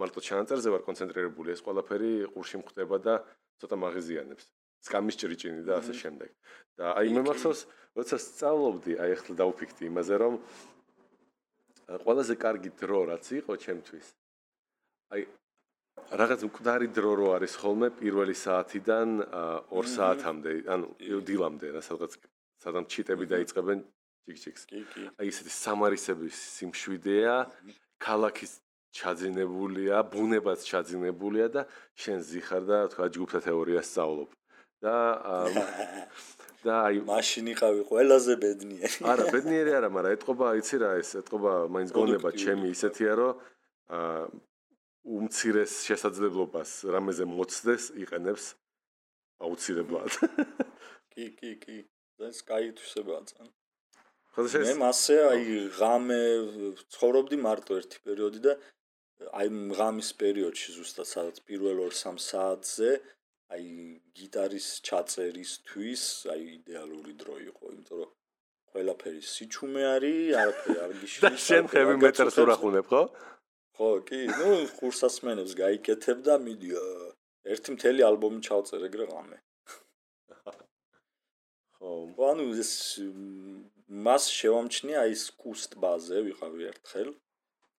მარტო 0.00 0.20
ჩანაწერზე 0.24 0.68
ვარ 0.72 0.82
კონცენტრირებული, 0.88 1.52
ეს 1.52 1.60
ყველაფერი 1.68 2.12
ყურში 2.32 2.56
მხვდება 2.64 2.96
და 3.04 3.14
ცოტა 3.60 3.76
მაღიზიანებს. 3.84 4.44
სკამის 4.84 5.16
ჭრიჭინი 5.20 5.62
და 5.68 5.80
ასე 5.80 5.92
შემდეგ. 6.00 6.30
და 6.76 6.84
აი 6.98 7.08
მე 7.14 7.22
მახსოვს, 7.28 7.60
როცა 7.96 8.16
სწავლობდი, 8.18 8.92
აი 9.00 9.10
ახლა 9.16 9.34
დაუფიქდი 9.40 9.82
იმაზე, 9.88 10.14
რომ 10.18 10.34
ყველაზე 11.88 12.34
კარგი 12.40 12.70
დრო 12.80 13.00
რაც 13.12 13.24
იყო 13.40 13.52
ჩემთვის. 13.64 14.06
აი 15.14 15.22
რაღაც 16.20 16.40
მკვდარი 16.48 16.88
დრო 16.96 17.12
რო 17.20 17.28
არის 17.36 17.54
ხოლმე 17.60 17.88
პირველი 18.00 18.34
საათიდან 18.34 19.08
2 19.70 19.84
საათამდე, 19.96 20.52
ანუ 20.74 20.86
დილამდე 21.28 21.66
რა 21.76 21.82
სადღაც 21.84 22.12
სადამ 22.64 22.84
ჩიტები 22.88 23.24
დაიწყებენ 23.34 23.78
ჯიქჯიქს. 24.28 24.62
კი, 24.70 24.80
კი. 24.92 25.02
აი 25.20 25.26
ესეთი 25.28 25.52
სამარისების 25.52 26.36
სიმშვიდეა, 26.56 27.36
ქალაქის 28.00 28.52
ჩაძინებულია, 28.94 29.96
ბუნებაც 30.12 30.60
ჩაძინებულია 30.64 31.46
და 31.52 31.62
შენ 31.98 32.18
ზიხარ 32.30 32.62
და 32.64 32.78
თქვა 32.94 33.06
ჯგუფთა 33.14 33.40
თეორიას 33.44 33.86
სწავლობ. 33.90 34.30
და 34.84 34.96
და 36.64 36.74
აი 36.88 37.04
მაშინ 37.08 37.50
იყავი 37.54 37.82
ყველაზე 37.90 38.34
ბედნიერი. 38.44 38.98
არა, 39.12 39.24
ბედნიერი 39.34 39.72
არა, 39.78 39.88
მაგრამ 39.96 40.16
ეთყობა, 40.16 40.46
იცი 40.60 40.76
რა 40.82 40.90
ეს, 41.00 41.10
ეთყობა 41.20 41.52
მაინც 41.74 41.90
გონება 41.98 42.28
ჩემი 42.44 42.66
ისეთია, 42.74 43.12
რომ 43.20 43.32
აა 43.98 44.22
უმცირეს 45.04 45.72
შესაძლებლობას 45.84 46.70
რამეზე 46.88 47.24
მოცდეს 47.28 47.90
იყენებს 48.00 48.44
აუცილებლად. 49.44 50.16
კი, 51.12 51.26
კი, 51.36 51.52
კი. 51.60 51.78
და 52.18 52.30
სკაი 52.32 52.72
თვისებაა 52.78 53.22
წან. 53.28 53.48
მე 54.34 54.72
მასე 54.80 55.16
აი 55.30 55.42
ღამე 55.78 56.20
ცხოვრობდი 56.94 57.36
მარტო 57.46 57.76
ერთი 57.80 57.98
პერიოდი 58.06 58.40
და 58.46 58.54
აი 59.40 59.50
მღამის 59.70 60.10
პერიოდში 60.18 60.74
ზუსტად 60.78 61.06
სადაც 61.10 61.36
პირველ 61.46 61.82
2-3 61.86 62.18
საათზე 62.24 62.90
აი 63.54 63.66
გიტარის 64.18 64.68
ჩაწერისთვის 64.88 66.02
აი 66.34 66.42
იდეალური 66.58 67.14
დრო 67.22 67.36
იყო, 67.48 67.64
იმიტომ 67.74 67.98
რომ 68.02 68.12
ყველაფერი 68.74 69.22
სიჩუმე 69.30 69.82
არის, 69.94 70.20
არაფერი 70.42 70.78
არ 70.84 70.92
გიშლის. 71.00 71.22
და 71.24 71.30
შენ 71.46 71.64
ხევი 71.72 71.94
მეტრს 72.02 72.36
ურახუნებ, 72.42 72.86
ხო? 72.90 73.02
ხო, 73.78 73.90
კი, 74.08 74.20
ну, 74.38 74.50
ხურსასმენებს 74.78 75.52
გაიკეთებ 75.58 76.18
და 76.26 76.34
მიდი 76.42 76.70
ერთი 77.54 77.74
მთელი 77.76 78.02
ალბომი 78.10 78.40
ჩავწერ 78.46 78.86
ეგრე 78.88 79.06
ღამე. 79.10 79.38
ხო. 81.78 81.92
ანუ 82.30 82.44
ეს 82.62 82.72
მას 84.06 84.30
შევამჩნია 84.38 85.06
ის 85.14 85.22
კუსტ 85.42 85.78
ბაზე 85.82 86.24
ვიყავი 86.26 86.70
ერთხელ. 86.70 87.10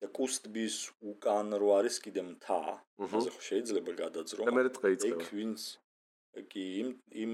და 0.03 0.07
კუსტბის 0.17 0.75
უკან 1.11 1.55
რო 1.61 1.69
არის 1.79 1.95
კიდე 2.05 2.21
მთა. 2.29 2.59
ასე 3.05 3.31
ხო 3.35 3.41
შეიძლება 3.49 3.91
გადაძრო. 4.03 4.41
და 4.47 4.51
მე 4.57 4.61
რე 4.67 4.71
იქ 5.11 5.23
ვინც 5.37 5.61
კი 6.51 6.63
იმ 6.81 6.89
იმ 7.23 7.33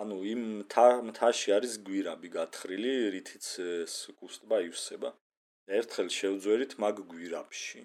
ანუ 0.00 0.16
იმ 0.32 0.42
მთაში 1.10 1.48
არის 1.56 1.72
გვირაბი 1.86 2.28
გათხრილი, 2.36 2.92
რითიც 3.16 3.46
კუსტბა 4.20 4.58
ივსება. 4.68 5.10
ერთხელ 5.70 6.08
შევძვერით 6.18 6.72
მაგ 6.82 6.96
გვირაბში. 7.10 7.80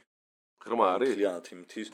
ღრმა 0.66 0.86
არის? 0.96 1.12
კლიენტი 1.16 1.54
მთის 1.62 1.90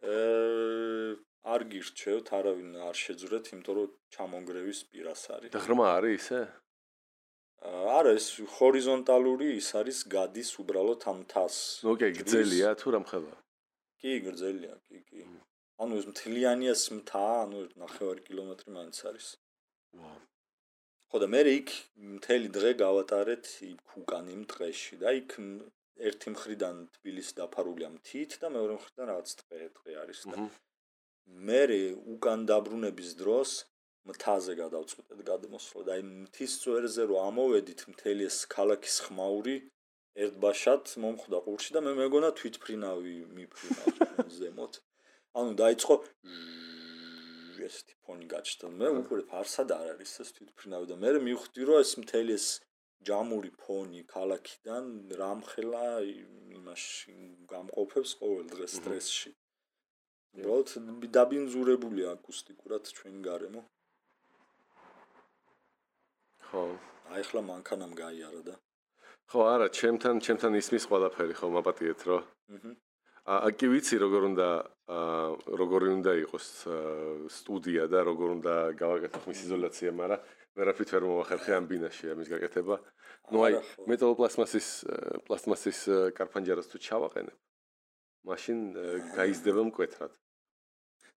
აა 0.00 1.10
არ 1.54 1.62
გირჩევთ, 1.72 2.26
არავინ 2.36 2.70
არ 2.88 2.96
შეძვრეთ, 3.00 3.44
იმიტომ 3.52 3.74
რომ 3.80 3.88
ჩამონგრევის 4.14 4.80
პირას 4.92 5.22
არის. 5.34 5.50
და 5.54 5.60
ღრმა 5.64 5.86
არის 5.96 6.14
ისე? 6.20 6.40
არა, 7.60 8.14
ეს 8.16 8.26
ჰორიზონტალური 8.56 9.50
ის 9.60 9.68
არის 9.80 9.98
გადის 10.14 10.50
უბრალოდ 10.62 11.04
ამ 11.12 11.20
თას. 11.32 11.56
ნუ 11.84 11.92
კი 12.00 12.08
გძელია 12.20 12.70
თუ 12.80 12.88
რამხელა? 12.96 13.34
კი, 14.00 14.12
გძელია, 14.26 14.74
კი, 14.88 14.98
კი. 15.08 15.20
ანუ 15.80 15.92
ეს 16.00 16.06
მთლიანია 16.12 16.74
სმთა, 16.84 17.26
ანუ 17.44 17.58
9 17.76 18.24
კილომეტრი 18.26 18.68
მაინც 18.76 18.96
არის. 19.12 19.28
ვაუ. 20.00 20.20
ხო 21.10 21.18
და 21.18 21.26
მე 21.26 21.40
იქ 21.50 21.70
მთელი 22.16 22.48
დღე 22.54 22.70
გავატარეთ 22.80 23.46
იქ 23.66 23.94
უკან 24.00 24.26
იმ 24.30 24.42
ტყეში 24.50 24.98
და 25.00 25.10
იქ 25.18 25.32
ერთი 26.08 26.32
მხრიდან 26.34 26.76
თბილისი 26.96 27.34
დაფარულია 27.40 27.88
მთით 27.94 28.36
და 28.42 28.50
მეორე 28.56 28.76
მხრიდან 28.78 29.10
რაღაც 29.10 29.32
ტყე 29.40 29.66
ტყე 29.78 29.96
არის 30.02 30.20
და 30.30 30.44
მე 31.48 31.62
უკან 32.14 32.46
დაბრუნების 32.50 33.10
დროს 33.22 33.50
მთაზე 34.08 34.52
გადავწყვეტეთ 34.60 35.20
გადმოსვლა 35.30 35.82
და 35.86 35.92
აი 35.96 36.04
მთის 36.08 36.52
წვერზე 36.62 37.04
რომ 37.10 37.26
ამოვედით 37.30 37.80
მთელი 37.92 38.26
ეს 38.30 38.38
ქალაქის 38.54 38.96
ხმაური 39.06 39.56
ერთბაშად 40.24 40.94
მომხვდა 41.04 41.38
ყურში 41.46 41.74
და 41.76 41.82
მე 41.86 41.92
მეგონა 42.00 42.30
თვითფრინავი 42.40 43.14
მიფრინა 43.36 43.84
ზემოთ. 44.38 44.80
ანუ 45.40 45.52
დაიწყო 45.60 45.94
ესეთი 47.68 47.94
ფონი 48.04 48.26
გაჩნდა. 48.32 48.66
მე 48.80 48.86
უკვე 49.02 49.22
ფარსად 49.32 49.74
არ 49.76 49.86
არის 49.94 50.12
ეს 50.24 50.30
თვითფრინავი 50.36 50.86
და 50.90 50.96
მე 51.04 51.10
მივხვდი 51.28 51.68
რომ 51.68 51.84
ეს 51.84 51.92
მთელი 52.02 52.32
ეს 52.40 52.46
ჯამური 53.08 53.50
ფონი 53.62 54.02
ქალაქიდან 54.14 54.88
რამხელა 55.20 55.84
იმაში 56.58 57.14
გამყოფებს 57.52 58.10
ყოველ 58.20 58.46
დღეს 58.54 58.72
სტრესში. 58.80 59.30
უბრალოდ 60.34 60.68
დაბინძურებულია 61.16 62.08
აკუსტიკურად 62.16 62.82
ჩვენი 62.96 63.20
გარემო 63.28 63.62
ხო. 66.50 66.66
აი 67.14 67.22
ახლა 67.24 67.40
მანქანამ 67.46 67.92
გაიარა 67.94 68.42
და. 68.42 68.54
ხო 69.30 69.40
არა 69.46 69.66
ჩემთან 69.70 70.18
ჩემთან 70.26 70.52
ისმის 70.58 70.84
ყველაფერი 70.90 71.34
ხო 71.38 71.46
მაპატიეთ 71.54 72.00
რო 72.10 72.18
აა 73.30 73.50
კი 73.54 73.66
ვიცი 73.70 73.96
როგორ 74.02 74.22
უნდა 74.34 74.48
აა 74.90 75.54
როგორი 75.60 75.88
უნდა 76.00 76.12
იყოს 76.26 76.46
სტუდია 77.30 77.84
და 77.92 78.00
როგორ 78.10 78.28
უნდა 78.40 78.54
გავაკეთო 78.80 79.18
ხმის 79.22 79.40
იზოლაცია 79.46 79.90
მაგრამ 80.00 80.24
ვერაფრით 80.58 80.90
ვერ 80.94 81.04
მოახერხე 81.10 81.52
ამ 81.54 81.64
ბინაში 81.70 82.10
ამის 82.10 82.28
გაკეთება. 82.32 82.76
ну 83.30 83.38
აი 83.46 83.52
მეტალოპლასმასის 83.86 84.68
პლასტმასის 85.30 85.78
კარფანჯარას 86.18 86.66
თუ 86.72 86.76
ჩავაყენებ 86.82 87.36
მაშინ 88.26 88.58
გაიზდება 89.14 89.62
მკვეთრად. 89.70 90.12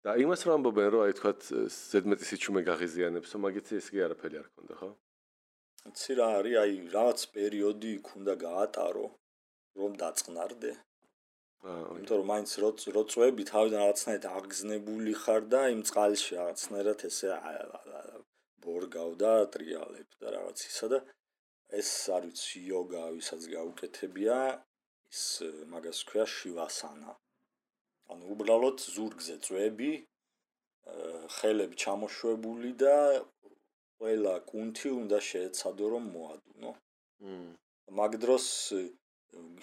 და 0.05 0.11
იმას 0.21 0.41
რომ 0.45 0.53
ამბობენ 0.59 0.89
რომ 0.93 1.03
აი 1.07 1.13
თქვა 1.17 1.33
ზედმეტი 1.71 2.25
სიჩუმე 2.29 2.61
გაღიზიანებსო 2.69 3.37
მაგით 3.41 3.67
ეს 3.79 3.87
კი 3.89 4.05
არაფერი 4.05 4.37
არ 4.43 4.49
ქონდა 4.53 4.75
ხო 4.83 4.91
იცი 5.91 6.15
რა 6.19 6.29
არის? 6.39 6.57
აი 6.63 6.73
რაღაც 6.97 7.21
პერიოდი 7.37 7.91
იქ 7.99 8.09
უნდა 8.19 8.35
გაატარო 8.47 9.07
რომ 9.81 9.93
დაწყნარდე 10.03 10.73
აა 11.63 11.83
იმიტომ 11.95 12.17
რომ 12.21 12.29
მაინც 12.33 12.53
რო 12.63 12.71
რო 12.97 13.03
წვები 13.15 13.45
თავიდან 13.53 13.81
რაღაცნაირად 13.83 14.29
აღგზნებული 14.37 15.13
ხარ 15.23 15.43
და 15.55 15.61
იმ 15.75 15.83
წყალში 15.89 16.39
რაღაცნაირად 16.39 17.05
ესე 17.09 17.29
ბორგავ 18.67 19.11
და 19.23 19.33
ტრიალებ 19.57 20.17
და 20.23 20.33
რაღაც 20.37 20.65
ისა 20.71 20.89
და 20.95 20.99
ეს 21.81 21.91
არ 22.17 22.27
ვიცი 22.29 22.63
იოგა 22.69 23.03
ვისაც 23.19 23.43
გაუკეთებია 23.55 24.39
ის 25.13 25.23
მაგას 25.75 26.01
ქვია 26.09 26.27
შივასანა. 26.37 27.13
ანუ 28.13 28.25
უბრალოდ 28.35 28.79
ზურგზე 28.95 29.37
წვები 29.47 29.93
ხელები 31.37 31.77
ჩამოშვებული 31.85 32.73
და 32.83 32.97
ყველა 34.03 34.35
კუნთი 34.51 34.91
უნდა 35.03 35.19
შეეცადო 35.31 35.87
რომ 35.95 36.05
მოადუნო. 36.15 36.71
მმ. 37.27 37.51
მაგ 37.99 38.13
დროს 38.25 38.47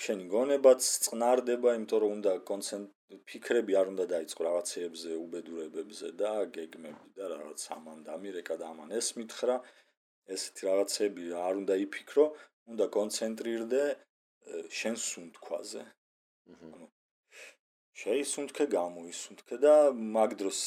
შენი 0.04 0.26
გონებაც 0.34 0.86
წყნარდება, 1.06 1.74
იმიტომ 1.78 2.00
რომ 2.04 2.12
უნდა 2.18 2.32
კონცენტრ 2.50 3.18
ფიქრები 3.30 3.74
არ 3.80 3.92
უნდა 3.94 4.06
დაიწყო 4.14 4.42
რაღაცეებზე, 4.48 5.10
უბედურებებზე 5.24 6.08
და 6.22 6.32
გეგმები 6.58 7.08
და 7.20 7.26
რაღაც 7.34 7.66
ამანდამი 7.78 8.30
რეკა 8.38 8.56
და 8.62 8.70
ამან 8.74 8.96
ეს 9.00 9.08
მითხრა 9.20 9.56
ესეთი 10.36 10.62
რაღაცები 10.70 11.24
არ 11.48 11.54
უნდა 11.62 11.76
იფიქრო, 11.86 12.26
უნდა 12.72 12.86
კონცენტრირდე 12.98 13.84
შენ 14.80 14.96
სუნთქვაზე. 15.10 15.84
ანუ 16.54 16.88
შეისუნთქე 18.02 18.66
გამოისუნთქე 18.80 19.56
და 19.66 19.76
მაგ 20.16 20.32
დროს 20.42 20.60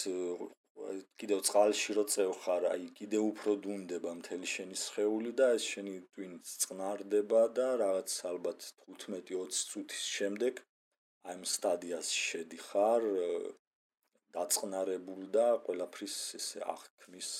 კიდევ 1.21 1.41
წყალში 1.49 1.97
რო 1.99 2.05
წევხარ, 2.15 2.67
აი 2.75 2.87
კიდევ 2.99 3.23
უფრო 3.31 3.57
დუნდება 3.67 4.13
მთელი 4.21 4.49
შენი 4.55 4.77
სხეული 4.83 5.33
და 5.41 5.49
ეს 5.57 5.65
შენი 5.73 5.95
twin 6.17 6.37
წყნარდება 6.53 7.43
და 7.59 7.69
რაღაც 7.85 8.19
ალბათ 8.33 8.69
15-20 8.91 9.65
წუთის 9.73 10.05
შემდეგ 10.19 10.63
აი 11.31 11.35
ამ 11.39 11.43
სტადიაში 11.57 12.23
შედიხარ 12.29 13.05
დაწყნარებულ 14.37 15.27
და 15.37 15.47
ყველაფრის 15.67 16.17
ესე 16.39 16.63
აღქმის 16.75 17.31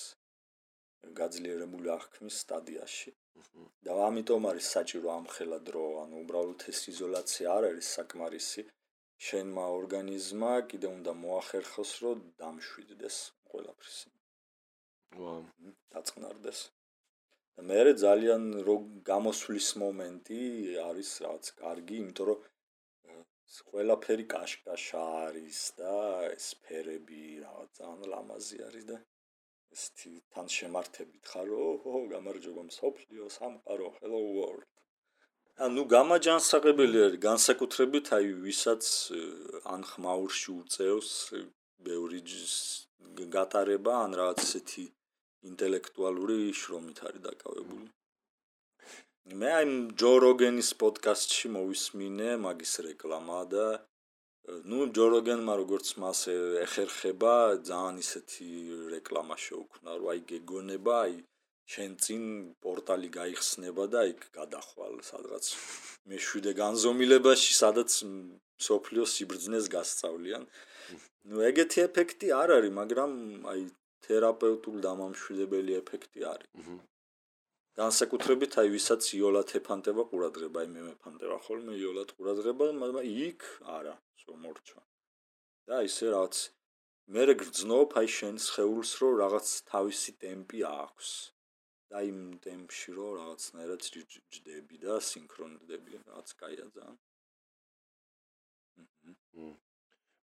გაძლიერებული 1.21 1.91
აღქმის 1.97 2.37
სტადიაში. 2.45 3.13
და 3.87 3.95
ამიტომ 4.07 4.45
არის 4.51 4.67
საჭირო 4.75 5.09
ამხელა 5.13 5.59
დრო, 5.69 5.85
ანუ 6.03 6.17
უბრალოდ 6.25 6.61
ეს 6.73 6.81
იზოლაცია 6.93 7.47
არ 7.57 7.65
არის 7.71 7.89
საკმარისი. 7.97 8.63
შენმა 9.27 9.65
ორგანიზმა 9.79 10.53
კიდე 10.71 10.89
უნდა 10.93 11.13
მოახერხოს, 11.25 11.91
რომ 12.05 12.23
დამშვიდდეს 12.43 13.19
ყველაფრის. 13.51 13.99
ვა, 15.19 15.35
დაწყნარდეს. 15.95 16.61
და 17.57 17.63
მე 17.69 17.81
ძალიან 18.05 18.45
რო 18.67 18.77
გამოსვლის 19.11 19.69
მომენტი 19.83 20.41
არის 20.89 21.11
რაც 21.27 21.53
კარგი, 21.63 21.97
იმიტომ 22.03 22.29
რომ 22.31 22.49
ყველაფერი 23.69 24.25
კაშკაშა 24.35 25.05
არის 25.29 25.61
და 25.79 25.95
ეს 26.35 26.47
ფერები 26.65 27.23
რაღაც 27.47 27.81
ძალიან 27.81 28.13
ლამაზი 28.13 28.59
არის 28.69 28.85
და 28.91 28.99
ეს 29.77 29.83
თან 30.33 30.47
შემართებით 30.57 31.31
ხარ, 31.33 31.51
ოჰო, 31.67 31.95
გამარჯობა 32.15 32.63
მსოფლიო, 32.71 33.29
სამყარო, 33.39 33.89
hello 34.01 34.23
world. 34.39 34.67
ანუ 35.61 35.83
გამაჯანსაღებელი 35.85 36.99
არის 37.07 37.21
განსაკუთრებით 37.23 38.07
აი 38.17 38.29
ვისაც 38.45 38.85
ან 39.69 39.83
ხმაურში 39.85 40.51
უწევს 40.53 41.11
ბევრი 41.89 42.21
გატარება 43.35 43.97
ან 44.05 44.17
რაღაც 44.21 44.41
ესეთი 44.47 44.85
ინტელექტუალური 45.51 46.39
შრომით 46.57 46.99
არის 47.09 47.23
დაკავებული. 47.29 47.89
მე 49.41 49.51
აი 49.59 49.67
ჯო 50.01 50.13
როგენის 50.25 50.71
პოდკასტში 50.81 51.49
მოვისმინე 51.57 52.31
მაგის 52.47 52.73
რეკლამა 52.89 53.41
და 53.53 53.67
ну 54.71 54.89
ჯო 54.97 55.07
როგენმა 55.15 55.55
როგორც 55.63 55.93
მას 56.03 56.21
ეხერხება 56.65 57.35
ძალიან 57.69 58.01
ისეთი 58.05 58.49
რეკლამა 58.95 59.37
შეუქმნა 59.47 59.91
რომ 60.01 60.09
აი 60.15 60.21
გეგონება 60.33 60.97
აი 61.05 61.15
შენ 61.75 61.97
წინ 62.05 62.23
პორტალი 62.65 63.09
გაიხსნება 63.17 63.87
და 63.95 64.05
იქ 64.13 64.29
გადახვალ 64.39 65.01
სადღაც 65.09 65.51
მეშვიდე 66.13 66.53
განზომილებაში 66.63 67.59
სადაც 67.59 67.99
სოფლიოს 68.69 69.17
სიბრძნეს 69.19 69.69
გასწავლიან 69.77 70.47
ну 71.33 71.45
ეგეთი 71.51 71.85
ეფექტი 71.89 72.33
არ 72.43 72.57
არის 72.59 72.77
მაგრამ 72.81 73.13
აი 73.55 73.67
თერაპევტულ 74.09 74.81
დამამშვიდებელი 74.89 75.79
ეფექტი 75.83 76.27
არის 76.33 76.81
განსაკუთრებით 77.81 78.57
აი 78.61 78.71
ვისაც 78.73 79.07
იოლათ 79.17 79.53
ეფანტება 79.59 80.05
ყურადღება, 80.11 80.65
აი 80.65 80.69
მე 80.73 80.83
მეფანტება 80.89 81.37
ხოლმე 81.47 81.77
იოლათ 81.81 82.11
ყურადღება, 82.19 82.67
მაგრამ 82.81 83.07
იქ 83.09 83.47
არა, 83.77 83.95
მორჩა. 84.43 84.81
და 85.69 85.79
ისე 85.87 86.11
რაც 86.13 86.37
მე 87.15 87.25
გრძნობ 87.41 87.97
აი 88.01 88.09
შენს 88.17 88.45
ხეულს 88.55 88.91
რომ 89.01 89.15
რაღაც 89.23 89.47
თავისი 89.73 90.13
ტემპი 90.23 90.61
აქვს. 90.69 91.09
და 91.93 92.03
იმ 92.09 92.21
ტემპში 92.45 92.97
რომ 92.99 93.11
რაღაცნაირად 93.21 93.81
ჯდები 94.37 94.77
და 94.85 95.01
სინქრონდები, 95.09 96.01
რაც 96.09 96.29
კაია 96.41 96.67
ძალიან. 96.77 96.97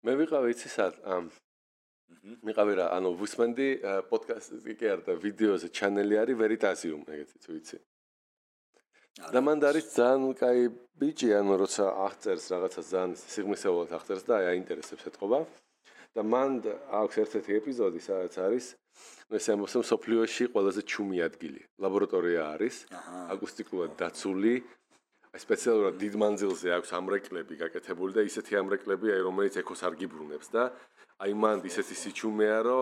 მე 0.08 0.14
ვიყავი 0.22 0.54
იცი 0.54 0.70
სად 0.72 0.98
ამ 1.16 1.30
მიყავი 2.48 2.74
რა 2.80 2.88
ანუ 2.96 3.12
ვუსმენდი 3.20 3.68
პოდკასტი 4.12 4.76
კი 4.80 4.90
არა 4.94 5.04
და 5.08 5.14
ვიდეოზე 5.24 5.70
ჩანელი 5.80 6.20
არის 6.24 6.40
ვერიტაზიუმ 6.42 7.02
ეგეთი 7.16 7.42
თუ 7.46 7.56
იცი 7.60 7.80
და 9.34 9.40
მან 9.48 9.64
არის 9.70 9.86
ძალიან 9.98 10.36
კაი 10.42 10.68
ბიჭი 11.02 11.30
ანუ 11.40 11.54
როცა 11.64 11.86
აღწერს 12.08 12.46
რაღაცა 12.54 12.82
ძალიან 12.92 13.16
სიღმისეულად 13.34 13.96
აღწერს 13.98 14.24
და 14.30 14.34
აი 14.40 14.46
აინტერესებს 14.54 15.08
ეთყობა 15.12 15.40
და 16.18 16.26
მან 16.26 16.52
აქვს 16.98 17.16
ერთ-ერთი 17.24 17.52
ეპიზოდი 17.62 18.00
სადაც 18.02 18.34
არის 18.42 18.66
ну 19.30 19.38
ეს 19.38 19.46
ამბობს 19.54 19.74
რომ 19.78 19.86
სოფლიოში 19.92 20.44
ყველაზე 20.54 20.82
ჩუმი 20.92 21.18
ადგილი. 21.30 21.62
ლაბორატორია 21.84 22.42
არის 22.58 22.76
აკუსტიკულად 23.34 23.92
დაცული. 24.02 24.56
აი 25.36 25.40
სპეციალურად 25.46 25.96
დიდ 26.02 26.14
მანძილზე 26.24 26.68
აქვს 26.78 26.90
ამრეკლები 26.98 27.54
გაკეთებული 27.62 28.12
და 28.18 28.22
ისეთი 28.26 28.54
ამრეკლები 28.62 29.08
აი 29.14 29.22
რომელიც 29.28 29.54
ეკოს 29.62 29.82
არ 29.86 29.94
გიბრუნებს 30.02 30.48
და 30.56 30.64
აი 31.22 31.32
მანდ 31.44 31.62
ისეთი 31.70 31.96
სიჩუმეა 32.02 32.60
რომ 32.66 32.82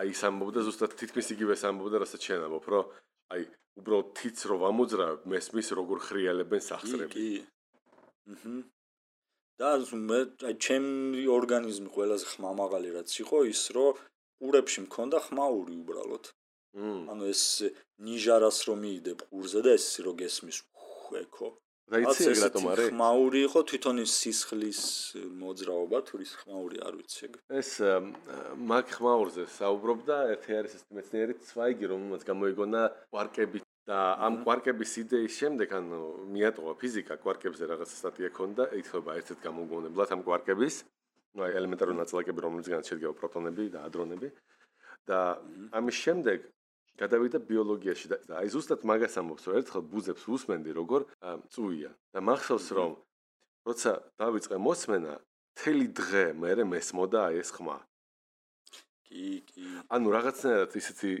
აი 0.00 0.06
ის 0.16 0.20
ამბობდა 0.26 0.60
ზუსტად 0.66 0.92
თითქმის 0.98 1.26
იგივეს 1.36 1.62
ამბობდა 1.68 1.96
რასაც 2.02 2.20
შენ 2.26 2.40
ამბობ 2.48 2.66
რომ 2.72 2.84
აი 3.36 3.42
უბრალოდ 3.78 4.08
თიც 4.18 4.38
რო 4.48 4.56
ვამოძრა 4.64 5.08
მესმის 5.30 5.68
როგორ 5.78 5.98
ხრიალებენ 6.08 6.62
სახსრები. 6.68 7.12
კი 7.14 7.28
აჰა 8.32 8.56
და 9.60 9.70
მე 10.10 10.20
ჩემი 10.66 11.24
ორგანიზმი 11.38 11.88
ყველაზე 11.96 12.24
ხმამაღალი 12.32 12.88
რაც 12.96 13.10
იყო 13.24 13.38
ის 13.52 13.62
რომ 13.76 14.00
ყურებში 14.42 14.80
მქონდა 14.86 15.18
ხმაური 15.26 15.74
უბრალოდ 15.82 16.24
ანუ 17.12 17.24
ეს 17.34 17.42
ნიჟარას 18.06 18.58
რომ 18.68 18.78
მიიდებ 18.84 19.18
ყურზე 19.28 19.60
და 19.66 19.70
ეს 19.78 19.86
რო 20.04 20.12
გესმის 20.22 20.58
ეხო 21.22 21.48
დაიცი 21.92 22.24
ეგ 22.32 22.38
რატომ 22.46 22.66
არის? 22.72 22.88
ხმაური 22.88 23.40
იყო 23.46 23.60
თვითონ 23.68 23.96
ის 24.02 24.12
სისხლის 24.22 24.80
მოძრაობა 25.42 25.98
თუ 26.08 26.20
ის 26.24 26.32
ხმაური 26.40 26.78
არ 26.86 26.94
ვიცი 26.98 27.20
ეგ. 27.28 27.32
ეს 27.60 27.70
მაგ 28.72 28.86
ხმაურზე 28.96 29.44
საუბრობდა 29.58 30.16
ერთი 30.32 30.50
არის 30.60 30.72
ეს 30.78 30.84
მეცნიერი 30.96 31.34
ცვაიგი 31.50 31.90
რომელმაც 31.92 32.22
გამოიგონა 32.30 32.82
კვარკები 33.12 33.58
და 33.88 33.98
ამ 34.22 34.42
კვარკების 34.46 34.92
იდეის 35.02 35.36
შემდეგ 35.42 35.72
ანუ 35.74 36.00
მიატყვა 36.30 36.72
ფიზიკა 36.78 37.16
კვარკებზე 37.22 37.66
რაღაც 37.66 37.90
სტატია 37.98 38.30
ქონდა 38.30 38.68
ითქობა 38.78 39.16
ერთ-ერთ 39.18 39.40
გამოგონებლად 39.42 40.14
ამ 40.14 40.22
კვარკების 40.22 40.74
ну 41.34 41.46
აი 41.46 41.56
ელემენტარული 41.58 41.98
ნაწილაკები 41.98 42.44
რომელზეც 42.46 42.90
შედგება 42.92 43.14
პროტონები 43.18 43.64
და 43.74 43.82
ადრონები. 43.88 44.28
და 45.02 45.18
ამის 45.74 45.96
შემდეგ 45.98 46.38
გადავიდა 47.02 47.38
ბიოლოგიაში 47.42 48.06
და 48.12 48.16
აი 48.38 48.48
ზუსტად 48.54 48.86
მაგას 48.86 49.18
ამბობს 49.18 49.46
რომ 49.50 49.56
ერთხელ 49.58 49.82
ბუზებს 49.82 50.22
უსმენდი 50.30 50.70
როგორ 50.78 51.00
წუია. 51.50 51.90
და 52.14 52.18
მახსოვს 52.22 52.66
რომ 52.78 52.92
როცა 53.66 53.92
დავიწყე 54.22 54.56
მოსმენა 54.62 55.14
თელი 55.58 55.88
დღე 55.90 56.24
მე 56.38 56.52
მესმოდა 56.70 57.22
ეს 57.34 57.50
ხმა 57.50 57.82
კი 59.12 59.28
კი 59.52 59.68
ანუ 59.92 60.16
რაღაცნაირად 60.16 60.78
ისეთი 60.80 61.12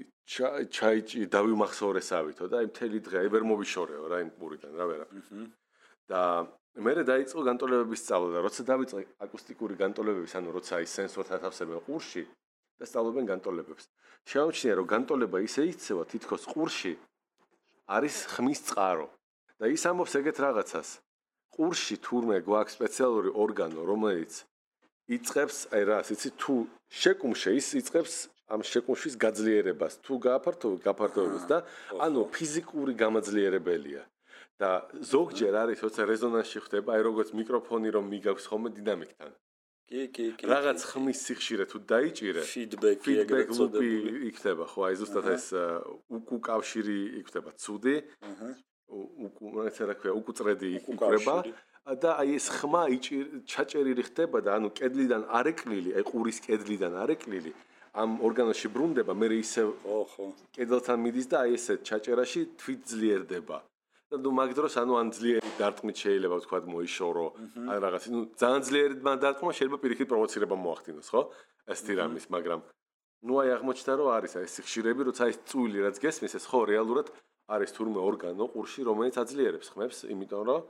ჩაიჭი 0.78 1.28
დავიმახსოვრესავითო 1.36 2.48
და 2.48 2.64
აი 2.64 2.72
მთელი 2.72 2.98
დღე 3.06 3.16
აი 3.22 3.32
ვერ 3.36 3.44
მოვიშორეო 3.52 4.04
რა 4.08 4.18
იმ 4.24 4.30
პურიდან 4.40 4.72
რა 4.80 4.84
ვერა 4.88 5.06
და 6.08 6.20
მე 6.72 6.92
დაიწყო 7.04 7.42
განტოლებების 7.44 8.00
სწავლა 8.00 8.28
და 8.32 8.40
როცა 8.48 8.62
დავიწყე 8.64 9.02
აკუსტიკური 9.26 9.74
განტოლებების 9.76 10.32
ანუ 10.40 10.54
როცა 10.56 10.78
აი 10.80 10.86
სენსორთა 10.88 11.36
თავსებენ 11.44 11.84
ყურში 11.84 12.22
და 12.80 12.88
სწავლობენ 12.88 13.28
განტოლებებს. 13.28 13.84
შეამჩნია 14.24 14.74
რომ 14.80 14.86
განტოლება 14.88 15.38
ისე 15.44 15.62
იქცევა 15.68 16.04
თითქოს 16.12 16.42
ყურში 16.48 16.92
არის 17.92 18.16
ხმის 18.32 18.60
წყარო 18.72 19.08
და 19.60 19.64
ის 19.68 19.82
ამბობს 19.90 20.14
ეგეთ 20.16 20.36
რაღაცას. 20.46 20.88
ყურში 21.52 21.96
თურმე 22.00 22.40
გვაქვს 22.40 22.74
სპეციალური 22.80 23.30
ორგანო, 23.36 23.84
რომელიც 23.84 24.32
იწખებს, 25.16 25.58
აი 25.74 25.82
რა, 25.88 25.98
იცი 26.14 26.30
თუ 26.40 26.54
შეკუმშე 27.00 27.50
ის 27.58 27.68
იწખებს 27.80 28.14
ამ 28.52 28.60
შეკუმშვის 28.68 29.14
გაძლიერებას, 29.24 29.94
თუ 30.04 30.12
გააფართო 30.26 30.68
გაფართოებას 30.86 31.44
და 31.48 31.58
ანუ 32.06 32.20
ფიზიკური 32.34 32.92
გამაძლიერებელია. 33.02 34.02
და 34.62 34.86
ზოგჯერ 35.10 35.54
არის, 35.58 35.78
როცა 35.82 36.02
რეზონანსში 36.06 36.60
ხდება, 36.66 36.94
აი 36.94 37.02
როგორც 37.08 37.28
მიკროფონი 37.34 37.88
რომ 37.96 38.04
მიგავს 38.14 38.44
ხოლმე 38.46 38.70
დინამიკთან. 38.78 39.30
კი 39.90 40.02
კი 40.14 40.26
კი 40.38 40.44
რაღაც 40.48 40.80
ხმის 40.88 41.18
სიხშირე 41.26 41.64
თუ 41.68 41.78
დაიჭირე 41.92 42.42
ფიდბექი 42.48 43.12
ეგრეთ 43.22 43.48
წოდებული. 43.58 44.12
იქნება 44.30 44.64
ხო 44.72 44.80
აი 44.88 44.94
ზუსტად 45.00 45.26
ეს 45.36 45.46
უკუ 46.16 46.36
კავშირი 46.48 46.98
იქნება 47.20 47.50
ცუდი. 47.62 47.96
აჰა 48.28 48.50
უკუ 49.26 49.44
რაღაცა 49.56 49.84
რა 49.90 49.94
ქვია 50.00 50.12
უკუწრედი 50.20 50.68
იქნება. 50.78 51.36
და 51.82 52.10
აი 52.22 52.38
ეს 52.38 52.46
ხმა 52.56 52.82
ჩაჭერილი 53.50 54.02
ხდება 54.06 54.38
და 54.46 54.50
ანუ 54.58 54.68
კედლიდან 54.78 55.22
არეკლილი 55.38 55.90
აი 55.98 56.04
ყურის 56.06 56.38
კედლიდან 56.46 56.94
არეკლილი 57.04 57.52
ამ 57.98 58.10
ორგანოში 58.22 58.68
ბრუნდება 58.74 59.12
მე 59.18 59.26
ისე 59.42 59.62
ხო 59.82 59.98
ხო 60.12 60.24
კედელთან 60.54 60.98
მიდის 61.04 61.26
და 61.32 61.36
აი 61.42 61.50
ესე 61.58 61.74
ჩაჭერაში 61.88 62.40
თვით 62.60 62.80
ძლიერდება. 62.86 63.58
და 64.12 64.16
ნუ 64.20 64.30
მაგ 64.38 64.50
დროს 64.52 64.74
ანუ 64.76 64.94
ან 65.00 65.08
ძლიერი 65.16 65.50
დარტყმით 65.56 65.96
შეიძლება 66.04 66.36
ვთქვა 66.40 66.58
მოიშორო 66.68 67.26
ან 67.72 67.76
რაღაც 67.84 68.04
ნუ 68.12 68.20
ძალიან 68.40 68.62
ძლიერი 68.68 68.94
დარტყმა 69.24 69.52
შეიძლება 69.56 69.78
პირიქით 69.82 70.08
პროვოცირება 70.12 70.56
მოახდინოს 70.64 71.08
ხო? 71.12 71.22
ეს 71.72 71.80
თირამის 71.86 72.24
მაგრამ 72.34 72.60
ნუ 73.26 73.34
აი 73.40 73.48
აღმოჩნდა 73.56 73.92
რომ 73.98 74.08
არის 74.16 74.32
აი 74.36 74.44
ეს 74.48 74.56
ხშირები 74.68 75.02
როცა 75.08 75.24
ეს 75.32 75.38
წვილი 75.48 75.78
რაც 75.86 75.96
გესმის 76.04 76.32
ეს 76.38 76.44
ხო 76.50 76.60
რეალურად 76.72 77.06
არის 77.54 77.74
თურმე 77.76 78.00
ორგანო 78.08 78.44
ყურში 78.54 78.86
რომელიც 78.88 79.16
აძლიერებს 79.22 79.72
ხმებს 79.74 79.98
იმიტომ 80.14 80.42
რომ 80.48 80.62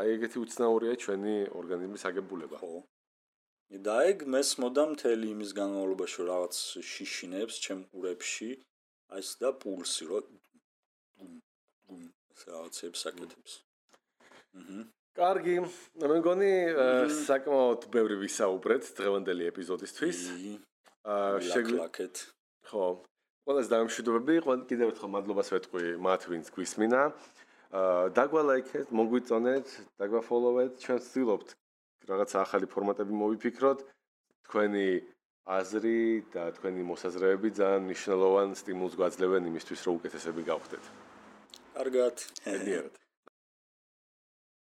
აი 0.00 0.14
ეგეთი 0.16 0.38
უცნაურია 0.44 0.94
ჩვენი 1.04 1.34
ორგანიზმის 1.60 2.06
აგებულება 2.10 2.62
ხო 2.62 2.74
და 3.86 3.96
ეგ 4.10 4.24
მეს 4.32 4.50
მოდამ 4.64 4.96
თელი 5.00 5.28
იმის 5.36 5.50
განმავლობაში 5.60 6.20
რაღაც 6.32 6.54
შიშინებს 6.92 7.60
ჩემ 7.64 7.80
ყურებში 7.92 8.50
აი 9.12 9.20
ეს 9.24 9.30
და 9.42 9.52
პულსი 9.60 10.04
რო 10.08 10.20
რაღაცებს 12.46 13.02
აკეთებს. 13.10 13.52
აჰა. 14.54 14.78
კარგი, 15.18 15.54
მე 15.98 16.16
მგონი 16.20 16.50
საკმაოდ 17.26 17.88
ბევრი 17.94 18.16
ვისაუბრეთ 18.22 18.82
დღევანდელი 18.98 19.48
ეპიზოდისთვის. 19.50 20.18
აა 21.08 21.40
შეგვიძლია 21.50 22.08
ხო. 22.70 22.86
ყველას 23.48 23.70
დამშვიდობები, 23.72 24.34
ყველ 24.44 24.58
კიდევ 24.68 24.90
ერთხელ 24.92 25.08
მადლობას 25.08 25.48
ვეთყვი 25.54 25.84
მათ 26.04 26.24
ვინც 26.28 26.50
გვისმინა. 26.52 27.02
აა 27.72 28.10
დაგვალაიქეთ, 28.12 28.92
მოგვიწონეთ, 28.92 29.66
დაგვაფოლოვეთ, 29.96 30.72
ჩვენ 30.84 30.98
ვცდილობთ 31.00 31.48
რაღაც 32.12 32.30
ახალი 32.44 32.66
ფორმატები 32.68 33.12
მოვიფიქროთ. 33.16 33.78
თქვენი 34.44 34.88
აზრი 35.48 36.00
და 36.28 36.44
თქვენი 36.60 36.82
მოსაზრებები 36.92 37.48
ძალიან 37.56 37.82
მნიშვნელოვან 37.88 38.48
სტიმულს 38.52 38.94
გვაძლევენ 39.00 39.42
იმისთვის, 39.48 39.80
რომ 39.80 39.94
უკეთესები 39.96 40.42
გავხდეთ. 40.44 40.84
კარგად. 41.72 42.16
მედიერთ. 42.44 43.07